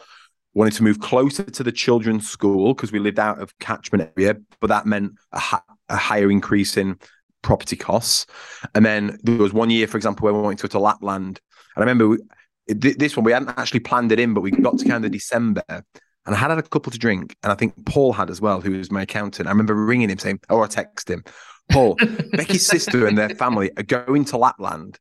Wanted 0.55 0.73
to 0.73 0.83
move 0.83 0.99
closer 0.99 1.43
to 1.43 1.63
the 1.63 1.71
children's 1.71 2.27
school 2.27 2.73
because 2.73 2.91
we 2.91 2.97
lived 2.97 3.19
out 3.19 3.39
of 3.39 3.57
catchment 3.59 4.11
area, 4.17 4.35
but 4.59 4.67
that 4.67 4.87
meant 4.87 5.11
a, 5.31 5.37
hi- 5.37 5.61
a 5.89 5.95
higher 5.95 6.31
increase 6.31 6.75
in 6.75 6.97
property 7.43 7.75
costs. 7.75 8.25
And 8.73 8.83
then 8.83 9.19
there 9.21 9.37
was 9.37 9.53
one 9.53 9.69
year, 9.69 9.85
for 9.85 9.97
example, 9.97 10.25
where 10.25 10.33
we 10.33 10.41
wanted 10.41 10.57
to 10.57 10.63
go 10.63 10.71
to 10.71 10.79
Lapland. 10.79 11.39
And 11.75 11.83
I 11.83 11.85
remember 11.85 12.07
we, 12.07 12.17
th- 12.73 12.97
this 12.97 13.17
one, 13.17 13.23
we 13.23 13.31
hadn't 13.31 13.49
actually 13.57 13.81
planned 13.81 14.11
it 14.11 14.19
in, 14.19 14.33
but 14.33 14.41
we 14.41 14.51
got 14.51 14.77
to 14.79 14.87
kind 14.87 15.05
of 15.05 15.11
December 15.11 15.63
and 16.29 16.35
I 16.35 16.37
had 16.37 16.51
had 16.51 16.59
a 16.59 16.63
couple 16.63 16.91
to 16.91 16.99
drink. 16.99 17.35
And 17.41 17.51
I 17.51 17.55
think 17.55 17.73
Paul 17.85 18.13
had 18.13 18.29
as 18.29 18.39
well, 18.39 18.61
who 18.61 18.71
was 18.71 18.91
my 18.91 19.01
accountant. 19.01 19.47
I 19.47 19.51
remember 19.51 19.73
ringing 19.73 20.09
him 20.09 20.19
saying, 20.19 20.41
or 20.49 20.63
I 20.63 20.67
text 20.67 21.09
him, 21.09 21.23
Paul, 21.71 21.95
Becky's 22.33 22.67
sister 22.67 23.07
and 23.07 23.17
their 23.17 23.29
family 23.29 23.71
are 23.77 23.83
going 23.83 24.25
to 24.25 24.37
Lapland. 24.37 24.99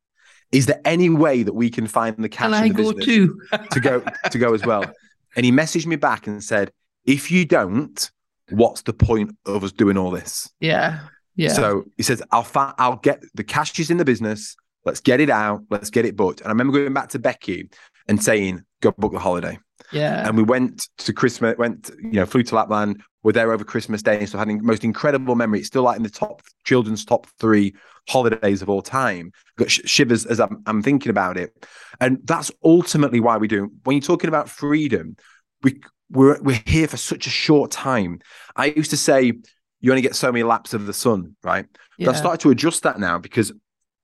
Is 0.52 0.64
there 0.64 0.80
any 0.86 1.10
way 1.10 1.42
that 1.42 1.52
we 1.52 1.68
can 1.68 1.86
find 1.86 2.16
the 2.16 2.30
cash 2.30 2.48
in 2.48 2.54
I 2.54 2.68
the 2.68 2.74
go 2.74 2.92
business 2.94 3.04
too. 3.04 3.40
to 3.72 3.80
go 3.80 4.02
to 4.30 4.38
go 4.38 4.54
as 4.54 4.64
well? 4.64 4.90
And 5.36 5.44
he 5.44 5.52
messaged 5.52 5.84
me 5.84 5.96
back 5.96 6.26
and 6.26 6.42
said, 6.42 6.72
"If 7.04 7.30
you 7.30 7.44
don't, 7.44 8.10
what's 8.48 8.80
the 8.80 8.94
point 8.94 9.36
of 9.44 9.62
us 9.62 9.72
doing 9.72 9.98
all 9.98 10.10
this?" 10.10 10.48
Yeah. 10.60 11.00
Yeah. 11.36 11.52
So 11.52 11.84
he 11.98 12.02
says, 12.02 12.22
"I'll 12.32 12.42
fi- 12.42 12.72
I'll 12.78 12.96
get 12.96 13.22
the 13.34 13.44
cash 13.44 13.78
is 13.78 13.90
in 13.90 13.98
the 13.98 14.06
business. 14.06 14.56
Let's 14.88 15.00
get 15.00 15.20
it 15.20 15.30
out. 15.30 15.62
Let's 15.70 15.90
get 15.90 16.04
it 16.04 16.16
booked." 16.16 16.40
And 16.40 16.48
I 16.48 16.50
remember 16.50 16.72
going 16.72 16.92
back 16.92 17.10
to 17.10 17.18
Becky 17.18 17.70
and 18.08 18.22
saying, 18.22 18.62
"Go 18.80 18.92
book 18.92 19.12
the 19.12 19.18
holiday." 19.18 19.58
yeah. 19.92 20.26
And 20.26 20.36
we 20.36 20.42
went 20.42 20.88
to 20.98 21.12
Christmas, 21.12 21.56
went, 21.58 21.90
you 22.02 22.12
know, 22.12 22.26
flew 22.26 22.42
to 22.42 22.54
Lapland, 22.54 23.02
were 23.22 23.32
there 23.32 23.52
over 23.52 23.64
Christmas 23.64 24.02
Day 24.02 24.18
and 24.18 24.28
stuff. 24.28 24.38
Had 24.40 24.48
the 24.48 24.62
most 24.62 24.84
incredible 24.84 25.34
memory. 25.34 25.60
It's 25.60 25.68
still 25.68 25.82
like 25.82 25.96
in 25.96 26.02
the 26.02 26.10
top 26.10 26.42
children's 26.64 27.04
top 27.04 27.26
three 27.38 27.74
holidays 28.08 28.62
of 28.62 28.68
all 28.68 28.82
time. 28.82 29.32
Got 29.56 29.70
sh- 29.70 29.80
shivers 29.84 30.26
as 30.26 30.40
I'm, 30.40 30.62
I'm 30.66 30.82
thinking 30.82 31.10
about 31.10 31.36
it, 31.36 31.52
and 32.00 32.18
that's 32.24 32.50
ultimately 32.64 33.20
why 33.20 33.36
we 33.36 33.48
do. 33.48 33.70
When 33.84 33.96
you're 33.96 34.02
talking 34.02 34.28
about 34.28 34.48
freedom, 34.48 35.16
we 35.62 35.80
we're 36.10 36.40
we're 36.42 36.62
here 36.66 36.88
for 36.88 36.96
such 36.96 37.26
a 37.26 37.30
short 37.30 37.70
time. 37.70 38.20
I 38.56 38.66
used 38.66 38.90
to 38.90 38.96
say 38.96 39.32
you 39.80 39.90
only 39.90 40.02
get 40.02 40.16
so 40.16 40.32
many 40.32 40.42
laps 40.42 40.74
of 40.74 40.86
the 40.86 40.94
sun, 40.94 41.36
right? 41.42 41.66
Yeah. 41.98 42.06
But 42.06 42.12
I've 42.12 42.18
started 42.18 42.40
to 42.40 42.50
adjust 42.50 42.82
that 42.84 42.98
now 42.98 43.18
because 43.18 43.52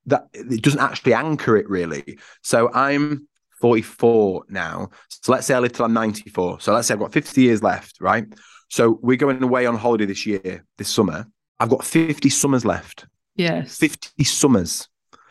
that 0.07 0.29
it 0.33 0.63
doesn't 0.63 0.81
actually 0.81 1.15
anchor 1.15 1.57
it 1.57 1.69
really. 1.69 2.19
So 2.43 2.71
I'm 2.73 3.29
44 3.61 4.45
now. 4.49 4.91
So 5.09 5.33
let's 5.33 5.47
say 5.47 5.55
I 5.55 5.59
live 5.59 5.73
till 5.73 5.87
I'm 5.87 5.93
94. 5.93 6.61
So 6.61 6.75
let's 6.75 6.89
say 6.89 6.95
I've 6.95 7.01
got 7.01 7.13
50 7.13 7.41
years 7.41 7.63
left, 7.63 8.01
right? 8.01 8.27
So 8.69 8.99
we're 9.03 9.17
going 9.17 9.43
away 9.43 9.67
on 9.67 9.77
holiday 9.77 10.07
this 10.07 10.27
year, 10.27 10.65
this 10.79 10.89
summer. 10.89 11.27
I've 11.61 11.71
got 11.71 11.85
50 11.85 12.29
summers 12.29 12.65
left. 12.65 13.07
Yes. 13.37 13.79
50 13.79 14.25
summers, 14.25 14.89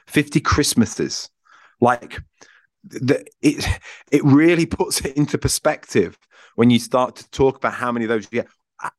50 0.08 0.40
Christmases. 0.40 1.30
Like 1.80 2.20
the, 2.84 3.26
it 3.42 3.66
it 4.12 4.24
really 4.24 4.66
puts 4.80 5.02
it 5.02 5.16
into 5.18 5.38
perspective 5.38 6.18
when 6.56 6.70
you 6.70 6.80
start 6.80 7.18
to 7.18 7.30
talk 7.32 7.58
about 7.58 7.74
how 7.74 7.92
many 7.92 8.06
of 8.06 8.10
those 8.10 8.28
you 8.32 8.42
get. 8.42 8.48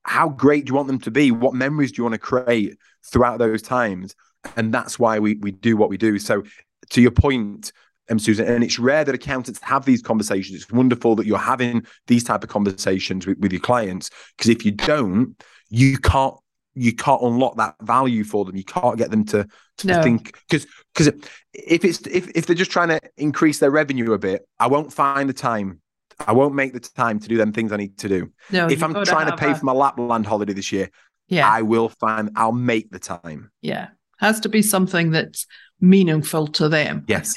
How 0.02 0.28
great 0.30 0.64
do 0.64 0.70
you 0.70 0.74
want 0.76 0.88
them 0.88 1.00
to 1.00 1.10
be? 1.10 1.30
What 1.30 1.54
memories 1.54 1.92
do 1.92 2.00
you 2.00 2.04
want 2.04 2.14
to 2.14 2.18
create 2.18 2.78
throughout 3.04 3.38
those 3.38 3.60
times? 3.60 4.14
And 4.56 4.72
that's 4.72 4.98
why 4.98 5.18
we 5.18 5.34
we 5.36 5.52
do 5.52 5.76
what 5.76 5.88
we 5.88 5.96
do. 5.96 6.18
So 6.18 6.42
to 6.90 7.00
your 7.00 7.10
point, 7.10 7.72
um, 8.10 8.18
Susan, 8.18 8.46
and 8.46 8.62
it's 8.62 8.78
rare 8.78 9.04
that 9.04 9.14
accountants 9.14 9.60
have 9.62 9.84
these 9.84 10.02
conversations. 10.02 10.62
It's 10.62 10.70
wonderful 10.70 11.16
that 11.16 11.26
you're 11.26 11.38
having 11.38 11.86
these 12.06 12.24
type 12.24 12.44
of 12.44 12.50
conversations 12.50 13.26
with, 13.26 13.38
with 13.38 13.52
your 13.52 13.60
clients 13.60 14.10
because 14.36 14.50
if 14.50 14.64
you 14.64 14.72
don't, 14.72 15.42
you 15.70 15.98
can't 15.98 16.34
you 16.74 16.94
can't 16.94 17.22
unlock 17.22 17.56
that 17.56 17.76
value 17.82 18.24
for 18.24 18.44
them. 18.44 18.56
You 18.56 18.64
can't 18.64 18.98
get 18.98 19.10
them 19.10 19.24
to 19.26 19.46
to 19.78 19.86
no. 19.86 20.02
think 20.02 20.36
because 20.48 20.66
because 20.92 21.08
if 21.52 21.84
it's 21.84 22.00
if 22.06 22.28
if 22.34 22.46
they're 22.46 22.56
just 22.56 22.70
trying 22.70 22.88
to 22.88 23.00
increase 23.16 23.58
their 23.58 23.70
revenue 23.70 24.12
a 24.12 24.18
bit, 24.18 24.46
I 24.58 24.66
won't 24.66 24.92
find 24.92 25.28
the 25.28 25.34
time. 25.34 25.80
I 26.26 26.32
won't 26.32 26.54
make 26.54 26.72
the 26.72 26.80
time 26.80 27.18
to 27.18 27.28
do 27.28 27.36
them 27.36 27.52
things 27.52 27.72
I 27.72 27.76
need 27.76 27.98
to 27.98 28.08
do. 28.08 28.32
No, 28.50 28.68
if 28.68 28.82
I'm 28.82 28.92
trying 29.04 29.26
to, 29.26 29.32
to 29.32 29.36
pay 29.36 29.50
a... 29.50 29.54
for 29.54 29.64
my 29.64 29.72
Lapland 29.72 30.26
holiday 30.26 30.52
this 30.52 30.70
year, 30.70 30.90
yeah, 31.28 31.48
I 31.48 31.62
will 31.62 31.88
find. 31.88 32.30
I'll 32.36 32.52
make 32.52 32.90
the 32.90 32.98
time. 32.98 33.50
Yeah, 33.62 33.88
has 34.18 34.40
to 34.40 34.48
be 34.48 34.62
something 34.62 35.10
that's 35.10 35.46
meaningful 35.80 36.46
to 36.48 36.68
them. 36.68 37.04
Yes. 37.08 37.34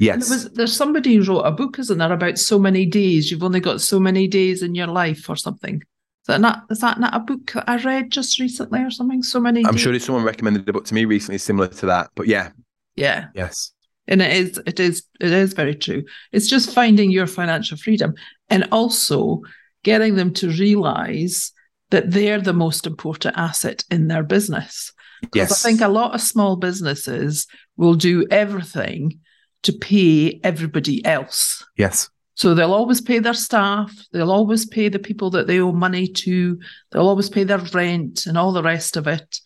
Yes. 0.00 0.28
There 0.28 0.36
was, 0.36 0.50
there's 0.52 0.76
somebody 0.76 1.14
who 1.14 1.24
wrote 1.24 1.42
a 1.42 1.52
book, 1.52 1.78
isn't 1.78 1.98
there, 1.98 2.12
about 2.12 2.38
so 2.38 2.58
many 2.58 2.86
days. 2.86 3.30
You've 3.30 3.42
only 3.42 3.60
got 3.60 3.80
so 3.80 4.00
many 4.00 4.26
days 4.26 4.62
in 4.62 4.74
your 4.74 4.86
life 4.86 5.28
or 5.28 5.36
something. 5.36 5.76
Is 5.76 6.26
that 6.26 6.40
not, 6.40 6.64
is 6.70 6.80
that 6.80 7.00
not 7.00 7.14
a 7.14 7.20
book 7.20 7.52
I 7.68 7.76
read 7.76 8.10
just 8.10 8.38
recently 8.38 8.80
or 8.82 8.90
something? 8.90 9.22
So 9.22 9.40
many. 9.40 9.64
I'm 9.64 9.72
days? 9.72 9.80
sure 9.82 9.98
someone 9.98 10.24
recommended 10.24 10.68
a 10.68 10.72
book 10.72 10.86
to 10.86 10.94
me 10.94 11.04
recently 11.04 11.38
similar 11.38 11.68
to 11.68 11.86
that. 11.86 12.10
But 12.14 12.26
yeah. 12.28 12.50
Yeah. 12.96 13.26
Yes. 13.34 13.72
And 14.08 14.22
it 14.22 14.32
is, 14.32 14.60
it 14.66 14.80
is, 14.80 15.04
it 15.20 15.30
is 15.30 15.52
very 15.52 15.74
true. 15.74 16.04
It's 16.32 16.48
just 16.48 16.74
finding 16.74 17.10
your 17.10 17.26
financial 17.26 17.76
freedom 17.76 18.14
and 18.50 18.68
also 18.72 19.42
getting 19.84 20.16
them 20.16 20.32
to 20.34 20.48
realize 20.48 21.52
that 21.90 22.10
they're 22.10 22.40
the 22.40 22.52
most 22.52 22.86
important 22.86 23.36
asset 23.36 23.84
in 23.90 24.08
their 24.08 24.22
business. 24.22 24.92
Yes. 25.34 25.64
I 25.64 25.68
think 25.68 25.80
a 25.80 25.88
lot 25.88 26.14
of 26.14 26.20
small 26.20 26.56
businesses 26.56 27.46
will 27.76 27.94
do 27.94 28.26
everything 28.30 29.20
to 29.62 29.72
pay 29.72 30.40
everybody 30.42 31.04
else. 31.04 31.64
Yes. 31.76 32.10
So 32.34 32.54
they'll 32.54 32.72
always 32.72 33.00
pay 33.00 33.18
their 33.18 33.34
staff, 33.34 33.92
they'll 34.12 34.32
always 34.32 34.66
pay 34.66 34.88
the 34.88 34.98
people 34.98 35.30
that 35.30 35.46
they 35.46 35.60
owe 35.60 35.72
money 35.72 36.08
to, 36.08 36.58
they'll 36.90 37.08
always 37.08 37.28
pay 37.28 37.44
their 37.44 37.58
rent 37.58 38.26
and 38.26 38.38
all 38.38 38.52
the 38.52 38.62
rest 38.62 38.96
of 38.96 39.06
it. 39.06 39.38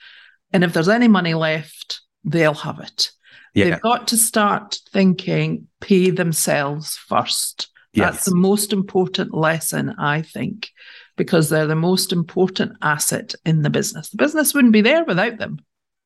And 0.53 0.63
if 0.63 0.73
there's 0.73 0.89
any 0.89 1.09
money 1.09 1.35
left, 1.35 2.01
they'll 2.25 2.55
have 2.55 2.81
it. 2.81 3.11
Yeah. 3.55 3.65
They've 3.65 3.81
got 3.81 4.09
to 4.09 4.17
start 4.17 4.79
thinking 4.93 5.67
pay 5.81 6.11
themselves 6.11 6.97
first. 6.97 7.69
Yes. 7.93 8.13
That's 8.13 8.25
the 8.27 8.37
most 8.37 8.73
important 8.73 9.35
lesson, 9.35 9.95
I 9.99 10.23
think, 10.23 10.69
because 11.17 11.49
they're 11.49 11.67
the 11.67 11.75
most 11.75 12.13
important 12.13 12.73
asset 12.83 13.35
in 13.45 13.63
the 13.63 13.71
business. 13.71 14.11
The 14.11 14.19
business 14.19 14.55
wouldn't 14.55 14.73
be 14.73 14.83
there 14.83 15.05
without 15.05 15.39
them. 15.39 15.59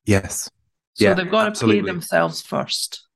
Yes. 0.05 0.49
So 0.93 1.05
yeah, 1.05 1.13
they've 1.13 1.29
got 1.29 1.47
absolutely. 1.47 1.81
to 1.81 1.87
pay 1.87 1.91
themselves 1.91 2.41
first 2.41 3.07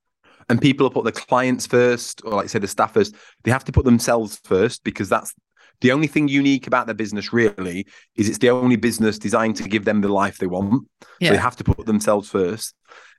and 0.49 0.62
people 0.62 0.89
put 0.89 1.05
the 1.05 1.12
clients 1.12 1.65
first 1.67 2.21
or 2.25 2.34
like 2.34 2.45
I 2.45 2.47
say 2.47 2.60
the 2.60 2.67
staff 2.67 2.93
first 2.93 3.15
they 3.43 3.51
have 3.51 3.65
to 3.65 3.71
put 3.71 3.86
themselves 3.86 4.39
first 4.43 4.84
because 4.84 5.10
that's 5.10 5.34
the 5.81 5.91
only 5.91 6.08
thing 6.08 6.27
unique 6.27 6.67
about 6.67 6.86
their 6.86 6.95
business 6.95 7.34
really 7.34 7.86
is 8.15 8.29
it's 8.29 8.38
the 8.38 8.49
only 8.49 8.75
business 8.75 9.19
designed 9.19 9.58
to 9.58 9.67
give 9.67 9.86
them 9.86 10.01
the 10.01 10.08
life 10.08 10.38
they 10.38 10.47
want 10.47 10.88
yeah. 11.19 11.29
so 11.29 11.34
they 11.34 11.41
have 11.41 11.55
to 11.58 11.63
put 11.63 11.86
themselves 11.86 12.29
first 12.29 12.75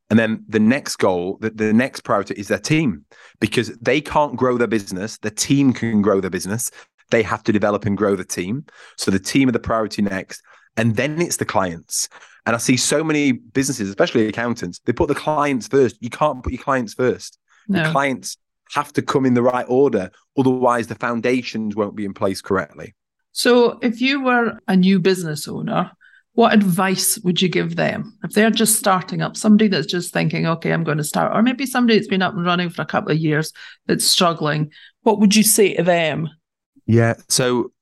and 0.09 0.19
then 0.19 0.45
the 0.49 0.61
next 0.61 0.97
goal 0.97 1.39
the, 1.41 1.51
the 1.51 1.73
next 1.73 2.01
priority 2.01 2.35
is 2.35 2.49
their 2.49 2.59
team 2.59 3.05
because 3.41 3.77
they 3.79 4.01
can't 4.01 4.37
grow 4.37 4.57
their 4.57 4.67
business 4.67 5.19
the 5.19 5.31
team 5.31 5.73
can 5.73 6.03
grow 6.03 6.21
their 6.21 6.31
business 6.31 6.71
they 7.11 7.23
have 7.23 7.43
to 7.43 7.53
develop 7.53 7.85
and 7.87 7.97
grow 7.97 8.17
the 8.17 8.25
team 8.25 8.65
so 8.97 9.11
the 9.11 9.19
team 9.19 9.49
are 9.49 9.53
the 9.53 9.59
priority 9.59 10.03
next 10.03 10.43
and 10.77 10.97
then 10.97 11.21
it's 11.21 11.37
the 11.37 11.45
clients 11.45 12.09
and 12.47 12.55
I 12.55 12.59
see 12.59 12.77
so 12.77 13.03
many 13.03 13.33
businesses, 13.33 13.89
especially 13.89 14.29
accountants, 14.29 14.79
they 14.85 14.93
put 14.93 15.09
the 15.09 15.17
clients 15.17 15.67
first. 15.67 15.97
You 16.01 16.11
can't 16.11 16.45
put 16.45 16.53
your 16.53 16.63
clients 16.63 16.95
first. 16.95 17.39
No. 17.67 17.83
The 17.83 17.91
clients 17.91 18.37
have 18.73 18.93
to 18.95 19.03
come 19.03 19.27
in 19.27 19.35
the 19.35 19.43
right 19.43 19.67
order. 19.69 20.11
Otherwise, 20.39 20.87
the 20.87 20.95
foundations 20.95 21.75
won't 21.75 21.97
be 21.97 22.05
in 22.05 22.15
place 22.15 22.41
correctly. 22.41 22.95
So, 23.33 23.79
if 23.83 24.01
you 24.01 24.23
were 24.23 24.59
a 24.69 24.77
new 24.77 25.01
business 25.01 25.49
owner, 25.49 25.91
what 26.35 26.55
advice 26.55 27.19
would 27.19 27.43
you 27.43 27.49
give 27.49 27.77
them 27.77 28.17
if 28.23 28.33
they're 28.33 28.51
just 28.51 28.77
starting 28.77 29.23
up? 29.23 29.37
Somebody 29.37 29.69
that's 29.69 29.87
just 29.87 30.13
thinking, 30.13 30.47
okay, 30.47 30.73
I'm 30.73 30.85
going 30.85 30.99
to 30.99 31.05
start, 31.05 31.35
or 31.35 31.43
maybe 31.43 31.67
somebody 31.67 31.99
that's 31.99 32.09
been 32.09 32.23
up 32.23 32.35
and 32.35 32.47
running 32.47 32.71
for 32.71 32.83
a 32.83 32.87
couple 32.87 33.11
of 33.11 33.19
years 33.19 33.53
that's 33.87 34.05
struggling. 34.05 34.71
What 35.03 35.19
would 35.19 35.35
you 35.35 35.43
say 35.43 35.75
to 35.75 35.83
them? 35.83 36.31
Yeah. 36.87 37.15
So, 37.29 37.73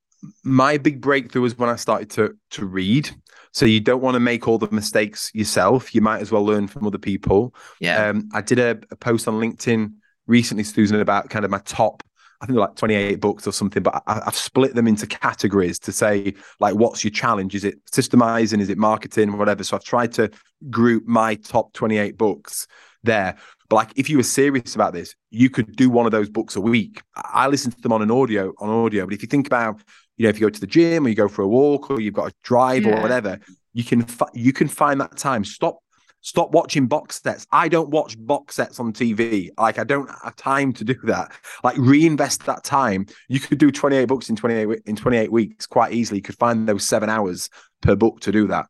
my 0.42 0.78
big 0.78 1.00
breakthrough 1.00 1.42
was 1.42 1.58
when 1.58 1.68
I 1.68 1.76
started 1.76 2.10
to 2.10 2.36
to 2.52 2.66
read. 2.66 3.10
So 3.54 3.66
you 3.66 3.78
don't 3.78 4.02
want 4.02 4.14
to 4.14 4.20
make 4.20 4.48
all 4.48 4.58
the 4.58 4.68
mistakes 4.72 5.30
yourself. 5.32 5.94
You 5.94 6.00
might 6.00 6.20
as 6.20 6.32
well 6.32 6.44
learn 6.44 6.66
from 6.66 6.88
other 6.88 6.98
people. 6.98 7.54
Yeah. 7.78 8.08
Um, 8.08 8.28
I 8.34 8.40
did 8.40 8.58
a, 8.58 8.80
a, 8.90 8.96
post 8.96 9.28
on 9.28 9.34
LinkedIn 9.34 9.92
recently, 10.26 10.64
Susan, 10.64 10.98
about 10.98 11.30
kind 11.30 11.44
of 11.44 11.52
my 11.52 11.60
top, 11.60 12.02
I 12.40 12.46
think 12.46 12.58
like 12.58 12.74
28 12.74 13.20
books 13.20 13.46
or 13.46 13.52
something, 13.52 13.80
but 13.80 14.02
I, 14.08 14.22
have 14.24 14.34
split 14.34 14.74
them 14.74 14.88
into 14.88 15.06
categories 15.06 15.78
to 15.80 15.92
say, 15.92 16.34
like, 16.58 16.74
what's 16.74 17.04
your 17.04 17.12
challenge? 17.12 17.54
Is 17.54 17.62
it 17.62 17.84
systemizing? 17.86 18.60
Is 18.60 18.70
it 18.70 18.78
marketing? 18.78 19.38
Whatever. 19.38 19.62
So 19.62 19.76
I've 19.76 19.84
tried 19.84 20.12
to 20.14 20.32
group 20.68 21.06
my 21.06 21.36
top 21.36 21.72
28 21.74 22.18
books 22.18 22.66
there. 23.04 23.36
But 23.68 23.76
like, 23.76 23.92
if 23.96 24.10
you 24.10 24.16
were 24.16 24.24
serious 24.24 24.74
about 24.74 24.92
this, 24.92 25.14
you 25.30 25.48
could 25.50 25.74
do 25.76 25.90
one 25.90 26.06
of 26.06 26.12
those 26.12 26.28
books 26.28 26.56
a 26.56 26.60
week. 26.60 27.02
I 27.16 27.46
listen 27.48 27.70
to 27.72 27.80
them 27.80 27.92
on 27.92 28.02
an 28.02 28.10
audio, 28.10 28.52
on 28.58 28.68
audio. 28.68 29.06
But 29.06 29.14
if 29.14 29.22
you 29.22 29.28
think 29.28 29.46
about 29.46 29.82
you 30.16 30.24
know, 30.24 30.30
if 30.30 30.38
you 30.38 30.46
go 30.46 30.50
to 30.50 30.60
the 30.60 30.66
gym 30.66 31.06
or 31.06 31.08
you 31.08 31.14
go 31.14 31.28
for 31.28 31.42
a 31.42 31.48
walk 31.48 31.90
or 31.90 32.00
you've 32.00 32.14
got 32.14 32.30
a 32.30 32.34
drive 32.42 32.84
yeah. 32.84 32.98
or 32.98 33.02
whatever, 33.02 33.40
you 33.72 33.84
can 33.84 34.02
fi- 34.02 34.30
you 34.32 34.52
can 34.52 34.68
find 34.68 35.00
that 35.00 35.16
time. 35.16 35.44
Stop 35.44 35.78
stop 36.20 36.52
watching 36.52 36.86
box 36.86 37.20
sets. 37.20 37.46
I 37.52 37.68
don't 37.68 37.90
watch 37.90 38.16
box 38.18 38.54
sets 38.54 38.80
on 38.80 38.92
TV. 38.92 39.50
Like 39.58 39.78
I 39.78 39.84
don't 39.84 40.10
have 40.22 40.36
time 40.36 40.72
to 40.74 40.84
do 40.84 40.94
that. 41.04 41.32
Like 41.62 41.76
reinvest 41.78 42.46
that 42.46 42.64
time. 42.64 43.06
You 43.28 43.40
could 43.40 43.58
do 43.58 43.70
28 43.70 44.06
books 44.06 44.30
in 44.30 44.36
28 44.36 44.82
in 44.86 44.96
28 44.96 45.32
weeks 45.32 45.66
quite 45.66 45.92
easily. 45.92 46.18
You 46.18 46.22
could 46.22 46.38
find 46.38 46.68
those 46.68 46.86
7 46.86 47.08
hours 47.08 47.50
per 47.82 47.96
book 47.96 48.20
to 48.20 48.32
do 48.32 48.46
that. 48.48 48.66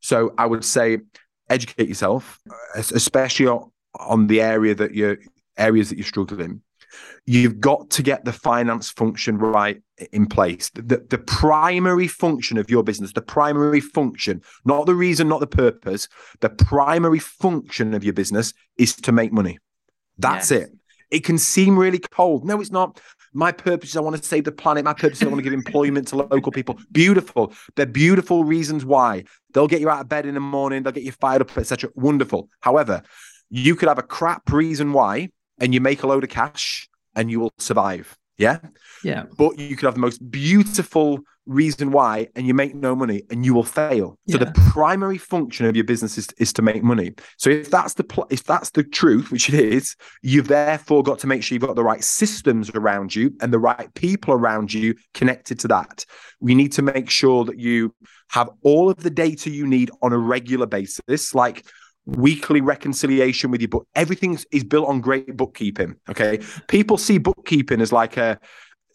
So 0.00 0.32
I 0.38 0.46
would 0.46 0.64
say 0.64 0.98
educate 1.50 1.88
yourself, 1.88 2.40
especially 2.74 3.48
on, 3.48 3.70
on 4.00 4.26
the 4.26 4.40
area 4.40 4.74
that 4.74 4.94
you're 4.94 5.18
areas 5.56 5.88
that 5.88 5.98
you're 5.98 6.06
struggling. 6.06 6.62
You've 7.26 7.60
got 7.60 7.90
to 7.90 8.02
get 8.02 8.24
the 8.24 8.32
finance 8.32 8.90
function 8.90 9.38
right 9.38 9.82
in 10.12 10.26
place. 10.26 10.70
The, 10.74 11.04
the 11.08 11.18
primary 11.18 12.06
function 12.06 12.58
of 12.58 12.70
your 12.70 12.82
business, 12.84 13.12
the 13.12 13.22
primary 13.22 13.80
function, 13.80 14.42
not 14.64 14.86
the 14.86 14.94
reason, 14.94 15.28
not 15.28 15.40
the 15.40 15.46
purpose, 15.46 16.08
the 16.40 16.50
primary 16.50 17.18
function 17.18 17.94
of 17.94 18.04
your 18.04 18.12
business 18.12 18.52
is 18.76 18.94
to 18.96 19.12
make 19.12 19.32
money. 19.32 19.58
That's 20.18 20.50
yes. 20.50 20.62
it. 20.62 20.70
It 21.10 21.24
can 21.24 21.38
seem 21.38 21.78
really 21.78 21.98
cold. 21.98 22.44
No, 22.44 22.60
it's 22.60 22.70
not. 22.70 23.00
My 23.32 23.50
purpose 23.50 23.90
is 23.90 23.96
I 23.96 24.00
want 24.00 24.16
to 24.16 24.22
save 24.22 24.44
the 24.44 24.52
planet. 24.52 24.84
My 24.84 24.94
purpose 24.94 25.20
is 25.20 25.26
I 25.26 25.30
want 25.30 25.38
to 25.38 25.42
give 25.42 25.52
employment 25.52 26.08
to 26.08 26.16
local 26.16 26.52
people. 26.52 26.78
Beautiful. 26.92 27.52
They're 27.74 27.86
beautiful 27.86 28.44
reasons 28.44 28.84
why. 28.84 29.24
They'll 29.52 29.66
get 29.66 29.80
you 29.80 29.90
out 29.90 30.00
of 30.00 30.08
bed 30.08 30.26
in 30.26 30.34
the 30.34 30.40
morning. 30.40 30.82
They'll 30.82 30.92
get 30.92 31.02
you 31.02 31.12
fired 31.12 31.42
up, 31.42 31.56
etc. 31.56 31.90
Wonderful. 31.94 32.48
However, 32.60 33.02
you 33.50 33.74
could 33.76 33.88
have 33.88 33.98
a 33.98 34.02
crap 34.02 34.50
reason 34.52 34.92
why, 34.92 35.28
and 35.60 35.72
you 35.72 35.80
make 35.80 36.02
a 36.02 36.06
load 36.06 36.24
of 36.24 36.30
cash, 36.30 36.88
and 37.14 37.30
you 37.30 37.40
will 37.40 37.52
survive. 37.58 38.16
Yeah. 38.36 38.58
Yeah. 39.02 39.24
But 39.36 39.58
you 39.58 39.76
could 39.76 39.86
have 39.86 39.94
the 39.94 40.00
most 40.00 40.30
beautiful 40.30 41.20
reason 41.46 41.90
why 41.90 42.26
and 42.34 42.46
you 42.46 42.54
make 42.54 42.74
no 42.74 42.96
money 42.96 43.22
and 43.30 43.44
you 43.44 43.52
will 43.52 43.64
fail. 43.64 44.18
So 44.28 44.38
the 44.38 44.52
primary 44.70 45.18
function 45.18 45.66
of 45.66 45.76
your 45.76 45.84
business 45.84 46.16
is, 46.16 46.28
is 46.38 46.52
to 46.54 46.62
make 46.62 46.82
money. 46.82 47.12
So 47.36 47.50
if 47.50 47.70
that's 47.70 47.94
the 47.94 48.04
pl- 48.04 48.26
if 48.30 48.44
that's 48.44 48.70
the 48.70 48.82
truth, 48.82 49.30
which 49.30 49.50
it 49.50 49.54
is, 49.54 49.94
you've 50.22 50.48
therefore 50.48 51.02
got 51.02 51.18
to 51.20 51.26
make 51.26 51.42
sure 51.42 51.54
you've 51.54 51.66
got 51.66 51.76
the 51.76 51.84
right 51.84 52.02
systems 52.02 52.70
around 52.70 53.14
you 53.14 53.32
and 53.40 53.52
the 53.52 53.58
right 53.58 53.92
people 53.94 54.32
around 54.32 54.72
you 54.72 54.94
connected 55.12 55.58
to 55.60 55.68
that. 55.68 56.06
We 56.40 56.54
need 56.54 56.72
to 56.72 56.82
make 56.82 57.10
sure 57.10 57.44
that 57.44 57.58
you 57.58 57.94
have 58.30 58.48
all 58.62 58.88
of 58.88 58.96
the 58.96 59.10
data 59.10 59.50
you 59.50 59.66
need 59.66 59.90
on 60.02 60.12
a 60.12 60.18
regular 60.18 60.66
basis, 60.66 61.34
like 61.34 61.66
weekly 62.06 62.60
reconciliation 62.60 63.50
with 63.50 63.60
you, 63.60 63.68
but 63.68 63.82
everything 63.94 64.38
is 64.52 64.64
built 64.64 64.88
on 64.88 65.00
great 65.00 65.36
bookkeeping. 65.36 65.96
Okay. 66.08 66.40
People 66.68 66.98
see 66.98 67.18
bookkeeping 67.18 67.80
as 67.80 67.92
like 67.92 68.16
a, 68.16 68.38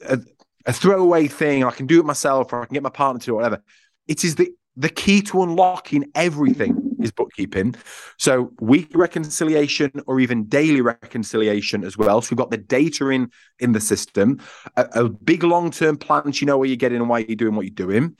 a, 0.07 0.19
a 0.65 0.73
throwaway 0.73 1.27
thing. 1.27 1.63
I 1.63 1.71
can 1.71 1.87
do 1.87 1.99
it 1.99 2.05
myself 2.05 2.53
or 2.53 2.61
I 2.61 2.65
can 2.65 2.73
get 2.73 2.83
my 2.83 2.89
partner 2.89 3.19
to 3.19 3.25
do 3.25 3.33
it, 3.33 3.35
whatever. 3.35 3.63
It 4.07 4.23
is 4.23 4.35
the, 4.35 4.51
the 4.75 4.89
key 4.89 5.21
to 5.23 5.43
unlocking 5.43 6.11
everything 6.15 6.88
is 7.03 7.11
bookkeeping. 7.11 7.75
So 8.17 8.51
weekly 8.59 8.99
reconciliation 8.99 9.91
or 10.07 10.19
even 10.19 10.45
daily 10.45 10.81
reconciliation 10.81 11.83
as 11.83 11.97
well. 11.97 12.21
So 12.21 12.29
we've 12.31 12.37
got 12.37 12.51
the 12.51 12.57
data 12.57 13.09
in 13.09 13.31
in 13.59 13.71
the 13.71 13.79
system, 13.79 14.41
a, 14.75 14.87
a 14.93 15.09
big 15.09 15.43
long 15.43 15.71
term 15.71 15.97
plan. 15.97 16.33
So 16.33 16.41
you 16.41 16.47
know 16.47 16.57
where 16.57 16.67
you're 16.67 16.75
getting 16.75 16.99
and 16.99 17.09
why 17.09 17.19
you're 17.19 17.35
doing 17.35 17.55
what 17.55 17.65
you're 17.65 17.87
doing. 17.87 18.15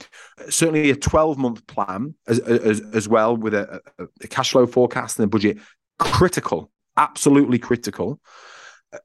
Certainly 0.50 0.90
a 0.90 0.96
12 0.96 1.38
month 1.38 1.66
plan 1.68 2.16
as, 2.28 2.40
as 2.40 2.82
as 2.94 3.08
well 3.08 3.36
with 3.36 3.54
a, 3.54 3.82
a, 4.00 4.06
a 4.24 4.28
cash 4.28 4.52
flow 4.52 4.66
forecast 4.66 5.20
and 5.20 5.26
a 5.26 5.28
budget. 5.28 5.58
Critical, 5.98 6.72
absolutely 6.98 7.60
critical 7.60 8.22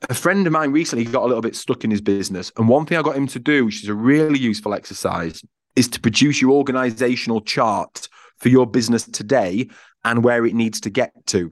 a 0.09 0.15
friend 0.15 0.47
of 0.47 0.53
mine 0.53 0.73
recently 0.73 1.05
got 1.05 1.25
a 1.25 1.27
little 1.27 1.43
bit 1.43 1.57
stuck 1.57 1.85
in 1.85 1.91
his 1.91 2.01
business. 2.01 2.51
And 2.57 2.69
one 2.69 2.87
thing 2.87 2.99
I 2.99 3.03
got 3.03 3.17
him 3.17 3.27
to 3.29 3.39
do, 3.39 3.67
which 3.67 3.83
is 3.83 3.89
a 3.89 3.95
really 3.95 4.39
useful 4.39 4.75
exercise, 4.75 5.43
is 5.77 5.89
to 5.89 6.01
produce 6.01 6.41
your 6.41 6.53
organizational 6.53 7.41
chart 7.41 8.09
for 8.39 8.49
your 8.49 8.67
business 8.67 9.05
today 9.05 9.69
and 10.05 10.23
where 10.25 10.45
it 10.45 10.55
needs 10.55 10.81
to 10.83 10.91
get 10.91 11.13
to. 11.27 11.51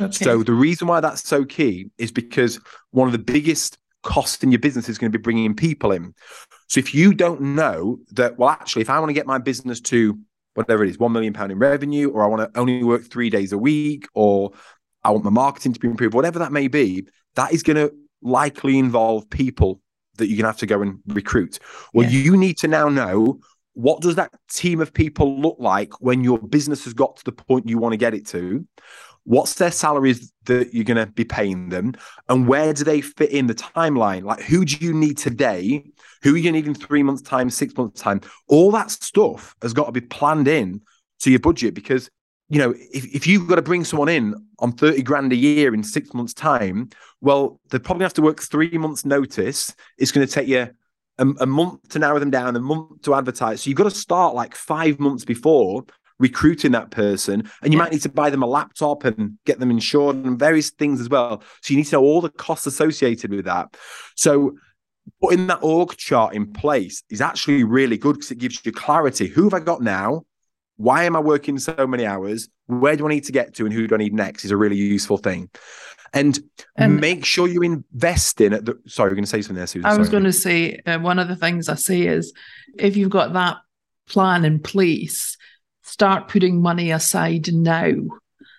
Okay. 0.00 0.12
So 0.12 0.42
the 0.42 0.52
reason 0.52 0.88
why 0.88 1.00
that's 1.00 1.26
so 1.26 1.44
key 1.44 1.90
is 1.98 2.10
because 2.10 2.60
one 2.90 3.06
of 3.06 3.12
the 3.12 3.18
biggest 3.18 3.78
costs 4.02 4.42
in 4.42 4.50
your 4.50 4.58
business 4.58 4.88
is 4.88 4.98
going 4.98 5.10
to 5.10 5.18
be 5.18 5.22
bringing 5.22 5.54
people 5.54 5.92
in. 5.92 6.14
So 6.68 6.78
if 6.80 6.94
you 6.94 7.14
don't 7.14 7.40
know 7.40 7.98
that, 8.12 8.38
well, 8.38 8.50
actually, 8.50 8.82
if 8.82 8.90
I 8.90 8.98
want 8.98 9.10
to 9.10 9.14
get 9.14 9.26
my 9.26 9.38
business 9.38 9.80
to 9.82 10.18
whatever 10.54 10.84
it 10.84 10.90
is, 10.90 10.98
one 10.98 11.12
million 11.12 11.32
pound 11.32 11.52
in 11.52 11.58
revenue, 11.58 12.10
or 12.10 12.22
I 12.22 12.26
want 12.26 12.52
to 12.52 12.58
only 12.58 12.82
work 12.82 13.04
three 13.04 13.30
days 13.30 13.52
a 13.52 13.58
week, 13.58 14.06
or 14.14 14.52
I 15.02 15.10
want 15.10 15.24
my 15.24 15.30
marketing 15.30 15.72
to 15.74 15.80
be 15.80 15.88
improved, 15.88 16.14
whatever 16.14 16.38
that 16.40 16.52
may 16.52 16.68
be, 16.68 17.06
that 17.34 17.52
is 17.52 17.62
going 17.62 17.76
to 17.76 17.94
likely 18.22 18.78
involve 18.78 19.28
people 19.30 19.80
that 20.16 20.26
you're 20.28 20.36
going 20.36 20.44
to 20.44 20.48
have 20.48 20.58
to 20.58 20.66
go 20.66 20.80
and 20.80 21.00
recruit. 21.08 21.58
Well, 21.92 22.08
Yeah. 22.08 22.18
you 22.18 22.36
need 22.36 22.58
to 22.58 22.68
now 22.68 22.88
know 22.88 23.40
what 23.74 24.00
does 24.00 24.14
that 24.16 24.32
team 24.48 24.80
of 24.80 24.92
people 24.92 25.38
look 25.40 25.56
like 25.58 26.00
when 26.00 26.24
your 26.24 26.38
business 26.38 26.84
has 26.84 26.94
got 26.94 27.16
to 27.16 27.24
the 27.24 27.32
point 27.32 27.68
you 27.68 27.78
want 27.78 27.92
to 27.92 27.98
get 27.98 28.14
it 28.14 28.26
to? 28.28 28.66
What's 29.24 29.54
their 29.54 29.70
salaries 29.70 30.32
that 30.44 30.74
you're 30.74 30.84
going 30.84 31.04
to 31.04 31.10
be 31.10 31.24
paying 31.24 31.70
them? 31.70 31.94
And 32.28 32.46
where 32.46 32.72
do 32.72 32.84
they 32.84 33.00
fit 33.00 33.30
in 33.30 33.46
the 33.46 33.54
timeline? 33.54 34.22
Like, 34.22 34.40
who 34.40 34.64
do 34.64 34.76
you 34.84 34.92
need 34.92 35.16
today? 35.16 35.84
Who 36.22 36.34
are 36.34 36.36
you 36.36 36.42
going 36.42 36.54
to 36.54 36.60
need 36.60 36.66
in 36.66 36.74
three 36.74 37.02
months' 37.02 37.22
time, 37.22 37.50
six 37.50 37.74
months' 37.76 38.00
time? 38.00 38.20
All 38.48 38.70
that 38.72 38.90
stuff 38.90 39.56
has 39.62 39.72
got 39.72 39.86
to 39.86 39.92
be 39.92 40.02
planned 40.02 40.46
in 40.46 40.82
to 41.20 41.30
your 41.30 41.40
budget 41.40 41.74
because 41.74 42.10
you 42.50 42.58
know, 42.58 42.74
if, 42.76 43.06
if 43.14 43.26
you've 43.26 43.48
got 43.48 43.56
to 43.56 43.62
bring 43.62 43.84
someone 43.84 44.08
in 44.08 44.34
on 44.58 44.72
30 44.72 45.02
grand 45.02 45.32
a 45.32 45.36
year 45.36 45.72
in 45.74 45.82
six 45.82 46.12
months' 46.12 46.34
time, 46.34 46.90
well, 47.20 47.58
they're 47.70 47.80
probably 47.80 48.00
going 48.00 48.10
to 48.10 48.12
have 48.12 48.14
to 48.14 48.22
work 48.22 48.40
three 48.40 48.76
months' 48.76 49.04
notice. 49.04 49.74
It's 49.98 50.12
going 50.12 50.26
to 50.26 50.32
take 50.32 50.46
you 50.46 50.68
a, 51.18 51.26
a 51.40 51.46
month 51.46 51.88
to 51.90 51.98
narrow 51.98 52.18
them 52.18 52.30
down, 52.30 52.56
a 52.56 52.60
month 52.60 53.02
to 53.02 53.14
advertise. 53.14 53.62
So 53.62 53.70
you've 53.70 53.78
got 53.78 53.84
to 53.84 53.90
start 53.90 54.34
like 54.34 54.54
five 54.54 54.98
months 54.98 55.24
before 55.24 55.84
recruiting 56.18 56.72
that 56.72 56.90
person. 56.90 57.48
And 57.62 57.72
you 57.72 57.78
might 57.78 57.92
need 57.92 58.02
to 58.02 58.08
buy 58.08 58.30
them 58.30 58.42
a 58.42 58.46
laptop 58.46 59.04
and 59.04 59.38
get 59.44 59.58
them 59.58 59.70
insured 59.70 60.16
and 60.16 60.38
various 60.38 60.70
things 60.70 61.00
as 61.00 61.08
well. 61.08 61.42
So 61.62 61.72
you 61.72 61.78
need 61.78 61.86
to 61.86 61.96
know 61.96 62.02
all 62.02 62.20
the 62.20 62.30
costs 62.30 62.66
associated 62.66 63.30
with 63.30 63.44
that. 63.46 63.76
So 64.16 64.56
putting 65.20 65.46
that 65.48 65.58
org 65.62 65.96
chart 65.96 66.34
in 66.34 66.52
place 66.52 67.02
is 67.10 67.20
actually 67.20 67.64
really 67.64 67.98
good 67.98 68.14
because 68.14 68.30
it 68.30 68.38
gives 68.38 68.64
you 68.64 68.72
clarity. 68.72 69.26
Who 69.28 69.44
have 69.44 69.54
I 69.54 69.60
got 69.60 69.82
now? 69.82 70.24
Why 70.76 71.04
am 71.04 71.14
I 71.14 71.20
working 71.20 71.58
so 71.58 71.86
many 71.86 72.06
hours? 72.06 72.48
Where 72.66 72.96
do 72.96 73.06
I 73.06 73.10
need 73.10 73.24
to 73.24 73.32
get 73.32 73.54
to 73.54 73.64
and 73.64 73.72
who 73.72 73.86
do 73.86 73.94
I 73.94 73.98
need 73.98 74.14
next 74.14 74.44
is 74.44 74.50
a 74.50 74.56
really 74.56 74.76
useful 74.76 75.18
thing. 75.18 75.50
And, 76.14 76.38
And- 76.76 77.00
make 77.00 77.24
sure 77.24 77.48
you 77.48 77.62
invest 77.62 78.40
in 78.40 78.52
it. 78.52 78.64
the 78.64 78.78
sorry, 78.86 79.08
you're 79.10 79.16
going 79.16 79.24
to 79.24 79.30
say 79.30 79.42
something 79.42 79.56
there, 79.56 79.66
Susan. 79.66 79.84
I 79.86 79.98
was 79.98 80.08
sorry. 80.08 80.12
going 80.12 80.24
to 80.24 80.32
say 80.32 80.80
uh, 80.86 80.98
one 81.00 81.18
of 81.18 81.28
the 81.28 81.36
things 81.36 81.68
I 81.68 81.74
say 81.74 82.02
is 82.02 82.32
if 82.78 82.96
you've 82.96 83.10
got 83.10 83.32
that 83.34 83.56
plan 84.08 84.44
in 84.44 84.60
place, 84.60 85.36
start 85.82 86.28
putting 86.28 86.62
money 86.62 86.90
aside 86.92 87.52
now. 87.52 87.92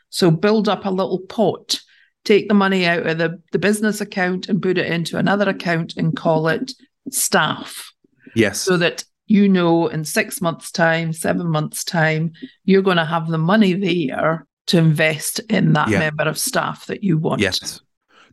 So 0.09 0.31
build 0.31 0.67
up 0.69 0.85
a 0.85 0.89
little 0.89 1.19
pot, 1.19 1.79
take 2.23 2.47
the 2.47 2.53
money 2.53 2.85
out 2.85 3.05
of 3.05 3.17
the, 3.17 3.41
the 3.51 3.59
business 3.59 4.01
account 4.01 4.47
and 4.49 4.61
put 4.61 4.77
it 4.77 4.87
into 4.91 5.17
another 5.17 5.49
account 5.49 5.95
and 5.97 6.15
call 6.15 6.47
it 6.47 6.71
staff 7.11 7.91
Yes. 8.35 8.59
so 8.61 8.77
that 8.77 9.03
you 9.27 9.47
know 9.49 9.87
in 9.87 10.03
six 10.05 10.41
months' 10.41 10.71
time, 10.71 11.13
seven 11.13 11.47
months' 11.47 11.83
time, 11.83 12.31
you're 12.63 12.81
going 12.81 12.97
to 12.97 13.05
have 13.05 13.27
the 13.27 13.37
money 13.37 13.73
there 13.73 14.45
to 14.67 14.77
invest 14.77 15.39
in 15.49 15.73
that 15.73 15.89
Yeah. 15.89 15.99
member 15.99 16.23
of 16.23 16.37
staff 16.37 16.85
that 16.87 17.03
you 17.03 17.17
want. 17.17 17.41
Yes. 17.41 17.81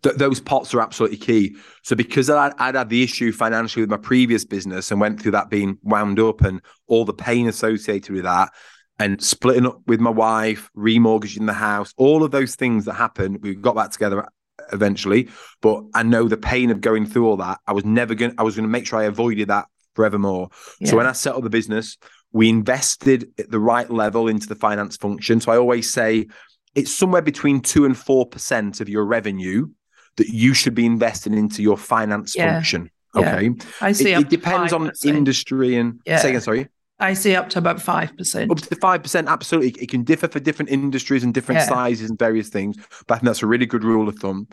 Th- 0.02 0.16
those 0.16 0.40
pots 0.40 0.74
are 0.74 0.80
absolutely 0.80 1.18
key. 1.18 1.56
So 1.82 1.94
because 1.94 2.28
I'd, 2.28 2.52
I'd 2.58 2.74
had 2.74 2.88
the 2.88 3.02
issue 3.02 3.32
financially 3.32 3.82
with 3.82 3.90
my 3.90 3.96
previous 3.98 4.44
business 4.44 4.90
and 4.90 5.00
went 5.00 5.20
through 5.20 5.32
that 5.32 5.50
being 5.50 5.78
wound 5.82 6.18
up 6.18 6.40
and 6.40 6.60
all 6.88 7.04
the 7.04 7.12
pain 7.12 7.46
associated 7.48 8.12
with 8.12 8.24
that 8.24 8.50
and 8.98 9.22
splitting 9.22 9.66
up 9.66 9.80
with 9.86 10.00
my 10.00 10.10
wife, 10.10 10.70
remortgaging 10.76 11.46
the 11.46 11.52
house, 11.52 11.92
all 11.96 12.24
of 12.24 12.30
those 12.30 12.56
things 12.56 12.84
that 12.86 12.94
happened, 12.94 13.38
we 13.42 13.54
got 13.54 13.74
back 13.76 13.90
together 13.90 14.26
eventually. 14.72 15.28
But 15.60 15.84
I 15.94 16.02
know 16.02 16.28
the 16.28 16.36
pain 16.36 16.70
of 16.70 16.80
going 16.80 17.06
through 17.06 17.28
all 17.28 17.36
that. 17.38 17.60
I 17.66 17.72
was 17.72 17.84
never 17.84 18.14
going 18.14 18.34
I 18.38 18.42
was 18.42 18.56
going 18.56 18.64
to 18.64 18.70
make 18.70 18.86
sure 18.86 18.98
I 18.98 19.04
avoided 19.04 19.48
that 19.48 19.66
forevermore. 19.94 20.48
Yeah. 20.80 20.90
So 20.90 20.96
when 20.96 21.06
I 21.06 21.12
set 21.12 21.34
up 21.34 21.42
the 21.42 21.50
business, 21.50 21.96
we 22.32 22.48
invested 22.48 23.30
at 23.38 23.50
the 23.50 23.60
right 23.60 23.90
level 23.90 24.28
into 24.28 24.46
the 24.46 24.54
finance 24.54 24.96
function. 24.96 25.40
So 25.40 25.52
I 25.52 25.56
always 25.56 25.92
say 25.92 26.26
it's 26.74 26.90
somewhere 26.94 27.22
between 27.22 27.60
two 27.60 27.84
and 27.84 27.96
four 27.96 28.26
percent 28.26 28.80
of 28.80 28.88
your 28.88 29.04
revenue 29.04 29.68
that 30.16 30.28
you 30.28 30.54
should 30.54 30.74
be 30.74 30.86
investing 30.86 31.34
into 31.34 31.62
your 31.62 31.76
finance 31.76 32.34
Yeah. 32.36 32.54
function. 32.54 32.90
Yeah. 33.14 33.20
Okay. 33.36 33.50
I 33.80 33.90
It, 33.90 33.94
say 33.94 34.14
it 34.14 34.28
depends 34.30 34.72
on 34.72 34.88
5%. 34.90 35.16
industry 35.16 35.76
and 35.76 36.00
Yeah. 36.06 36.18
say 36.18 36.30
again, 36.30 36.40
sorry. 36.40 36.68
I 36.98 37.14
see 37.14 37.34
up 37.34 37.48
to 37.50 37.58
about 37.58 37.78
5%. 37.80 38.50
Up 38.50 38.58
to 38.60 38.76
five 38.76 39.02
percent, 39.02 39.28
absolutely. 39.28 39.70
It 39.82 39.88
can 39.90 40.04
differ 40.04 40.28
for 40.28 40.38
different 40.38 40.70
industries 40.70 41.24
and 41.24 41.34
different 41.34 41.60
Yeah. 41.62 41.66
sizes 41.68 42.08
and 42.10 42.18
various 42.18 42.48
things. 42.48 42.76
But 43.06 43.14
I 43.14 43.18
think 43.18 43.26
that's 43.26 43.42
a 43.42 43.46
really 43.46 43.66
good 43.66 43.84
rule 43.84 44.08
of 44.08 44.16
thumb. 44.18 44.46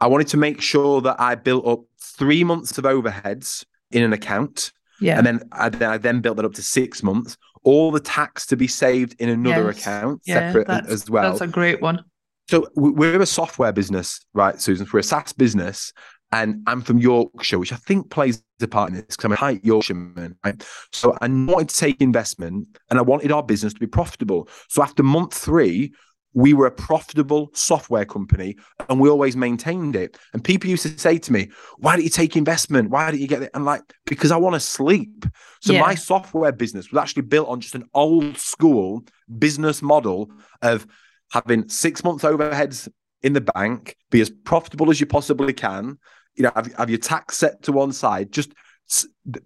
I 0.00 0.06
wanted 0.06 0.28
to 0.28 0.36
make 0.36 0.60
sure 0.60 1.00
that 1.02 1.16
I 1.18 1.34
built 1.34 1.66
up 1.66 1.80
three 2.00 2.44
months 2.44 2.78
of 2.78 2.84
overheads 2.84 3.64
in 3.90 4.02
an 4.02 4.12
account. 4.12 4.72
Yeah. 5.00 5.18
And 5.18 5.26
then 5.26 5.40
I, 5.52 5.68
then 5.68 5.90
I 5.90 5.98
then 5.98 6.20
built 6.20 6.36
that 6.36 6.44
up 6.44 6.54
to 6.54 6.62
six 6.62 7.02
months. 7.02 7.36
All 7.62 7.90
the 7.90 8.00
tax 8.00 8.46
to 8.46 8.56
be 8.56 8.68
saved 8.68 9.16
in 9.18 9.28
another 9.28 9.66
Yes. 9.66 9.78
account, 9.78 10.22
yeah, 10.24 10.52
separate 10.52 10.68
as 10.86 11.10
well. 11.10 11.30
That's 11.30 11.40
a 11.40 11.46
great 11.48 11.82
one. 11.82 12.04
So 12.48 12.68
we- 12.76 12.90
we're 12.90 13.20
a 13.20 13.26
software 13.26 13.72
business, 13.72 14.20
right, 14.34 14.60
Susan? 14.60 14.86
We're 14.92 15.00
a 15.00 15.02
SaaS 15.02 15.32
business, 15.32 15.92
and 16.30 16.62
I'm 16.68 16.80
from 16.80 16.98
Yorkshire, 16.98 17.58
which 17.58 17.72
I 17.72 17.76
think 17.76 18.08
plays 18.10 18.42
a 18.62 18.68
part 18.68 18.90
in 18.90 18.94
this 18.96 19.04
because 19.08 19.24
I'm 19.24 19.32
a 19.32 19.36
high 19.36 19.60
Yorkshireman, 19.64 20.36
right? 20.44 20.64
So 20.92 21.16
I 21.20 21.26
wanted 21.26 21.70
to 21.70 21.76
take 21.76 22.00
investment, 22.00 22.68
and 22.88 22.98
I 22.98 23.02
wanted 23.02 23.32
our 23.32 23.42
business 23.42 23.74
to 23.74 23.80
be 23.80 23.86
profitable. 23.88 24.48
So 24.68 24.82
after 24.82 25.02
month 25.02 25.34
three, 25.34 25.92
we 26.36 26.52
were 26.52 26.66
a 26.66 26.70
profitable 26.70 27.50
software 27.54 28.04
company, 28.04 28.56
and 28.88 29.00
we 29.00 29.08
always 29.08 29.34
maintained 29.36 29.96
it. 29.96 30.18
And 30.34 30.44
people 30.44 30.68
used 30.68 30.82
to 30.82 30.98
say 30.98 31.16
to 31.18 31.32
me, 31.32 31.48
"Why 31.78 31.96
don't 31.96 32.04
you 32.04 32.10
take 32.10 32.36
investment? 32.36 32.90
Why 32.90 33.10
don't 33.10 33.20
you 33.20 33.26
get 33.26 33.42
it?" 33.42 33.50
And 33.54 33.64
like, 33.64 33.82
because 34.04 34.30
I 34.30 34.36
want 34.36 34.54
to 34.54 34.60
sleep. 34.60 35.24
So 35.62 35.72
Yeah. 35.72 35.80
my 35.80 35.94
software 35.94 36.52
business 36.52 36.90
was 36.90 37.00
actually 37.02 37.22
built 37.22 37.48
on 37.48 37.60
just 37.60 37.74
an 37.74 37.84
old 37.94 38.36
school 38.36 39.02
business 39.38 39.80
model 39.80 40.30
of 40.60 40.86
having 41.32 41.68
six 41.68 42.04
months 42.04 42.22
overheads 42.22 42.88
in 43.22 43.32
the 43.32 43.40
bank, 43.40 43.96
be 44.10 44.20
as 44.20 44.30
profitable 44.44 44.90
as 44.90 45.00
you 45.00 45.06
possibly 45.06 45.54
can, 45.54 45.98
you 46.34 46.42
know, 46.44 46.52
have, 46.54 46.72
have 46.74 46.90
your 46.90 46.98
tax 46.98 47.38
set 47.38 47.62
to 47.62 47.72
one 47.72 47.92
side, 47.92 48.30
just 48.30 48.52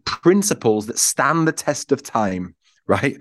principles 0.04 0.86
that 0.86 0.98
stand 0.98 1.46
the 1.48 1.52
test 1.52 1.92
of 1.92 2.02
time, 2.02 2.54
right? 2.86 3.16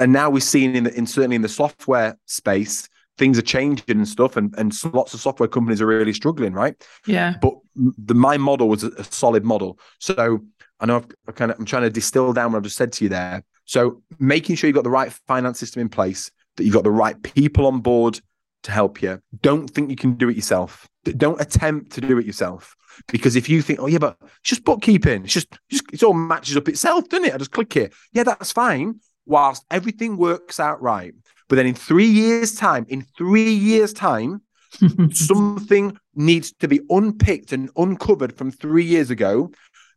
And 0.00 0.12
now 0.12 0.28
we're 0.28 0.40
seeing 0.40 0.74
in 0.74 0.84
the 0.84 0.92
in 0.98 1.06
certainly 1.06 1.36
in 1.36 1.42
the 1.42 1.48
software 1.48 2.18
space, 2.26 2.88
things 3.22 3.38
are 3.38 3.42
changing 3.42 3.84
and 3.88 4.08
stuff, 4.08 4.36
and 4.36 4.52
and 4.58 4.74
lots 4.92 5.14
of 5.14 5.20
software 5.20 5.48
companies 5.48 5.80
are 5.80 5.86
really 5.86 6.12
struggling, 6.12 6.52
right? 6.52 6.74
Yeah. 7.06 7.34
But 7.40 7.54
the 7.76 8.14
my 8.14 8.36
model 8.36 8.68
was 8.68 8.82
a, 8.82 9.04
solid 9.04 9.44
model. 9.44 9.78
So 10.00 10.40
I 10.80 10.86
know 10.86 10.96
I've, 10.96 11.06
I 11.28 11.32
kind 11.32 11.52
of 11.52 11.58
I'm 11.60 11.64
trying 11.64 11.84
to 11.84 11.90
distill 11.90 12.32
down 12.32 12.50
what 12.50 12.58
I've 12.58 12.64
just 12.64 12.76
said 12.76 12.92
to 12.94 13.04
you 13.04 13.08
there. 13.08 13.44
So 13.64 14.02
making 14.18 14.56
sure 14.56 14.66
you've 14.66 14.74
got 14.74 14.82
the 14.82 14.90
right 14.90 15.12
finance 15.28 15.60
system 15.60 15.82
in 15.82 15.88
place, 15.88 16.32
that 16.56 16.64
you've 16.64 16.74
got 16.74 16.82
the 16.82 16.90
right 16.90 17.22
people 17.22 17.66
on 17.66 17.78
board 17.78 18.20
to 18.64 18.72
help 18.72 19.00
you. 19.00 19.22
Don't 19.40 19.70
think 19.70 19.88
you 19.88 19.96
can 19.96 20.14
do 20.14 20.28
it 20.28 20.34
yourself. 20.34 20.88
don't 21.04 21.40
attempt 21.40 21.92
to 21.92 22.00
do 22.00 22.18
it 22.18 22.26
yourself 22.26 22.74
because 23.06 23.36
if 23.36 23.48
you 23.48 23.62
think, 23.62 23.78
oh 23.80 23.86
yeah, 23.86 23.98
but 23.98 24.16
it's 24.20 24.50
just 24.50 24.64
bookkeeping, 24.64 25.24
it's 25.24 25.34
just, 25.34 25.48
just 25.70 25.84
it 25.92 26.02
all 26.02 26.12
matches 26.12 26.56
up 26.56 26.68
itself, 26.68 27.08
doesn't 27.08 27.26
it? 27.26 27.34
I 27.34 27.38
just 27.38 27.52
click 27.52 27.72
here. 27.72 27.90
Yeah, 28.12 28.24
that's 28.24 28.50
fine. 28.50 29.00
Whilst 29.26 29.64
everything 29.70 30.16
works 30.16 30.58
out 30.58 30.82
right, 30.82 31.14
but 31.48 31.56
then 31.56 31.66
in 31.66 31.74
three 31.74 32.06
years' 32.06 32.54
time, 32.54 32.86
in 32.88 33.02
three 33.16 33.52
years' 33.52 33.92
time, 33.92 34.42
something 35.12 35.96
needs 36.14 36.52
to 36.52 36.68
be 36.68 36.80
unpicked 36.88 37.52
and 37.52 37.70
uncovered 37.76 38.36
from 38.36 38.50
three 38.50 38.84
years 38.84 39.10
ago. 39.10 39.50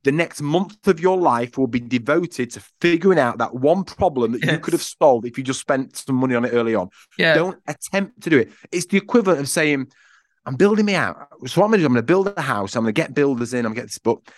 The 0.04 0.12
next 0.12 0.41
month 0.41 0.88
of 0.88 1.00
your 1.00 1.18
life 1.18 1.58
will 1.58 1.66
be 1.66 1.80
devoted 1.80 2.52
to 2.52 2.64
figuring 2.80 3.18
out 3.18 3.39
that 3.39 3.56
one 3.56 3.84
problem 3.84 4.34
that 4.34 4.43
yes. 4.43 4.52
you 4.52 4.60
could 4.60 4.74
have 4.74 4.84
solved 4.84 5.26
if 5.26 5.36
you 5.36 5.43
just 5.43 5.60
spent 5.60 5.98
some 5.98 6.16
money 6.18 6.36
on 6.36 6.46
it 6.46 6.50
early 6.50 6.76
on. 6.76 6.89
Yeah. 7.18 7.34
Don't 7.34 7.58
attempt 7.68 8.22
to 8.22 8.30
do 8.30 8.38
it. 8.38 8.52
It's 8.72 8.86
the 8.86 8.98
equivalent 8.98 9.39
of 9.39 9.50
saying, 9.50 9.88
I'm 10.46 10.56
building 10.56 10.86
me 10.86 10.93
out. 10.93 11.28
So 11.48 11.60
what 11.60 11.66
I'm 11.66 11.72
going 11.72 11.72
to 11.72 11.78
do, 11.78 11.86
I'm 11.86 11.93
going 11.93 11.96
to 11.96 12.04
build 12.04 12.34
a 12.38 12.41
house. 12.41 12.76
I'm 12.76 12.84
going 12.84 12.93
to 12.93 13.02
get 13.02 13.16
builders 13.16 13.54
in. 13.54 13.66
I'm 13.66 13.74
going 13.74 13.76
to 13.76 13.82
get 13.82 13.88
this 13.88 13.98
book. 13.98 14.30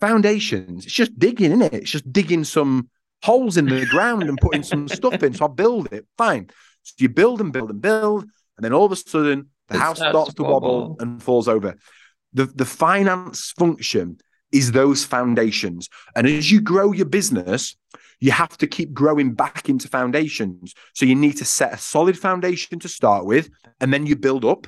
Foundations, 0.00 0.84
it's 0.84 0.94
just 0.94 1.16
digging, 1.16 1.52
in 1.52 1.62
it? 1.62 1.72
It's 1.72 1.90
just 1.90 2.12
digging 2.12 2.42
some 2.42 2.90
holes 3.22 3.56
in 3.56 3.66
the 3.66 3.86
ground 3.86 4.24
and 4.24 4.38
putting 4.38 4.62
some 4.62 4.88
stuff 5.00 5.22
in. 5.22 5.34
So 5.34 5.46
I 5.46 5.48
build 5.48 5.92
it. 5.92 6.06
Fine. 6.18 6.50
So 6.82 6.94
you 6.98 7.08
build 7.08 7.40
and 7.40 7.52
build 7.52 7.70
and 7.70 7.80
build. 7.80 8.24
And 8.56 8.64
then 8.64 8.72
all 8.72 8.84
of 8.84 8.92
a 8.92 8.96
sudden, 8.96 9.48
the 9.68 9.76
it 9.76 9.80
house 9.80 9.98
starts 9.98 10.34
to 10.34 10.42
wobble. 10.42 10.80
wobble 10.80 10.96
and 11.00 11.22
falls 11.22 11.48
over. 11.48 11.76
The, 12.32 12.46
the 12.46 12.64
finance 12.64 13.52
function 13.52 14.18
is 14.52 14.72
those 14.72 15.04
foundations. 15.04 15.88
And 16.14 16.26
as 16.26 16.50
you 16.50 16.60
grow 16.60 16.92
your 16.92 17.06
business, 17.06 17.76
you 18.20 18.30
have 18.30 18.56
to 18.58 18.66
keep 18.66 18.92
growing 18.92 19.34
back 19.34 19.68
into 19.68 19.88
foundations. 19.88 20.74
So 20.94 21.06
you 21.06 21.14
need 21.14 21.38
to 21.38 21.44
set 21.44 21.72
a 21.72 21.78
solid 21.78 22.18
foundation 22.18 22.78
to 22.78 22.88
start 22.88 23.24
with, 23.24 23.50
and 23.80 23.92
then 23.92 24.06
you 24.06 24.14
build 24.14 24.44
up. 24.44 24.66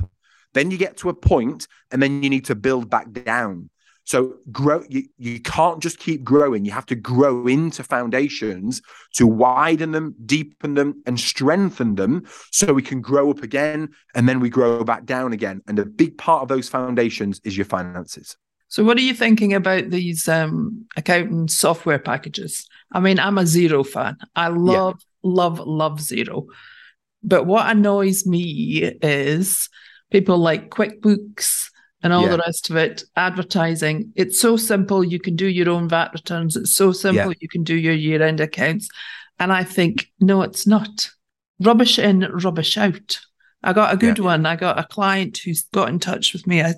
Then 0.54 0.70
you 0.70 0.78
get 0.78 0.96
to 0.98 1.08
a 1.08 1.14
point, 1.14 1.68
and 1.90 2.02
then 2.02 2.22
you 2.22 2.30
need 2.30 2.46
to 2.46 2.54
build 2.54 2.90
back 2.90 3.12
down. 3.12 3.70
So 4.04 4.36
grow 4.52 4.84
you, 4.88 5.04
you 5.16 5.40
can't 5.40 5.82
just 5.82 5.98
keep 5.98 6.22
growing. 6.22 6.64
You 6.64 6.72
have 6.72 6.86
to 6.86 6.94
grow 6.94 7.46
into 7.46 7.82
foundations 7.82 8.82
to 9.14 9.26
widen 9.26 9.92
them, 9.92 10.14
deepen 10.26 10.74
them, 10.74 11.02
and 11.06 11.18
strengthen 11.18 11.94
them 11.94 12.24
so 12.52 12.72
we 12.72 12.82
can 12.82 13.00
grow 13.00 13.30
up 13.30 13.42
again 13.42 13.88
and 14.14 14.28
then 14.28 14.40
we 14.40 14.50
grow 14.50 14.84
back 14.84 15.06
down 15.06 15.32
again. 15.32 15.62
And 15.66 15.78
a 15.78 15.86
big 15.86 16.18
part 16.18 16.42
of 16.42 16.48
those 16.48 16.68
foundations 16.68 17.40
is 17.44 17.56
your 17.56 17.64
finances. 17.64 18.36
So 18.68 18.84
what 18.84 18.98
are 18.98 19.02
you 19.02 19.14
thinking 19.14 19.54
about 19.54 19.90
these 19.90 20.28
um, 20.28 20.86
accounting 20.96 21.48
software 21.48 21.98
packages? 21.98 22.68
I 22.92 23.00
mean, 23.00 23.18
I'm 23.18 23.38
a 23.38 23.42
Xero 23.42 23.86
fan. 23.86 24.16
I 24.34 24.48
love, 24.48 24.96
yeah. 24.98 25.30
love, 25.30 25.60
love 25.60 25.98
Xero. 26.00 26.46
But 27.22 27.46
what 27.46 27.70
annoys 27.70 28.26
me 28.26 28.92
is 29.00 29.68
people 30.10 30.38
like 30.38 30.70
QuickBooks 30.70 31.70
and 32.04 32.12
all 32.12 32.24
yeah. 32.24 32.32
the 32.32 32.38
rest 32.38 32.68
of 32.68 32.76
it, 32.76 33.02
advertising. 33.16 34.12
It's 34.14 34.38
so 34.38 34.58
simple. 34.58 35.02
You 35.02 35.18
can 35.18 35.36
do 35.36 35.46
your 35.46 35.70
own 35.70 35.88
VAT 35.88 36.10
returns. 36.12 36.54
It's 36.54 36.76
so 36.76 36.92
simple. 36.92 37.32
Yeah. 37.32 37.38
You 37.40 37.48
can 37.48 37.64
do 37.64 37.74
your 37.74 37.94
year 37.94 38.22
end 38.22 38.40
accounts. 38.40 38.88
And 39.38 39.50
I 39.50 39.64
think, 39.64 40.08
no, 40.20 40.42
it's 40.42 40.66
not. 40.66 41.08
Rubbish 41.60 41.98
in, 41.98 42.20
rubbish 42.20 42.76
out. 42.76 43.18
I 43.62 43.72
got 43.72 43.94
a 43.94 43.96
good 43.96 44.18
yeah. 44.18 44.24
one. 44.24 44.44
I 44.44 44.54
got 44.54 44.78
a 44.78 44.84
client 44.84 45.38
who's 45.38 45.62
got 45.72 45.88
in 45.88 45.98
touch 45.98 46.34
with 46.34 46.46
me. 46.46 46.62
I, 46.62 46.74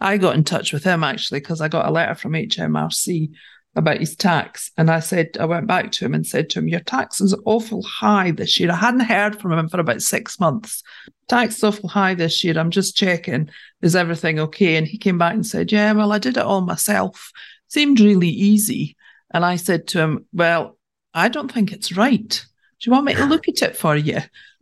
I 0.00 0.16
got 0.16 0.34
in 0.34 0.44
touch 0.44 0.72
with 0.72 0.82
him 0.82 1.04
actually 1.04 1.40
because 1.40 1.60
I 1.60 1.68
got 1.68 1.86
a 1.86 1.92
letter 1.92 2.14
from 2.14 2.32
HMRC 2.32 3.32
about 3.76 3.98
his 3.98 4.16
tax. 4.16 4.72
And 4.76 4.90
I 4.90 5.00
said, 5.00 5.36
I 5.38 5.44
went 5.44 5.66
back 5.66 5.92
to 5.92 6.04
him 6.04 6.14
and 6.14 6.26
said 6.26 6.50
to 6.50 6.58
him, 6.58 6.68
Your 6.68 6.80
tax 6.80 7.20
is 7.20 7.34
awful 7.44 7.82
high 7.82 8.32
this 8.32 8.58
year. 8.58 8.70
I 8.70 8.76
hadn't 8.76 9.00
heard 9.00 9.40
from 9.40 9.52
him 9.52 9.68
for 9.68 9.80
about 9.80 10.02
six 10.02 10.40
months. 10.40 10.82
Tax 11.28 11.58
is 11.58 11.64
awful 11.64 11.88
high 11.88 12.14
this 12.14 12.42
year. 12.42 12.58
I'm 12.58 12.70
just 12.70 12.96
checking, 12.96 13.48
is 13.82 13.94
everything 13.94 14.40
okay? 14.40 14.76
And 14.76 14.86
he 14.86 14.98
came 14.98 15.18
back 15.18 15.34
and 15.34 15.46
said, 15.46 15.70
Yeah, 15.70 15.92
well, 15.92 16.12
I 16.12 16.18
did 16.18 16.36
it 16.36 16.44
all 16.44 16.62
myself. 16.62 17.30
Seemed 17.68 18.00
really 18.00 18.28
easy. 18.28 18.96
And 19.32 19.44
I 19.44 19.56
said 19.56 19.86
to 19.88 20.00
him, 20.00 20.26
Well, 20.32 20.76
I 21.14 21.28
don't 21.28 21.52
think 21.52 21.72
it's 21.72 21.96
right. 21.96 22.28
Do 22.28 22.90
you 22.90 22.92
want 22.92 23.04
me 23.04 23.14
to 23.14 23.26
look 23.26 23.48
at 23.48 23.62
it 23.62 23.76
for 23.76 23.94
you? 23.94 24.18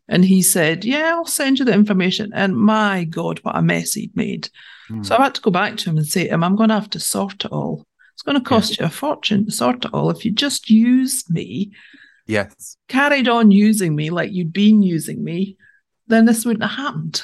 And 0.09 0.25
he 0.25 0.43
said, 0.43 0.85
Yeah, 0.85 1.15
I'll 1.15 1.27
send 1.27 1.59
you 1.59 1.65
the 1.65 1.73
information. 1.73 2.31
And 2.35 2.57
my 2.57 3.05
God, 3.05 3.39
what 3.43 3.57
a 3.57 3.63
mess 3.63 3.95
he'd 3.95 4.15
made. 4.15 4.51
Mm. 4.91 5.05
So 5.05 5.17
I 5.17 5.25
had 5.25 5.35
to 5.37 5.41
go 5.41 5.51
back 5.51 5.79
to 5.79 5.91
him 5.91 5.97
and 5.97 6.07
say 6.07 6.25
to 6.25 6.35
him, 6.35 6.45
I'm 6.45 6.57
going 6.57 6.69
to 6.69 6.75
have 6.75 6.91
to 6.91 7.01
sort 7.01 7.45
it 7.45 7.53
all. 7.53 7.87
It's 8.19 8.25
going 8.25 8.35
to 8.35 8.43
cost 8.43 8.79
yeah. 8.79 8.83
you 8.83 8.87
a 8.89 8.91
fortune 8.91 9.45
to 9.45 9.53
sort 9.53 9.85
it 9.85 9.95
all. 9.95 10.11
If 10.11 10.25
you 10.25 10.33
just 10.33 10.69
used 10.69 11.31
me, 11.31 11.71
yes, 12.27 12.77
carried 12.89 13.29
on 13.29 13.53
using 13.53 13.95
me 13.95 14.11
like 14.11 14.33
you'd 14.33 14.53
been 14.53 14.83
using 14.83 15.23
me, 15.23 15.57
then 16.09 16.25
this 16.25 16.45
wouldn't 16.45 16.69
have 16.69 16.85
happened. 16.85 17.23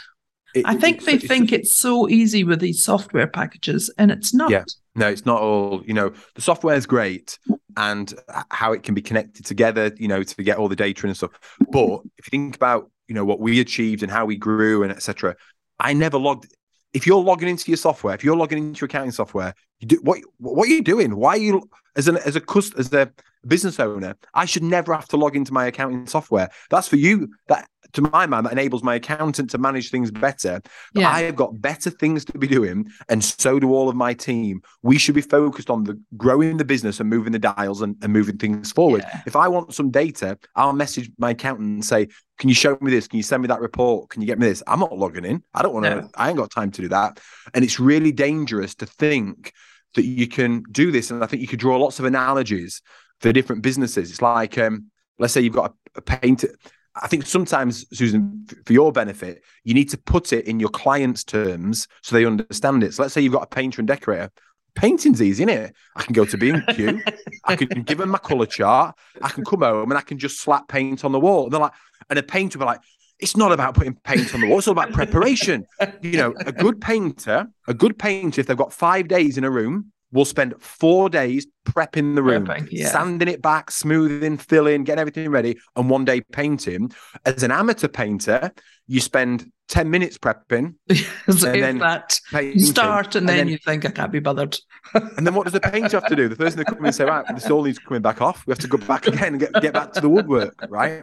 It, 0.54 0.64
I 0.64 0.76
think 0.76 1.04
they 1.04 1.14
it's, 1.14 1.26
think 1.26 1.50
it's, 1.52 1.70
it's 1.70 1.76
so 1.76 2.08
easy 2.08 2.44
with 2.44 2.60
these 2.60 2.84
software 2.84 3.26
packages, 3.26 3.92
and 3.98 4.12
it's 4.12 4.32
not. 4.32 4.52
Yeah, 4.52 4.62
no, 4.94 5.08
it's 5.08 5.26
not 5.26 5.42
all. 5.42 5.82
You 5.84 5.94
know, 5.94 6.12
the 6.36 6.42
software 6.42 6.76
is 6.76 6.86
great, 6.86 7.40
and 7.76 8.14
how 8.52 8.70
it 8.70 8.84
can 8.84 8.94
be 8.94 9.02
connected 9.02 9.44
together. 9.44 9.90
You 9.96 10.06
know, 10.06 10.22
to 10.22 10.42
get 10.44 10.58
all 10.58 10.68
the 10.68 10.76
data 10.76 11.08
and 11.08 11.16
stuff. 11.16 11.32
But 11.72 12.02
if 12.18 12.28
you 12.28 12.30
think 12.30 12.54
about, 12.54 12.88
you 13.08 13.16
know, 13.16 13.24
what 13.24 13.40
we 13.40 13.58
achieved 13.58 14.04
and 14.04 14.12
how 14.12 14.26
we 14.26 14.36
grew 14.36 14.84
and 14.84 14.92
etc. 14.92 15.34
I 15.80 15.92
never 15.92 16.18
logged 16.18 16.54
if 16.94 17.06
you're 17.06 17.22
logging 17.22 17.48
into 17.48 17.70
your 17.70 17.76
software, 17.76 18.14
if 18.14 18.24
you're 18.24 18.36
logging 18.36 18.58
into 18.58 18.80
your 18.80 18.86
accounting 18.86 19.12
software, 19.12 19.54
you 19.80 19.88
do 19.88 20.00
what 20.02 20.20
what 20.38 20.66
are 20.66 20.70
you 20.70 20.82
doing? 20.82 21.16
Why 21.16 21.30
are 21.30 21.38
you 21.38 21.68
as 21.96 22.08
an 22.08 22.16
as 22.18 22.36
a 22.36 22.42
as 22.78 22.92
a 22.92 23.10
business 23.46 23.78
owner, 23.78 24.16
I 24.32 24.44
should 24.44 24.62
never 24.62 24.94
have 24.94 25.08
to 25.08 25.16
log 25.16 25.36
into 25.36 25.52
my 25.52 25.66
accounting 25.66 26.06
software. 26.06 26.50
That's 26.70 26.88
for 26.88 26.96
you. 26.96 27.34
That 27.48 27.68
to 27.94 28.02
my 28.02 28.26
mind, 28.26 28.46
that 28.46 28.52
enables 28.52 28.82
my 28.82 28.96
accountant 28.96 29.50
to 29.50 29.58
manage 29.58 29.90
things 29.90 30.10
better. 30.10 30.60
But 30.92 31.00
yeah. 31.00 31.10
I 31.10 31.22
have 31.22 31.36
got 31.36 31.60
better 31.60 31.90
things 31.90 32.24
to 32.26 32.38
be 32.38 32.46
doing, 32.46 32.88
and 33.08 33.24
so 33.24 33.58
do 33.58 33.72
all 33.72 33.88
of 33.88 33.96
my 33.96 34.14
team. 34.14 34.62
We 34.82 34.98
should 34.98 35.14
be 35.14 35.20
focused 35.20 35.70
on 35.70 35.84
the 35.84 36.00
growing 36.16 36.56
the 36.56 36.64
business 36.64 37.00
and 37.00 37.08
moving 37.08 37.32
the 37.32 37.38
dials 37.38 37.82
and, 37.82 37.96
and 38.02 38.12
moving 38.12 38.36
things 38.36 38.72
forward. 38.72 39.04
Yeah. 39.06 39.22
If 39.26 39.36
I 39.36 39.48
want 39.48 39.74
some 39.74 39.90
data, 39.90 40.38
I'll 40.54 40.72
message 40.72 41.10
my 41.18 41.30
accountant 41.30 41.68
and 41.68 41.84
say, 41.84 42.08
Can 42.38 42.48
you 42.48 42.54
show 42.54 42.76
me 42.80 42.90
this? 42.90 43.08
Can 43.08 43.16
you 43.16 43.22
send 43.22 43.42
me 43.42 43.48
that 43.48 43.60
report? 43.60 44.10
Can 44.10 44.22
you 44.22 44.26
get 44.26 44.38
me 44.38 44.48
this? 44.48 44.62
I'm 44.66 44.80
not 44.80 44.96
logging 44.96 45.24
in. 45.24 45.42
I 45.54 45.62
don't 45.62 45.72
want 45.72 45.86
to, 45.86 45.94
no. 46.02 46.08
I 46.16 46.28
ain't 46.28 46.38
got 46.38 46.50
time 46.50 46.70
to 46.72 46.82
do 46.82 46.88
that. 46.88 47.20
And 47.54 47.64
it's 47.64 47.80
really 47.80 48.12
dangerous 48.12 48.74
to 48.76 48.86
think 48.86 49.52
that 49.94 50.04
you 50.04 50.26
can 50.26 50.64
do 50.70 50.90
this. 50.90 51.10
And 51.10 51.22
I 51.22 51.26
think 51.26 51.42
you 51.42 51.48
could 51.48 51.60
draw 51.60 51.76
lots 51.76 51.98
of 51.98 52.04
analogies 52.04 52.82
for 53.20 53.32
different 53.32 53.62
businesses. 53.62 54.10
It's 54.10 54.22
like, 54.22 54.58
um, 54.58 54.90
let's 55.18 55.32
say 55.32 55.40
you've 55.40 55.54
got 55.54 55.70
a, 55.70 55.98
a 55.98 56.02
painter. 56.02 56.54
I 57.02 57.08
think 57.08 57.26
sometimes, 57.26 57.86
Susan, 57.96 58.46
for 58.64 58.72
your 58.72 58.92
benefit, 58.92 59.42
you 59.64 59.74
need 59.74 59.90
to 59.90 59.98
put 59.98 60.32
it 60.32 60.46
in 60.46 60.60
your 60.60 60.68
client's 60.68 61.24
terms 61.24 61.88
so 62.02 62.14
they 62.14 62.24
understand 62.24 62.84
it. 62.84 62.94
So 62.94 63.02
let's 63.02 63.14
say 63.14 63.20
you've 63.20 63.32
got 63.32 63.42
a 63.42 63.54
painter 63.54 63.80
and 63.80 63.88
decorator. 63.88 64.30
Painting's 64.76 65.20
easy, 65.20 65.42
isn't 65.42 65.48
it? 65.48 65.74
I 65.96 66.02
can 66.02 66.12
go 66.12 66.24
to 66.24 66.36
B&Q, 66.36 67.02
I 67.44 67.56
can 67.56 67.82
give 67.82 67.98
them 67.98 68.10
my 68.10 68.18
colour 68.18 68.46
chart, 68.46 68.96
I 69.22 69.28
can 69.28 69.44
come 69.44 69.60
home 69.62 69.90
and 69.90 69.98
I 69.98 70.00
can 70.00 70.18
just 70.18 70.40
slap 70.40 70.68
paint 70.68 71.04
on 71.04 71.12
the 71.12 71.20
wall. 71.20 71.44
And 71.44 71.52
they're 71.52 71.60
like, 71.60 71.72
and 72.10 72.18
a 72.18 72.22
painter 72.22 72.58
will 72.58 72.66
be 72.66 72.72
like, 72.72 72.80
it's 73.20 73.36
not 73.36 73.52
about 73.52 73.74
putting 73.74 73.94
paint 73.94 74.34
on 74.34 74.40
the 74.40 74.48
wall, 74.48 74.58
it's 74.58 74.68
all 74.68 74.72
about 74.72 74.92
preparation. 74.92 75.64
you 76.00 76.16
know, 76.16 76.34
a 76.40 76.52
good 76.52 76.80
painter, 76.80 77.48
a 77.68 77.74
good 77.74 77.98
painter, 77.98 78.40
if 78.40 78.48
they've 78.48 78.56
got 78.56 78.72
five 78.72 79.08
days 79.08 79.38
in 79.38 79.44
a 79.44 79.50
room, 79.50 79.92
will 80.14 80.24
spend 80.24 80.54
four 80.60 81.10
days 81.10 81.46
prepping 81.66 82.14
the 82.14 82.22
room, 82.22 82.46
Prepping, 82.46 82.68
yeah. 82.70 82.88
sanding 82.88 83.26
it 83.26 83.42
back, 83.42 83.70
smoothing, 83.70 84.38
filling, 84.38 84.84
getting 84.84 85.00
everything 85.00 85.28
ready, 85.28 85.58
and 85.74 85.90
one 85.90 86.04
day 86.04 86.20
painting. 86.20 86.92
As 87.26 87.42
an 87.42 87.50
amateur 87.50 87.88
painter, 87.88 88.52
you 88.86 89.00
spend 89.00 89.50
10 89.68 89.90
minutes 89.90 90.16
prepping. 90.16 90.76
so 91.36 91.50
and 91.50 91.62
then 91.62 91.78
that 91.78 92.20
painting, 92.30 92.60
start 92.60 93.16
and, 93.16 93.22
and 93.22 93.28
then, 93.28 93.36
then, 93.38 93.48
you 93.48 93.58
think, 93.58 93.84
I 93.84 93.90
can't 93.90 94.12
be 94.12 94.20
bothered. 94.20 94.56
and 94.94 95.26
then 95.26 95.34
what 95.34 95.44
does 95.44 95.52
the 95.52 95.60
painter 95.60 95.98
have 95.98 96.06
to 96.06 96.16
do? 96.16 96.28
The 96.28 96.36
person 96.36 96.58
that 96.58 96.66
comes 96.66 96.78
in 96.78 96.86
and 96.86 96.94
say, 96.94 97.04
right, 97.04 97.24
this 97.34 97.50
all 97.50 97.64
needs 97.64 97.80
coming 97.80 98.02
back 98.02 98.22
off. 98.22 98.46
We 98.46 98.52
have 98.52 98.60
to 98.60 98.68
go 98.68 98.78
back 98.78 99.08
again 99.08 99.34
and 99.34 99.40
get, 99.40 99.52
get 99.60 99.72
back 99.72 99.92
to 99.94 100.00
the 100.00 100.08
woodwork, 100.08 100.54
right? 100.68 101.02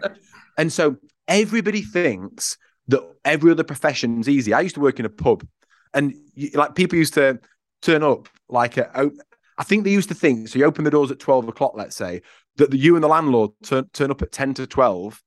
And 0.58 0.72
so 0.72 0.96
everybody 1.28 1.82
thinks 1.82 2.58
that 2.88 3.02
every 3.26 3.52
other 3.52 3.66
profession 3.66 4.22
is 4.22 4.30
easy. 4.30 4.54
I 4.54 4.62
used 4.62 4.76
to 4.76 4.82
work 4.82 5.00
in 5.00 5.06
a 5.06 5.10
pub 5.10 5.46
and 5.94 6.14
you, 6.34 6.52
like 6.54 6.76
people 6.76 6.98
used 6.98 7.14
to 7.16 7.40
turn 7.82 8.04
up 8.04 8.30
like 8.50 8.78
a, 8.78 9.12
I 9.58 9.64
think 9.64 9.84
they 9.84 9.92
used 9.92 10.10
to 10.10 10.16
think 10.16 10.48
so. 10.48 10.60
You 10.60 10.66
open 10.66 10.84
the 10.84 10.92
doors 10.92 11.12
at 11.12 11.20
twelve 11.20 11.48
o'clock, 11.48 11.74
let's 11.76 11.96
say, 11.96 12.22
that 12.58 12.72
the, 12.72 12.78
you 12.78 12.96
and 12.96 13.04
the 13.04 13.08
landlord 13.08 13.52
turn 13.64 13.90
turn 13.94 14.12
up 14.12 14.22
at 14.22 14.32
ten 14.32 14.54
to 14.56 14.68
twelve, 14.68 15.22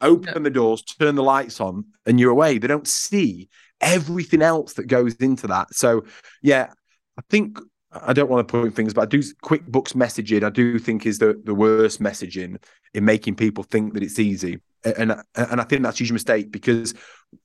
open 0.00 0.32
yeah. 0.34 0.38
the 0.40 0.50
doors, 0.50 0.82
turn 0.82 1.14
the 1.14 1.22
lights 1.22 1.60
on, 1.60 1.84
and 2.06 2.20
you're 2.20 2.30
away. 2.30 2.58
They 2.58 2.68
don't 2.68 2.88
see 2.88 3.48
everything 3.80 4.42
else 4.42 4.74
that 4.74 4.88
goes 4.88 5.14
into 5.16 5.46
that. 5.46 5.72
So, 5.72 6.04
yeah, 6.42 6.72
I 7.18 7.22
think 7.30 7.58
I 7.90 8.12
don't 8.12 8.28
want 8.28 8.46
to 8.46 8.52
point 8.52 8.74
things, 8.74 8.92
but 8.92 9.02
I 9.02 9.06
do 9.06 9.20
QuickBooks 9.20 9.94
messaging. 9.94 10.44
I 10.44 10.50
do 10.50 10.78
think 10.78 11.06
is 11.06 11.18
the 11.18 11.40
the 11.42 11.54
worst 11.54 12.00
messaging 12.02 12.62
in 12.94 13.04
making 13.04 13.36
people 13.36 13.64
think 13.64 13.94
that 13.94 14.02
it's 14.02 14.18
easy, 14.18 14.60
and 14.84 15.12
and 15.34 15.60
I 15.60 15.64
think 15.64 15.82
that's 15.82 15.98
a 15.98 16.04
huge 16.04 16.12
mistake 16.12 16.50
because 16.50 16.94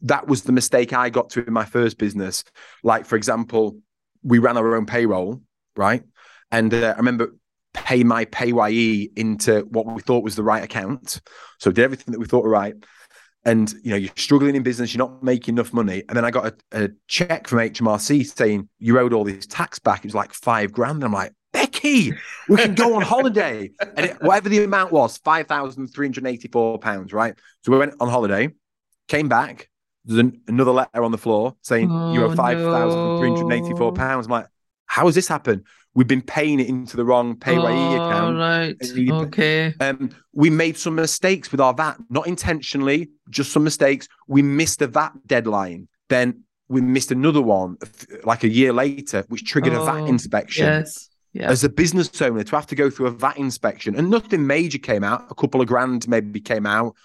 that 0.02 0.28
was 0.28 0.44
the 0.44 0.52
mistake 0.52 0.94
I 0.94 1.10
got 1.10 1.30
to 1.32 1.46
in 1.46 1.54
my 1.54 1.66
first 1.66 1.98
business. 1.98 2.44
Like 2.84 3.06
for 3.06 3.16
example, 3.16 3.78
we 4.24 4.40
ran 4.40 4.58
our 4.58 4.76
own 4.76 4.86
payroll, 4.86 5.42
right? 5.76 6.04
And 6.52 6.74
uh, 6.74 6.94
I 6.96 6.98
remember 6.98 7.34
pay 7.74 8.04
my 8.04 8.26
PAYE 8.26 9.10
into 9.16 9.62
what 9.70 9.86
we 9.88 10.02
thought 10.02 10.24
was 10.24 10.36
the 10.36 10.44
right 10.44 10.64
account. 10.64 11.22
So 11.60 11.72
did 11.72 11.84
everything 11.84 12.12
that 12.12 12.20
we 12.20 12.26
thought 12.26 12.44
were 12.44 12.50
right. 12.50 12.76
and 13.46 13.74
you 13.84 13.92
know 13.92 13.98
you're 13.98 14.12
struggling 14.16 14.56
in 14.56 14.64
business, 14.64 14.94
you're 14.94 15.06
not 15.06 15.24
making 15.24 15.56
enough 15.56 15.74
money, 15.74 16.04
and 16.08 16.16
then 16.16 16.26
I 16.26 16.32
got 16.32 16.54
a, 16.72 16.84
a 16.86 16.90
check 17.08 17.48
from 17.48 17.60
HMRC 17.60 18.26
saying 18.26 18.70
you 18.80 18.98
owed 19.00 19.14
all 19.14 19.24
this 19.24 19.46
tax 19.46 19.80
back. 19.80 20.00
It 20.00 20.06
was 20.06 20.16
like 20.16 20.34
five 20.34 20.72
grand. 20.72 20.98
And 20.98 21.06
I'm 21.06 21.14
like, 21.14 21.34
Becky, 21.52 22.14
we 22.48 22.58
can 22.58 22.76
go 22.76 22.96
on 22.96 23.02
holiday, 23.02 23.72
and 23.98 24.06
it, 24.06 24.22
whatever 24.22 24.50
the 24.50 24.64
amount 24.64 24.92
was, 24.92 25.18
five 25.18 25.48
thousand 25.48 25.88
three 25.88 26.08
hundred 26.08 26.28
eighty-four 26.28 26.80
pounds, 26.80 27.12
right? 27.14 27.34
So 27.64 27.72
we 27.72 27.78
went 27.78 27.96
on 28.00 28.10
holiday, 28.10 28.50
came 29.08 29.28
back. 29.28 29.70
There's 30.06 30.20
an, 30.20 30.42
another 30.48 30.72
letter 30.72 31.04
on 31.04 31.12
the 31.12 31.18
floor 31.18 31.56
saying 31.62 31.90
Oh, 31.92 32.14
you 32.14 32.24
owe 32.24 32.36
five 32.36 32.60
thousand 32.60 33.20
three 33.20 33.30
hundred 33.30 33.54
eighty-four 33.54 33.94
pounds. 33.94 34.26
I'm 34.28 34.32
like, 34.32 34.48
how 34.86 35.06
has 35.06 35.16
this 35.16 35.28
happened? 35.28 35.64
We've 35.96 36.08
been 36.08 36.22
paying 36.24 36.60
it 36.60 36.68
into 36.68 36.98
the 36.98 37.06
wrong 37.06 37.36
PAYE 37.38 37.56
All 37.56 38.08
account. 38.08 38.38
right. 38.38 38.76
Okay. 39.28 39.74
Um, 39.80 40.10
we 40.34 40.50
made 40.50 40.76
some 40.76 40.96
mistakes 40.96 41.52
with 41.52 41.62
our 41.62 41.74
VAT, 41.74 41.98
not 42.10 42.26
intentionally, 42.28 43.12
just 43.30 43.52
some 43.52 43.64
mistakes. 43.64 44.08
We 44.28 44.42
missed 44.42 44.80
the 44.80 44.88
VAT 44.88 45.14
deadline. 45.28 45.88
Then 46.10 46.44
we 46.68 46.82
missed 46.82 47.12
another 47.12 47.42
one 47.44 47.78
like 48.24 48.44
a 48.44 48.50
year 48.50 48.74
later, 48.74 49.24
which 49.30 49.46
triggered 49.46 49.74
a 49.74 49.82
Oh, 49.82 49.86
VAT 49.86 50.08
inspection. 50.08 50.66
Yes. 50.66 51.10
Yeah. 51.32 51.50
As 51.50 51.64
a 51.64 51.70
business 51.70 52.20
owner, 52.22 52.44
to 52.44 52.56
have 52.56 52.68
to 52.68 52.76
go 52.76 52.90
through 52.90 53.08
a 53.08 53.12
VAT 53.12 53.38
inspection 53.38 53.96
and 53.96 54.10
nothing 54.10 54.46
major 54.46 54.78
came 54.80 55.04
out, 55.04 55.26
a 55.32 55.36
couple 55.36 55.62
of 55.62 55.68
grand 55.68 56.08
maybe 56.08 56.40
came 56.40 56.66
out. 56.66 56.96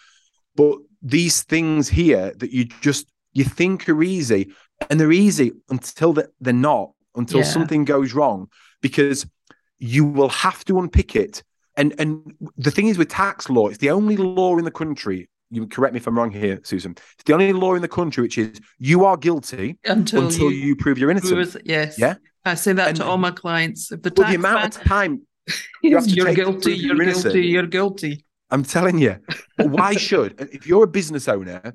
But 0.56 0.78
these 1.02 1.42
things 1.42 1.88
here 1.88 2.32
that 2.38 2.50
you 2.52 2.64
just 2.80 3.06
you 3.32 3.44
think 3.44 3.88
are 3.88 4.02
easy, 4.02 4.50
and 4.90 4.98
they're 4.98 5.12
easy 5.12 5.52
until 5.70 6.12
they're 6.40 6.52
not, 6.52 6.92
until 7.14 7.38
Yeah. 7.40 7.44
something 7.46 7.84
goes 7.84 8.14
wrong, 8.14 8.48
because 8.82 9.26
you 9.78 10.04
will 10.04 10.28
have 10.30 10.64
to 10.66 10.78
unpick 10.78 11.14
it. 11.14 11.42
And 11.76 11.94
and 11.98 12.34
the 12.56 12.70
thing 12.70 12.88
is 12.88 12.98
with 12.98 13.08
tax 13.08 13.48
law, 13.48 13.68
it's 13.68 13.78
the 13.78 13.90
only 13.90 14.16
law 14.16 14.56
in 14.58 14.64
the 14.64 14.70
country. 14.70 15.28
You 15.50 15.66
correct 15.66 15.94
me 15.94 15.98
if 16.00 16.06
I'm 16.06 16.16
wrong 16.18 16.30
here, 16.30 16.60
Susan. 16.64 16.92
It's 17.14 17.24
the 17.24 17.32
only 17.32 17.52
law 17.52 17.74
in 17.74 17.80
the 17.82 17.88
country 17.88 18.22
which 18.22 18.36
is 18.36 18.60
you 18.78 19.04
are 19.06 19.16
guilty 19.16 19.78
Until, 19.84 20.26
until 20.26 20.50
you, 20.52 20.66
you 20.66 20.76
prove 20.76 20.98
you're 20.98 21.10
innocent. 21.10 21.32
prove 21.34 21.56
Yes. 21.64 21.98
Yeah. 21.98 22.16
I 22.44 22.54
say 22.54 22.72
that 22.74 22.88
And- 22.88 22.96
to 22.98 23.04
all 23.04 23.16
my 23.18 23.30
clients. 23.30 23.90
If 23.92 24.02
the 24.02 24.12
Well, 24.16 24.28
the 24.28 24.34
amount 24.36 24.56
man 24.56 24.66
of 24.66 24.74
time 24.88 25.22
you 25.82 25.94
have 25.96 26.04
to 26.04 26.10
you're 26.10 26.26
take 26.26 26.36
to 26.36 26.42
guilty, 26.44 26.74
you're 26.74 26.96
you're 26.96 27.12
guilty, 27.14 27.46
you're 27.46 27.66
guilty. 27.66 28.24
I'm 28.50 28.62
telling 28.64 28.98
you. 28.98 29.16
Why 29.56 29.94
should? 30.08 30.40
If 30.52 30.66
you're 30.66 30.84
a 30.84 30.88
business 30.88 31.28
owner, 31.28 31.60
th- 31.62 31.74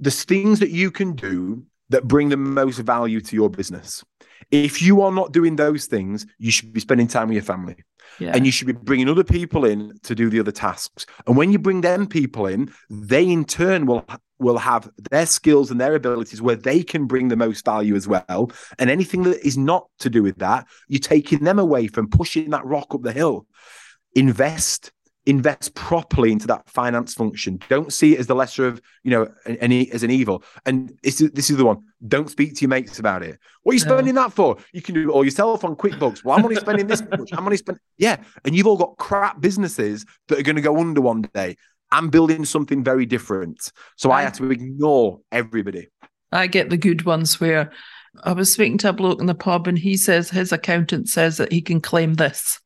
there's 0.00 0.24
things 0.24 0.60
that 0.60 0.70
you 0.70 0.90
can 0.90 1.14
do 1.14 1.64
that 1.88 2.06
bring 2.08 2.28
the 2.28 2.36
most 2.36 2.78
value 2.78 3.20
to 3.20 3.36
your 3.36 3.48
business. 3.48 4.04
If 4.50 4.82
you 4.82 5.02
are 5.02 5.12
not 5.12 5.32
doing 5.32 5.56
those 5.56 5.86
things, 5.86 6.26
you 6.38 6.50
should 6.50 6.72
be 6.72 6.80
spending 6.80 7.06
time 7.06 7.28
with 7.28 7.34
your 7.36 7.44
family 7.44 7.76
Yeah. 8.18 8.32
and 8.34 8.44
you 8.44 8.52
should 8.52 8.66
be 8.66 8.72
bringing 8.72 9.08
other 9.08 9.24
people 9.24 9.64
in 9.64 9.98
to 10.02 10.14
do 10.14 10.28
the 10.28 10.40
other 10.40 10.52
tasks. 10.52 11.06
And 11.26 11.36
when 11.36 11.50
you 11.52 11.58
bring 11.58 11.80
them 11.80 12.06
people 12.06 12.46
in, 12.46 12.72
they 12.90 13.26
in 13.28 13.44
turn 13.44 13.86
will 13.86 14.04
will 14.38 14.58
have 14.58 14.90
their 15.10 15.24
skills 15.24 15.70
and 15.70 15.80
their 15.80 15.94
abilities 15.94 16.42
where 16.42 16.56
they 16.56 16.82
can 16.82 17.06
bring 17.06 17.28
the 17.28 17.36
most 17.36 17.64
value 17.64 17.94
as 17.96 18.06
well. 18.06 18.52
And 18.78 18.90
anything 18.90 19.22
that 19.22 19.46
is 19.46 19.56
not 19.56 19.88
to 20.00 20.10
do 20.10 20.22
with 20.22 20.36
that, 20.40 20.66
you're 20.88 20.98
taking 21.00 21.42
them 21.42 21.58
away 21.58 21.86
from 21.86 22.10
pushing 22.10 22.50
that 22.50 22.66
rock 22.66 22.94
up 22.94 23.00
the 23.02 23.12
hill. 23.12 23.46
Invest 24.14 24.92
invest 25.26 25.74
properly 25.74 26.30
into 26.32 26.46
that 26.46 26.68
finance 26.70 27.12
function. 27.14 27.60
Don't 27.68 27.92
see 27.92 28.14
it 28.14 28.20
as 28.20 28.26
the 28.28 28.34
lesser 28.34 28.66
of, 28.66 28.80
you 29.02 29.10
know, 29.10 29.28
an, 29.44 29.56
an 29.60 29.72
e- 29.72 29.90
as 29.92 30.02
an 30.04 30.10
evil. 30.10 30.42
And 30.64 30.96
this 31.02 31.20
is, 31.20 31.30
this 31.32 31.50
is 31.50 31.56
the 31.56 31.64
one. 31.64 31.82
Don't 32.06 32.30
speak 32.30 32.54
to 32.54 32.60
your 32.60 32.68
mates 32.68 32.98
about 33.00 33.22
it. 33.24 33.38
What 33.64 33.72
are 33.72 33.74
you 33.76 33.84
No. 33.84 33.92
spending 33.96 34.14
that 34.14 34.32
for? 34.32 34.56
You 34.72 34.82
can 34.82 34.94
do 34.94 35.08
it 35.10 35.12
all 35.12 35.24
yourself 35.24 35.64
on 35.64 35.74
QuickBooks. 35.74 36.24
Well, 36.24 36.38
I'm 36.38 36.44
only 36.44 36.56
spending 36.56 36.86
this 36.86 37.02
much. 37.02 37.30
I'm 37.32 37.44
only 37.44 37.56
spending, 37.56 37.80
yeah. 37.98 38.16
And 38.44 38.54
you've 38.54 38.66
all 38.68 38.76
got 38.76 38.96
crap 38.98 39.40
businesses 39.40 40.06
that 40.28 40.38
are 40.38 40.42
going 40.42 40.56
to 40.56 40.62
go 40.62 40.78
under 40.78 41.00
one 41.00 41.22
day. 41.34 41.56
I'm 41.90 42.08
building 42.08 42.44
something 42.44 42.82
very 42.84 43.06
different. 43.06 43.72
So 43.96 44.10
I 44.10 44.16
Right. 44.18 44.24
had 44.24 44.34
to 44.34 44.50
ignore 44.50 45.20
everybody. 45.32 45.88
I 46.32 46.46
get 46.46 46.70
the 46.70 46.76
good 46.76 47.04
ones 47.04 47.40
where 47.40 47.70
I 48.24 48.32
was 48.32 48.52
speaking 48.52 48.78
to 48.78 48.88
a 48.90 48.92
bloke 48.92 49.20
in 49.20 49.26
the 49.26 49.34
pub 49.34 49.66
and 49.66 49.78
he 49.78 49.96
says 49.96 50.30
his 50.30 50.52
accountant 50.52 51.08
says 51.08 51.36
that 51.36 51.52
he 51.52 51.60
can 51.62 51.80
claim 51.80 52.14
this. 52.14 52.60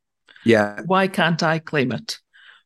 Yeah. 0.45 0.81
Why 0.87 1.07
can't 1.09 1.43
I 1.43 1.59
claim 1.59 1.93
it? 1.93 2.19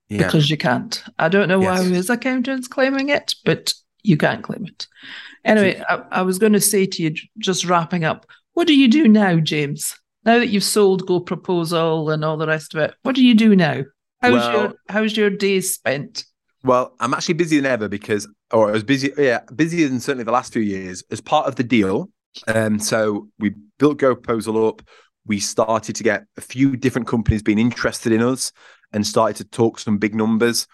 Yeah. 0.08 0.26
Because 0.26 0.50
you 0.50 0.56
can't. 0.56 1.02
I 1.18 1.28
don't 1.28 1.48
know 1.48 1.58
why 1.60 1.76
Yes. 1.80 1.86
his 1.88 2.10
accountant's 2.10 2.68
claiming 2.68 3.08
it, 3.08 3.34
but 3.44 3.72
you 4.02 4.16
can't 4.16 4.42
claim 4.42 4.66
it. 4.66 4.86
Anyway, 5.44 5.82
I, 5.88 6.02
I 6.10 6.22
was 6.22 6.38
going 6.38 6.52
to 6.52 6.60
say 6.60 6.86
to 6.86 7.02
you, 7.02 7.14
just 7.38 7.64
wrapping 7.64 8.04
up, 8.04 8.26
what 8.52 8.66
do 8.66 8.76
you 8.76 8.88
do 8.88 9.08
now, 9.08 9.36
James? 9.40 9.94
Now 10.24 10.38
that 10.38 10.48
you've 10.48 10.62
sold 10.64 11.06
GoProposal 11.06 12.12
and 12.12 12.24
all 12.24 12.36
the 12.36 12.46
rest 12.46 12.74
of 12.74 12.80
it, 12.80 12.94
what 13.02 13.14
do 13.14 13.24
you 13.24 13.34
do 13.34 13.54
now? 13.56 13.82
How's 14.22 14.44
your 14.44 14.52
Well- 14.64 14.74
how's 14.88 15.16
your 15.16 15.30
days 15.30 15.74
spent? 15.74 16.24
Well, 16.62 16.94
I'm 16.98 17.12
actually 17.12 17.34
busier 17.34 17.60
than 17.60 17.70
ever 17.70 17.88
because, 17.88 18.26
or 18.50 18.68
I 18.70 18.72
was 18.72 18.82
busy, 18.84 19.12
yeah, 19.18 19.40
busier 19.54 19.86
than 19.88 20.00
certainly 20.00 20.24
the 20.24 20.32
last 20.32 20.50
few 20.52 20.62
years 20.62 21.02
as 21.10 21.20
part 21.20 21.46
of 21.46 21.56
the 21.56 21.64
deal. 21.64 22.08
Um, 22.48 22.78
so 22.78 23.28
we 23.38 23.54
built 23.78 23.98
GoProposal 23.98 24.66
up. 24.68 24.80
We 25.26 25.40
started 25.40 25.94
to 25.96 26.02
get 26.02 26.24
a 26.38 26.40
few 26.40 26.74
different 26.76 27.06
companies 27.06 27.42
being 27.42 27.58
interested 27.58 28.12
in 28.12 28.22
us 28.22 28.50
and 28.94 29.06
started 29.06 29.36
to 29.36 29.44
talk 29.44 29.78
some 29.78 29.98
big 29.98 30.14
numbers. 30.14 30.66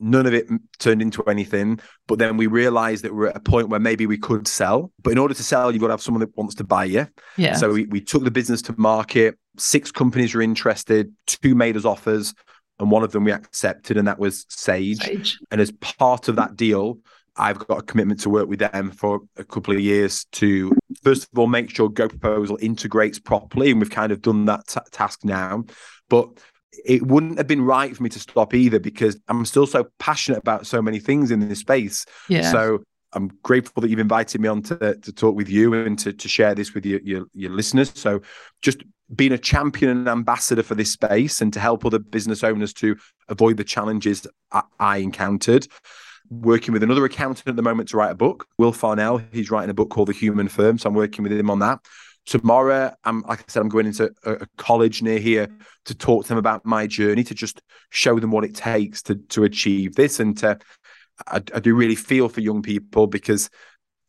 None 0.00 0.26
of 0.26 0.34
it 0.34 0.48
turned 0.78 1.02
into 1.02 1.22
anything. 1.24 1.78
But 2.08 2.18
then 2.18 2.36
we 2.36 2.46
realized 2.46 3.04
that 3.04 3.14
we're 3.14 3.28
at 3.28 3.36
a 3.36 3.40
point 3.40 3.68
where 3.68 3.80
maybe 3.80 4.06
we 4.06 4.18
could 4.18 4.48
sell. 4.48 4.90
But 5.02 5.12
in 5.12 5.18
order 5.18 5.34
to 5.34 5.42
sell, 5.42 5.70
you've 5.70 5.80
got 5.80 5.88
to 5.88 5.92
have 5.92 6.02
someone 6.02 6.20
that 6.20 6.36
wants 6.36 6.54
to 6.56 6.64
buy 6.64 6.84
you. 6.84 7.06
Yeah. 7.36 7.54
So 7.54 7.72
we, 7.72 7.84
we 7.86 8.00
took 8.00 8.24
the 8.24 8.30
business 8.30 8.62
to 8.62 8.74
market. 8.78 9.38
Six 9.58 9.92
companies 9.92 10.34
were 10.34 10.42
interested. 10.42 11.12
Two 11.26 11.54
made 11.54 11.76
us 11.76 11.84
offers, 11.84 12.34
and 12.80 12.90
one 12.90 13.04
of 13.04 13.12
them 13.12 13.24
we 13.24 13.32
accepted, 13.32 13.96
and 13.96 14.08
that 14.08 14.18
was 14.18 14.46
Sage. 14.48 14.98
Sage. 14.98 15.38
And 15.50 15.60
as 15.60 15.70
part 15.70 16.28
of 16.28 16.36
that 16.36 16.56
deal, 16.56 16.98
I've 17.36 17.58
got 17.58 17.78
a 17.78 17.82
commitment 17.82 18.20
to 18.20 18.30
work 18.30 18.48
with 18.48 18.58
them 18.58 18.90
for 18.90 19.20
a 19.36 19.44
couple 19.44 19.74
of 19.74 19.80
years 19.80 20.24
to, 20.32 20.72
first 21.02 21.28
of 21.32 21.38
all, 21.38 21.46
make 21.46 21.70
sure 21.70 21.88
GoProposal 21.88 22.60
integrates 22.60 23.18
properly. 23.18 23.70
And 23.70 23.80
we've 23.80 23.90
kind 23.90 24.12
of 24.12 24.22
done 24.22 24.44
that 24.46 24.66
ta- 24.66 24.84
task 24.90 25.24
now. 25.24 25.64
But 26.08 26.28
it 26.84 27.06
wouldn't 27.06 27.38
have 27.38 27.46
been 27.46 27.62
right 27.62 27.96
for 27.96 28.02
me 28.02 28.08
to 28.10 28.18
stop 28.18 28.54
either 28.54 28.78
because 28.78 29.18
I'm 29.28 29.44
still 29.44 29.66
so 29.66 29.86
passionate 29.98 30.38
about 30.38 30.66
so 30.66 30.80
many 30.82 30.98
things 30.98 31.30
in 31.30 31.48
this 31.48 31.60
space. 31.60 32.06
Yeah. 32.28 32.50
So 32.50 32.82
I'm 33.12 33.30
grateful 33.42 33.80
that 33.80 33.88
you've 33.88 34.00
invited 34.00 34.40
me 34.40 34.48
on 34.48 34.62
to, 34.62 34.96
to 34.96 35.12
talk 35.12 35.36
with 35.36 35.48
you 35.48 35.72
and 35.74 35.98
to, 36.00 36.12
to 36.12 36.28
share 36.28 36.54
this 36.54 36.74
with 36.74 36.84
your, 36.84 37.00
your, 37.00 37.26
your 37.32 37.50
listeners. 37.50 37.92
So 37.94 38.22
just 38.60 38.82
being 39.14 39.32
a 39.32 39.38
champion 39.38 39.90
and 39.90 40.08
ambassador 40.08 40.62
for 40.62 40.74
this 40.74 40.92
space 40.92 41.40
and 41.40 41.52
to 41.52 41.60
help 41.60 41.84
other 41.84 41.98
business 41.98 42.42
owners 42.42 42.72
to 42.74 42.96
avoid 43.28 43.56
the 43.56 43.64
challenges 43.64 44.26
I, 44.50 44.62
I 44.80 44.96
encountered. 44.98 45.68
Working 46.30 46.72
with 46.72 46.82
another 46.82 47.04
accountant 47.04 47.46
at 47.46 47.56
the 47.56 47.62
moment 47.62 47.90
to 47.90 47.98
write 47.98 48.10
a 48.10 48.14
book, 48.14 48.46
Will 48.58 48.72
Farnell. 48.72 49.22
He's 49.30 49.50
writing 49.50 49.70
a 49.70 49.74
book 49.74 49.90
called 49.90 50.08
The 50.08 50.14
Human 50.14 50.48
Firm. 50.48 50.78
So 50.78 50.88
I'm 50.88 50.94
working 50.94 51.22
with 51.22 51.32
him 51.32 51.50
on 51.50 51.58
that. 51.58 51.80
Tomorrow, 52.26 52.94
I'm 53.04 53.22
like 53.22 53.40
I 53.40 53.44
said, 53.48 53.60
I'm 53.60 53.68
going 53.68 53.86
into 53.86 54.10
a, 54.24 54.32
a 54.32 54.46
college 54.56 55.02
near 55.02 55.18
here 55.18 55.48
to 55.84 55.94
talk 55.94 56.24
to 56.24 56.28
them 56.28 56.38
about 56.38 56.64
my 56.64 56.86
journey, 56.86 57.22
to 57.24 57.34
just 57.34 57.60
show 57.90 58.18
them 58.18 58.30
what 58.30 58.44
it 58.44 58.54
takes 58.54 59.02
to 59.02 59.16
to 59.16 59.44
achieve 59.44 59.94
this, 59.94 60.20
and 60.20 60.36
to 60.38 60.58
I, 61.28 61.36
I 61.36 61.60
do 61.60 61.74
really 61.74 61.94
feel 61.94 62.28
for 62.28 62.40
young 62.40 62.62
people 62.62 63.06
because 63.06 63.50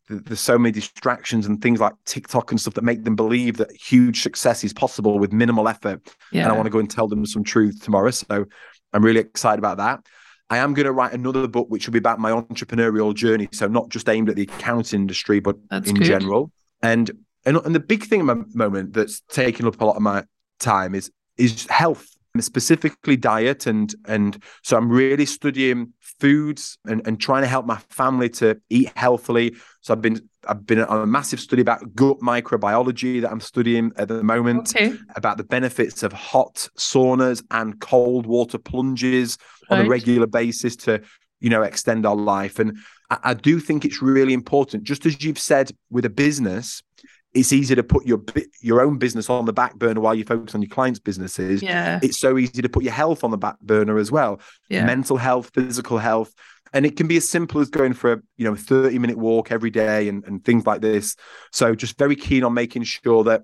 th- 0.08 0.22
there's 0.24 0.40
so 0.40 0.58
many 0.58 0.72
distractions 0.72 1.46
and 1.46 1.60
things 1.60 1.78
like 1.78 1.92
TikTok 2.04 2.50
and 2.50 2.60
stuff 2.60 2.74
that 2.74 2.84
make 2.84 3.04
them 3.04 3.16
believe 3.16 3.58
that 3.58 3.70
huge 3.70 4.22
success 4.22 4.64
is 4.64 4.72
possible 4.72 5.18
with 5.18 5.32
minimal 5.32 5.68
effort. 5.68 6.00
yeah. 6.32 6.44
And 6.44 6.52
I 6.52 6.54
want 6.54 6.66
to 6.66 6.70
go 6.70 6.78
and 6.78 6.90
tell 6.90 7.08
them 7.08 7.24
some 7.26 7.44
truth 7.44 7.82
tomorrow. 7.84 8.10
So 8.10 8.46
I'm 8.92 9.04
really 9.04 9.20
excited 9.20 9.58
about 9.58 9.76
that. 9.76 10.06
I 10.48 10.58
am 10.58 10.74
going 10.74 10.86
to 10.86 10.92
write 10.92 11.12
another 11.12 11.48
book 11.48 11.66
which 11.68 11.86
will 11.86 11.92
be 11.92 11.98
about 11.98 12.18
my 12.18 12.30
entrepreneurial 12.30 13.14
journey. 13.14 13.48
So 13.52 13.66
not 13.66 13.88
just 13.88 14.08
aimed 14.08 14.30
at 14.30 14.36
the 14.36 14.42
accounting 14.42 15.00
industry, 15.00 15.40
but 15.40 15.56
That's 15.70 15.90
in 15.90 15.96
good. 15.96 16.04
general. 16.06 16.50
And, 16.82 17.10
and 17.46 17.56
and 17.64 17.74
the 17.74 17.80
big 17.80 18.04
thing 18.04 18.20
at 18.20 18.26
the 18.26 18.44
moment 18.54 18.92
that's 18.92 19.20
taking 19.30 19.66
up 19.66 19.80
a 19.80 19.84
lot 19.84 19.96
of 19.96 20.02
my 20.02 20.24
time 20.58 20.94
is 20.94 21.10
is 21.38 21.66
health, 21.68 22.06
specifically 22.40 23.16
diet. 23.16 23.66
And 23.66 23.94
and 24.06 24.42
so 24.62 24.76
I'm 24.76 24.90
really 24.90 25.26
studying 25.26 25.92
foods 26.00 26.78
and, 26.86 27.06
and 27.06 27.20
trying 27.20 27.42
to 27.42 27.48
help 27.48 27.66
my 27.66 27.76
family 27.90 28.28
to 28.30 28.60
eat 28.70 28.90
healthily. 28.96 29.54
So 29.80 29.94
I've 29.94 30.02
been 30.02 30.28
I've 30.48 30.66
been 30.66 30.80
on 30.80 31.02
a 31.02 31.06
massive 31.06 31.40
study 31.40 31.62
about 31.62 31.94
gut 31.94 32.18
microbiology 32.20 33.20
that 33.20 33.30
I'm 33.30 33.40
studying 33.40 33.92
at 33.96 34.08
the 34.08 34.22
moment 34.22 34.74
Okay. 34.76 34.96
about 35.14 35.36
the 35.38 35.44
benefits 35.44 36.02
of 36.02 36.12
hot 36.12 36.68
saunas 36.78 37.42
and 37.50 37.80
cold 37.80 38.26
water 38.26 38.58
plunges 38.58 39.38
on 39.70 39.80
a 39.80 39.88
regular 39.88 40.26
basis 40.26 40.76
to 40.76 41.02
you 41.40 41.50
know 41.50 41.62
extend 41.62 42.06
our 42.06 42.16
life 42.16 42.58
and 42.60 42.78
I, 43.10 43.18
I 43.24 43.34
do 43.34 43.58
think 43.60 43.84
it's 43.84 44.00
really 44.00 44.32
important 44.32 44.84
just 44.84 45.04
as 45.04 45.22
you've 45.22 45.38
said 45.38 45.70
with 45.90 46.04
a 46.04 46.10
business 46.10 46.82
it's 47.36 47.52
easy 47.52 47.74
to 47.74 47.82
put 47.82 48.06
your 48.06 48.20
your 48.60 48.80
own 48.80 48.98
business 48.98 49.28
on 49.30 49.44
the 49.44 49.52
back 49.52 49.76
burner 49.76 50.00
while 50.00 50.14
you 50.14 50.24
focus 50.24 50.54
on 50.54 50.62
your 50.62 50.68
clients 50.68 50.98
businesses 50.98 51.62
Yeah. 51.62 52.00
it's 52.02 52.18
so 52.18 52.38
easy 52.38 52.62
to 52.62 52.68
put 52.68 52.82
your 52.82 52.92
health 52.92 53.22
on 53.24 53.30
the 53.30 53.38
back 53.38 53.60
burner 53.60 53.98
as 53.98 54.10
well 54.10 54.40
Yeah. 54.68 54.84
mental 54.86 55.16
health 55.16 55.50
physical 55.54 55.98
health 55.98 56.32
and 56.72 56.84
it 56.84 56.96
can 56.96 57.06
be 57.06 57.16
as 57.16 57.28
simple 57.28 57.60
as 57.60 57.68
going 57.68 57.92
for 57.92 58.12
a 58.14 58.22
you 58.36 58.44
know 58.44 58.56
30 58.56 58.98
minute 58.98 59.18
walk 59.18 59.52
every 59.52 59.70
day 59.70 60.08
and, 60.08 60.24
and 60.24 60.44
things 60.44 60.66
like 60.66 60.80
this 60.80 61.14
so 61.52 61.74
just 61.74 61.98
very 61.98 62.16
keen 62.16 62.42
on 62.42 62.54
making 62.54 62.82
sure 62.84 63.22
that 63.24 63.42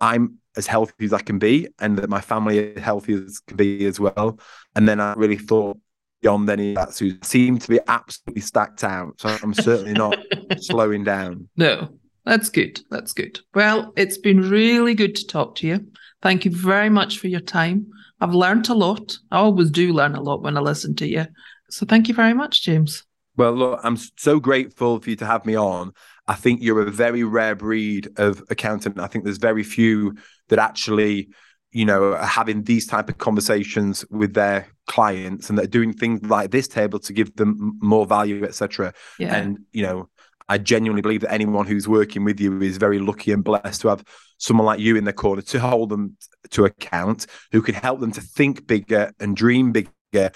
i'm 0.00 0.38
as 0.56 0.66
healthy 0.66 1.04
as 1.04 1.12
i 1.12 1.20
can 1.20 1.38
be 1.38 1.68
and 1.80 1.96
that 1.98 2.10
my 2.10 2.20
family 2.20 2.58
is 2.58 2.82
healthy 2.82 3.14
as 3.14 3.40
can 3.46 3.56
be 3.56 3.86
as 3.86 3.98
well 4.00 4.38
and 4.74 4.88
then 4.88 5.00
i 5.00 5.14
really 5.14 5.38
thought 5.38 5.78
beyond 6.20 6.48
any 6.50 6.68
of 6.70 6.76
that. 6.76 6.94
So 6.94 7.08
seem 7.24 7.58
to 7.58 7.68
be 7.68 7.80
absolutely 7.88 8.42
stacked 8.42 8.84
out. 8.84 9.20
So 9.20 9.28
I'm 9.42 9.52
certainly 9.52 9.92
not 9.92 10.16
slowing 10.60 11.02
down. 11.02 11.48
No, 11.56 11.88
that's 12.24 12.48
good. 12.50 12.80
That's 12.90 13.12
good. 13.12 13.40
Well, 13.54 13.92
it's 13.96 14.18
been 14.18 14.48
really 14.48 14.94
good 14.94 15.14
to 15.16 15.26
talk 15.26 15.56
to 15.56 15.66
you. 15.66 15.86
Thank 16.20 16.44
you 16.44 16.50
very 16.50 16.88
much 16.88 17.18
for 17.18 17.28
your 17.28 17.40
time. 17.40 17.86
I've 18.20 18.34
learned 18.34 18.68
a 18.68 18.74
lot. 18.74 19.18
I 19.32 19.38
always 19.38 19.70
do 19.70 19.92
learn 19.92 20.14
a 20.14 20.22
lot 20.22 20.42
when 20.42 20.56
I 20.56 20.60
listen 20.60 20.94
to 20.96 21.06
you. 21.06 21.26
So 21.70 21.84
thank 21.84 22.06
you 22.06 22.14
very 22.14 22.34
much, 22.34 22.62
James. 22.62 23.04
Well, 23.36 23.52
look, 23.52 23.80
I'm 23.82 23.96
so 24.16 24.38
grateful 24.38 25.00
for 25.00 25.10
you 25.10 25.16
to 25.16 25.26
have 25.26 25.44
me 25.46 25.56
on. 25.56 25.92
I 26.28 26.34
think 26.34 26.62
you're 26.62 26.86
a 26.86 26.90
very 26.90 27.24
rare 27.24 27.56
breed 27.56 28.08
of 28.16 28.42
accountant. 28.50 29.00
I 29.00 29.06
think 29.06 29.24
there's 29.24 29.38
very 29.38 29.64
few 29.64 30.14
that 30.50 30.58
actually, 30.58 31.30
you 31.72 31.84
know, 31.84 32.12
are 32.12 32.26
having 32.26 32.62
these 32.62 32.86
type 32.86 33.08
of 33.08 33.18
conversations 33.18 34.04
with 34.10 34.34
their 34.34 34.68
clients 34.86 35.48
and 35.48 35.58
they're 35.58 35.66
doing 35.66 35.92
things 35.92 36.22
like 36.22 36.50
this 36.50 36.68
table 36.68 36.98
to 37.00 37.12
give 37.12 37.34
them 37.36 37.78
more 37.82 38.06
value, 38.06 38.44
etc. 38.44 38.92
Yeah. 39.18 39.34
And 39.34 39.60
you 39.72 39.82
know, 39.82 40.08
I 40.48 40.58
genuinely 40.58 41.02
believe 41.02 41.20
that 41.22 41.32
anyone 41.32 41.66
who's 41.66 41.88
working 41.88 42.24
with 42.24 42.40
you 42.40 42.60
is 42.62 42.76
very 42.76 42.98
lucky 42.98 43.32
and 43.32 43.44
blessed 43.44 43.80
to 43.82 43.88
have 43.88 44.04
someone 44.38 44.66
like 44.66 44.80
you 44.80 44.96
in 44.96 45.04
the 45.04 45.12
corner 45.12 45.42
to 45.42 45.60
hold 45.60 45.88
them 45.88 46.16
to 46.50 46.64
account, 46.64 47.26
who 47.52 47.62
can 47.62 47.74
help 47.74 48.00
them 48.00 48.12
to 48.12 48.20
think 48.20 48.66
bigger 48.66 49.12
and 49.20 49.36
dream 49.36 49.72
bigger, 49.72 49.90
but 50.12 50.32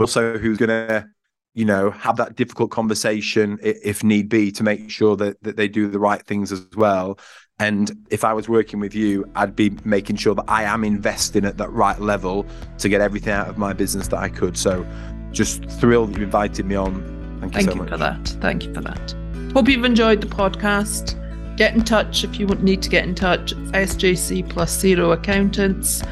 also 0.00 0.38
who's 0.38 0.58
going 0.58 0.68
to 0.68 1.06
you 1.54 1.64
know 1.64 1.90
have 1.90 2.16
that 2.16 2.36
difficult 2.36 2.70
conversation 2.70 3.58
if 3.62 4.04
need 4.04 4.28
be 4.28 4.52
to 4.52 4.62
make 4.62 4.88
sure 4.88 5.16
that, 5.16 5.42
that 5.42 5.56
they 5.56 5.66
do 5.66 5.88
the 5.88 5.98
right 5.98 6.22
things 6.26 6.52
as 6.52 6.66
well. 6.76 7.18
And 7.58 7.90
if 8.08 8.24
i 8.24 8.32
was 8.32 8.48
working 8.48 8.80
with 8.80 8.94
you 8.94 9.30
i'd 9.36 9.54
be 9.54 9.68
making 9.84 10.16
sure 10.16 10.34
that 10.34 10.46
i 10.48 10.62
am 10.62 10.82
investing 10.82 11.44
at 11.44 11.58
that 11.58 11.70
right 11.70 12.00
level 12.00 12.46
to 12.78 12.88
get 12.88 13.02
everything 13.02 13.34
out 13.34 13.48
of 13.48 13.58
my 13.58 13.74
business 13.74 14.08
that 14.08 14.18
i 14.18 14.28
could. 14.28 14.56
So 14.56 14.86
just 15.30 15.64
thrilled 15.64 16.16
you 16.16 16.24
invited 16.24 16.64
me 16.64 16.76
on. 16.76 17.38
Thank 17.40 17.54
you 17.56 17.60
so 17.62 17.66
much. 17.66 17.66
thank 17.66 17.66
so 17.66 17.74
you 17.74 17.80
much. 17.82 17.90
for 17.90 17.98
that. 17.98 18.28
Thank 18.40 18.64
you 18.64 18.74
for 18.74 18.80
that 18.80 19.29
hope 19.52 19.68
you've 19.68 19.84
enjoyed 19.84 20.20
the 20.20 20.26
podcast. 20.26 21.16
Get 21.56 21.74
in 21.74 21.84
touch 21.84 22.24
if 22.24 22.38
you 22.38 22.46
need 22.46 22.80
to 22.82 22.88
get 22.88 23.04
in 23.04 23.14
touch 23.14 23.54
sjc 23.72 24.48
plus 24.48 24.78
zero 24.78 25.12
accountants. 25.12 26.02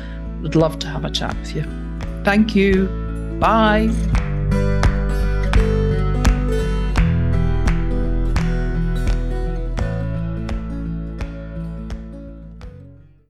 Would 0.42 0.54
love 0.54 0.78
to 0.80 0.86
have 0.88 1.04
a 1.04 1.10
chat 1.10 1.36
with 1.38 1.54
you. 1.54 1.64
Thank 2.24 2.54
you. 2.54 2.86
Bye 3.40 3.88